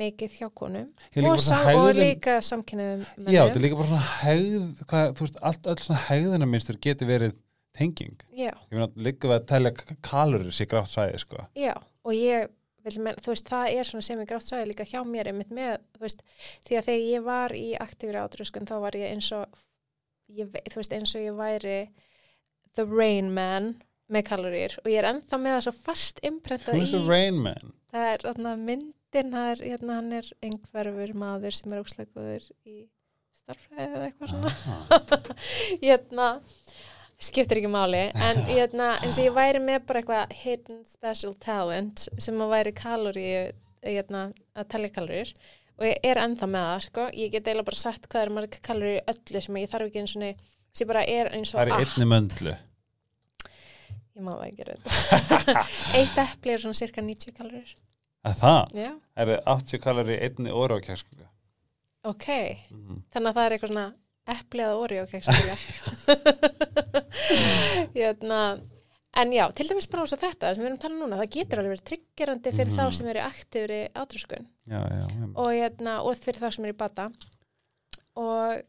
[0.00, 0.86] mikið hjá konum.
[1.18, 5.70] Og, og líka samkynniðum já, þetta er líka bara svona hegð hvað, þú veist, allt,
[5.72, 7.34] allt svona hegðunarmynstur getur verið
[7.76, 8.14] tenging.
[8.30, 9.74] Já, ég meina, líka við að telja
[10.06, 11.42] kalorir sér grátt sæði, sko.
[11.58, 11.74] Já,
[12.06, 12.50] og ég
[12.80, 16.22] þú veist, það er svona sem ég grátt sæði líka hjá mér einmitt með, veist,
[16.66, 19.60] því að þegar ég var í aktífri átröskun þá var ég eins og
[20.36, 21.78] ég, þú veist, eins og ég væri
[22.78, 23.74] the rain man
[24.10, 26.86] með kaloríur og ég er ennþá með það svo fast imprentað í,
[27.90, 32.78] það er þarna, myndin, er, hérna, hann er einhverfur maður sem er ósleikuður í
[33.40, 34.54] starffræði eða eitthvað svona.
[34.90, 35.30] Ah,
[35.86, 36.30] hérna
[37.20, 42.06] skiptir ekki máli en hérna, eins og ég væri með bara eitthvað hidden special talent
[42.18, 43.26] sem að væri kalóri
[43.84, 45.34] hérna, að telja kalórir
[45.80, 47.02] og ég er ennþá með það sko.
[47.16, 50.02] ég get eiginlega bara sagt hvað er marg kalóri í öllu sem ég þarf ekki
[50.02, 50.20] eins og
[50.76, 52.54] sem bara er eins og það er einni möndlu.
[54.20, 54.84] Ég má það ekki reynd
[56.00, 57.70] eitt epli er svona cirka 90 kalórir
[58.20, 60.50] að það, já, er það 80 kalorir í einni
[60.84, 61.26] kækskuga
[62.10, 62.28] ok.
[62.70, 63.88] Mm þannig að það er eitthvað svona
[64.30, 65.32] epli að orði og keksa
[67.96, 68.40] hérna
[69.16, 71.16] en já, til dæmis bara ás að þetta sem við erum að tala um núna,
[71.18, 72.78] það getur alveg verið triggerandi fyrir Mhm.
[72.78, 75.26] þá sem eru aktífri átrúskun já, já, já.
[75.34, 77.10] og, hérna, og fyrir þá sem eru í bata
[78.16, 78.62] og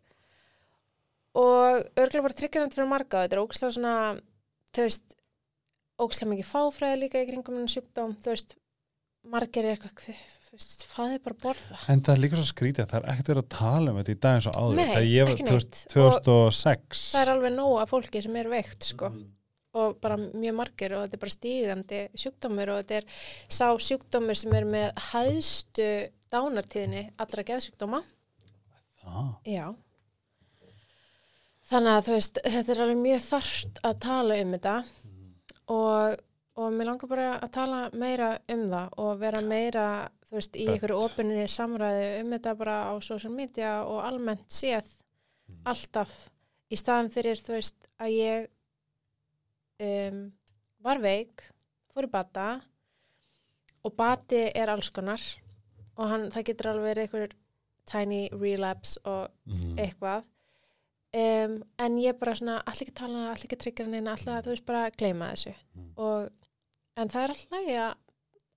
[1.31, 3.93] og örgulega bara triggerandi fyrir marga þetta er ógslag svona
[4.76, 5.15] þú veist,
[6.01, 8.55] ógslag mikið fáfræði líka í kringum en sjúkdóm, þú veist
[9.31, 10.18] margir er eitthvað,
[10.49, 13.30] þú veist, fæði bara að borða En það er líka svo skrítið, það er ekkert
[13.31, 14.76] verið að tala um þetta í dag eins og áður.
[14.81, 15.84] Nei, Þegar ég var ekki 2000 neitt.
[15.93, 17.03] 2006.
[17.13, 19.09] það er alveg nóg af fólki sem er veikt sko.
[19.13, 19.30] Mhm.
[19.73, 23.06] Og bara mjög margir og þetta er bara stígandi sjúkdómur og þetta er
[23.48, 25.88] sá sjúkdómur sem er með hæðstu
[26.34, 28.02] dánartíðinni allra geðsjúkdóma
[29.02, 29.30] Það.
[29.48, 29.65] já
[31.72, 34.73] þannig að þú veist þetta er alveg mjög þarft að tala um þetta
[35.72, 36.23] og,
[36.60, 39.85] og mér langar bara að tala meira um það og vera meira
[40.27, 44.98] þú veist í einhverju ofinni samræði um þetta bara á social media og almennt séð
[45.52, 45.65] Mhm.
[45.68, 46.11] alltaf
[46.72, 48.45] í staðan fyrir þú veist að ég
[49.81, 50.31] um,
[50.85, 51.41] var veik
[51.93, 52.49] fór í bata
[53.83, 55.21] og bati er alls konar
[55.97, 57.33] og hann, það getur alveg verið einhver
[57.91, 59.77] tiny relapse og Mhm.
[59.81, 60.23] eitthvað
[61.13, 64.65] um, en ég bara svona allir ekki tala, allir ekki tryggja neina allir þú veist
[64.65, 65.93] bara að gleyma þessu Mhm.
[65.97, 66.29] og,
[66.97, 67.95] en það er alltaf að,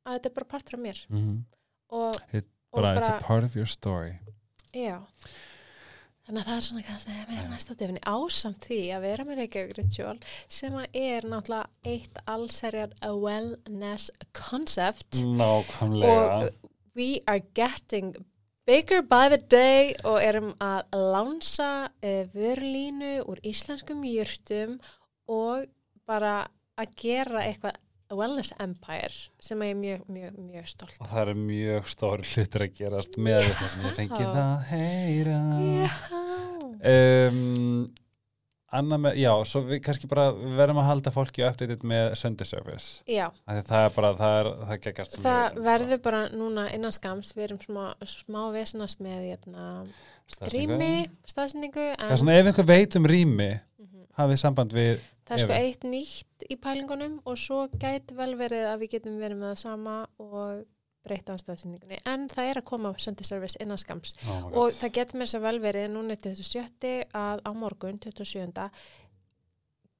[0.06, 1.44] að þetta er bara partur af mér Mhm.
[1.90, 4.18] og, It- og Bara, it's a part of your story.
[4.74, 5.00] Já,
[6.24, 9.74] þannig að það er svona kannski meira næsta definni ásamt því að vera með Reykjavík
[9.78, 10.14] Ritual
[10.58, 12.94] sem að er náttúrulega eitt allserjar
[13.24, 16.22] wellness concept Nákvæmlega.
[16.38, 18.14] og we are getting
[18.66, 24.78] bigger by the day og erum að lánsa uh, vörlínu úr íslenskum jurtum
[25.28, 25.68] og
[26.08, 26.46] bara
[26.80, 27.80] að gera eitthvað
[28.12, 29.08] wellness empire
[29.40, 33.16] sem ég er mjög, mjög, mjög stolt Og það er mjög stóri hlutur að gerast
[33.16, 34.32] með það sem ég fengi Já.
[34.44, 35.42] að heyra.
[35.64, 35.90] Já,
[36.84, 37.86] Um,
[38.74, 42.88] Anna með, já, svo við kannski bara verðum að halda fólki uppdatið með Sunday Service.
[43.06, 45.62] já Það er bara, það er, það geggjast Það sko.
[45.68, 49.68] verður bara núna innan skams, við erum smá, smá vesinast með hérna,
[50.26, 50.74] Staðsetningu.
[50.80, 53.48] rými, staðsendingu, Það er en svona ef einhver veit um rými.
[54.18, 55.68] Hafið samband við, það er sko Efi.
[55.68, 59.62] eitt nýtt í pælingunum og svo gæti vel verið að við getum verið með það
[59.64, 60.64] sama og
[61.04, 61.98] breyta á staðsendingunni.
[62.08, 64.54] En það er að koma Sunday Service innan skams oh my God.
[64.60, 66.92] og það getur mér svo vel verið núna 27.
[67.12, 68.68] að á morgun 27.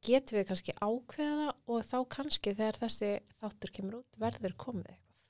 [0.04, 5.28] getum við kannski ákveða og þá kannski þegar þessi þáttur kemur út verður komið eitthvað.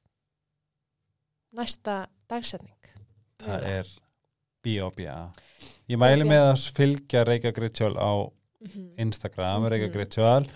[1.54, 1.98] Næsta
[2.30, 2.94] dagsetning.
[3.44, 3.92] það er
[4.64, 5.18] B.O.B.A.
[5.90, 8.12] ég mæli með að fylgja Reykja Gritsjól á
[8.64, 8.84] Mhm.
[8.98, 9.66] Instagram.
[9.70, 10.46] Reykja Gritsjól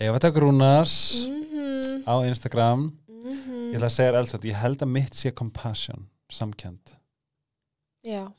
[0.00, 0.94] Ef þetta grúnars
[1.26, 2.04] Mhm.
[2.08, 3.72] á Instagram Mhm.
[3.72, 6.96] ég ætla að segja alls að ég held að mitt sé compassion, samkjönd
[8.04, 8.32] Já,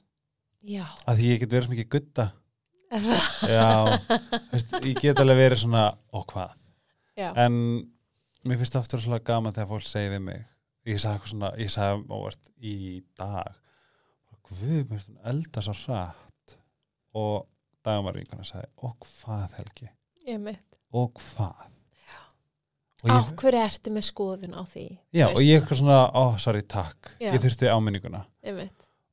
[0.64, 0.86] já.
[1.08, 2.32] Að því ég get verið svo mikið gutta.
[3.48, 3.98] Já,
[4.52, 6.56] veist, ég get alveg verið svona og hvað?
[7.18, 7.54] Já, en
[8.44, 10.42] mér finnst það ofta svolítið gaman þegar fólk segir við mig.
[10.88, 13.54] Ég sagði eitthvað svona, ég sagði óvart í dag
[14.50, 16.58] guð, mér finnst hún elda svo hratt.
[17.16, 17.46] Og
[17.86, 19.90] dagmar vinkona sagði og hvað Helgi,
[20.28, 20.40] ég
[20.94, 21.68] og hvað?
[23.02, 24.86] Og Á ég, hverju ertu með skoðun á því?
[25.18, 27.16] já, og ég eitthvað svona, ó, sorry, takk.
[27.20, 27.32] Já.
[27.34, 28.54] ég þurfti áminninguna Ég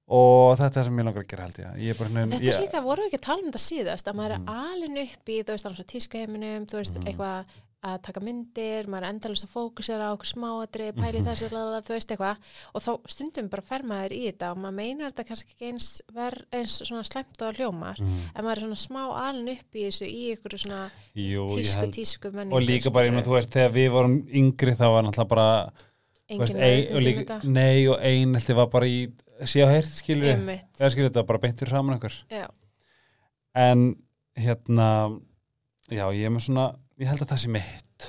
[0.08, 1.72] og þetta er sem ég langar að gera held ég.
[1.84, 4.16] Ég bara, Þetta ég, er líka, voru við ekki að tala um þetta síðast að
[4.16, 4.48] maður er Mm.
[4.48, 7.04] alin upp í, þú veist, alveg tískaheiminum, þú veist, Mm.
[7.08, 7.46] eitthvað
[7.94, 11.26] að taka myndir, maður er endalist að fókusera á okkur smáadri, pæli Mhm.
[11.28, 11.48] þessu,
[11.86, 12.36] þú veist eitthvað,
[12.74, 15.88] og þá stundum bara fer maður í þetta og maður meinar þetta kannski ekki eins,
[16.14, 19.86] ver, eins svona slæmt og hljómar, mm, en maður er svona smá alin upp í
[19.88, 22.54] þessu, í ykkur svona jú, tísku, held tísku menningu.
[22.56, 25.72] og líka bara, ég meina, þú veist, þegar við vorum yngri þá var náttúrulega bara
[26.28, 27.44] þú veist, engin ein, veit og um þetta.
[27.44, 29.12] nei og einhelti var bara í
[29.64, 29.86] á heyrt,
[30.92, 31.98] skilur þetta bara beintir saman
[32.30, 32.48] já,
[33.54, 33.96] en
[34.36, 35.20] hérna
[35.90, 36.66] já, ég er með svona,
[36.98, 38.08] ég held að það sé mitt.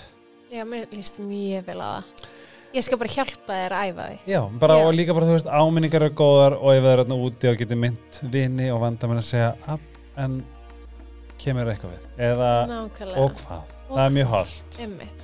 [0.50, 2.28] Já, mér líst mjög vel að það.
[2.70, 4.20] Ég skal bara hjálpa þér að æfa þig.
[4.30, 4.84] já, bara Já.
[4.86, 7.58] og líka bara, þú veist, áminningar eru góðar og ef það er þarna úti og
[7.58, 9.80] getur mynd vini og vanda mér að segja "Ab,
[10.18, 10.44] en
[11.42, 12.04] kemur eitthvað við?
[12.30, 13.18] Eða, Nákvæmlega.
[13.18, 15.24] og hvað, Og það er mjög holdt Einmitt.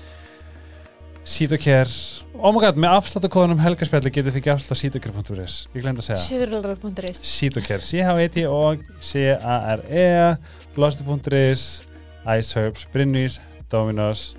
[1.26, 1.90] Sítokær,
[2.38, 6.22] oh my god, með afsláttakóðunum helgarspjalli getur þið ekki afslátt sítokær.is ég glemt að segja.
[6.22, 10.38] Sýðurlega.is Sítokær, C-H-E-T og C-A-R-E.
[10.76, 11.82] Glosti.is
[12.26, 13.40] Iceherbs, Brynnis
[13.76, 14.32] Dominos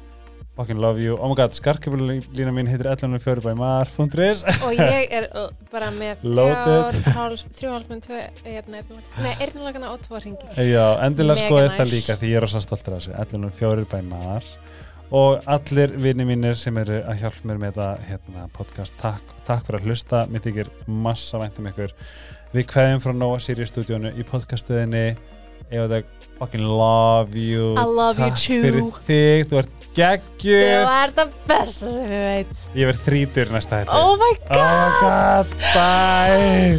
[0.56, 5.26] Fucking love you, oh my god, skarkjöfulína mín heitir 1104 by mar.is og ég er
[5.36, 6.96] uh, bara með Loaded.
[6.96, 8.80] þrjár, háls, þrjú hálfmenn, tvö, hérna,
[9.20, 10.48] nei, eyrnalagana og tvo ringi.
[10.56, 11.74] Já, endilega skoði nice.
[11.74, 14.48] þetta líka því ég er rosa stoltur af þessu 1104 by mar
[15.20, 19.68] og allir vinni mínir sem eru að hjálpa mér með þetta hérna, podcast, takk, takk
[19.68, 21.92] fyrir að hlusta mér þykir massa væntum ykkur
[22.56, 25.10] við kveðum frá Nóa Sirius stúdíónu í podcastuðinni
[25.70, 26.02] ef þetta
[26.38, 27.72] fucking love you.
[27.80, 28.60] I love you takk too.
[28.62, 30.60] fyrir þig, þú ert Þú geggjur
[30.92, 32.56] er það besta sem ég veit.
[32.76, 36.76] ég verð þrítur næsta hætti Oh my oh my god, bye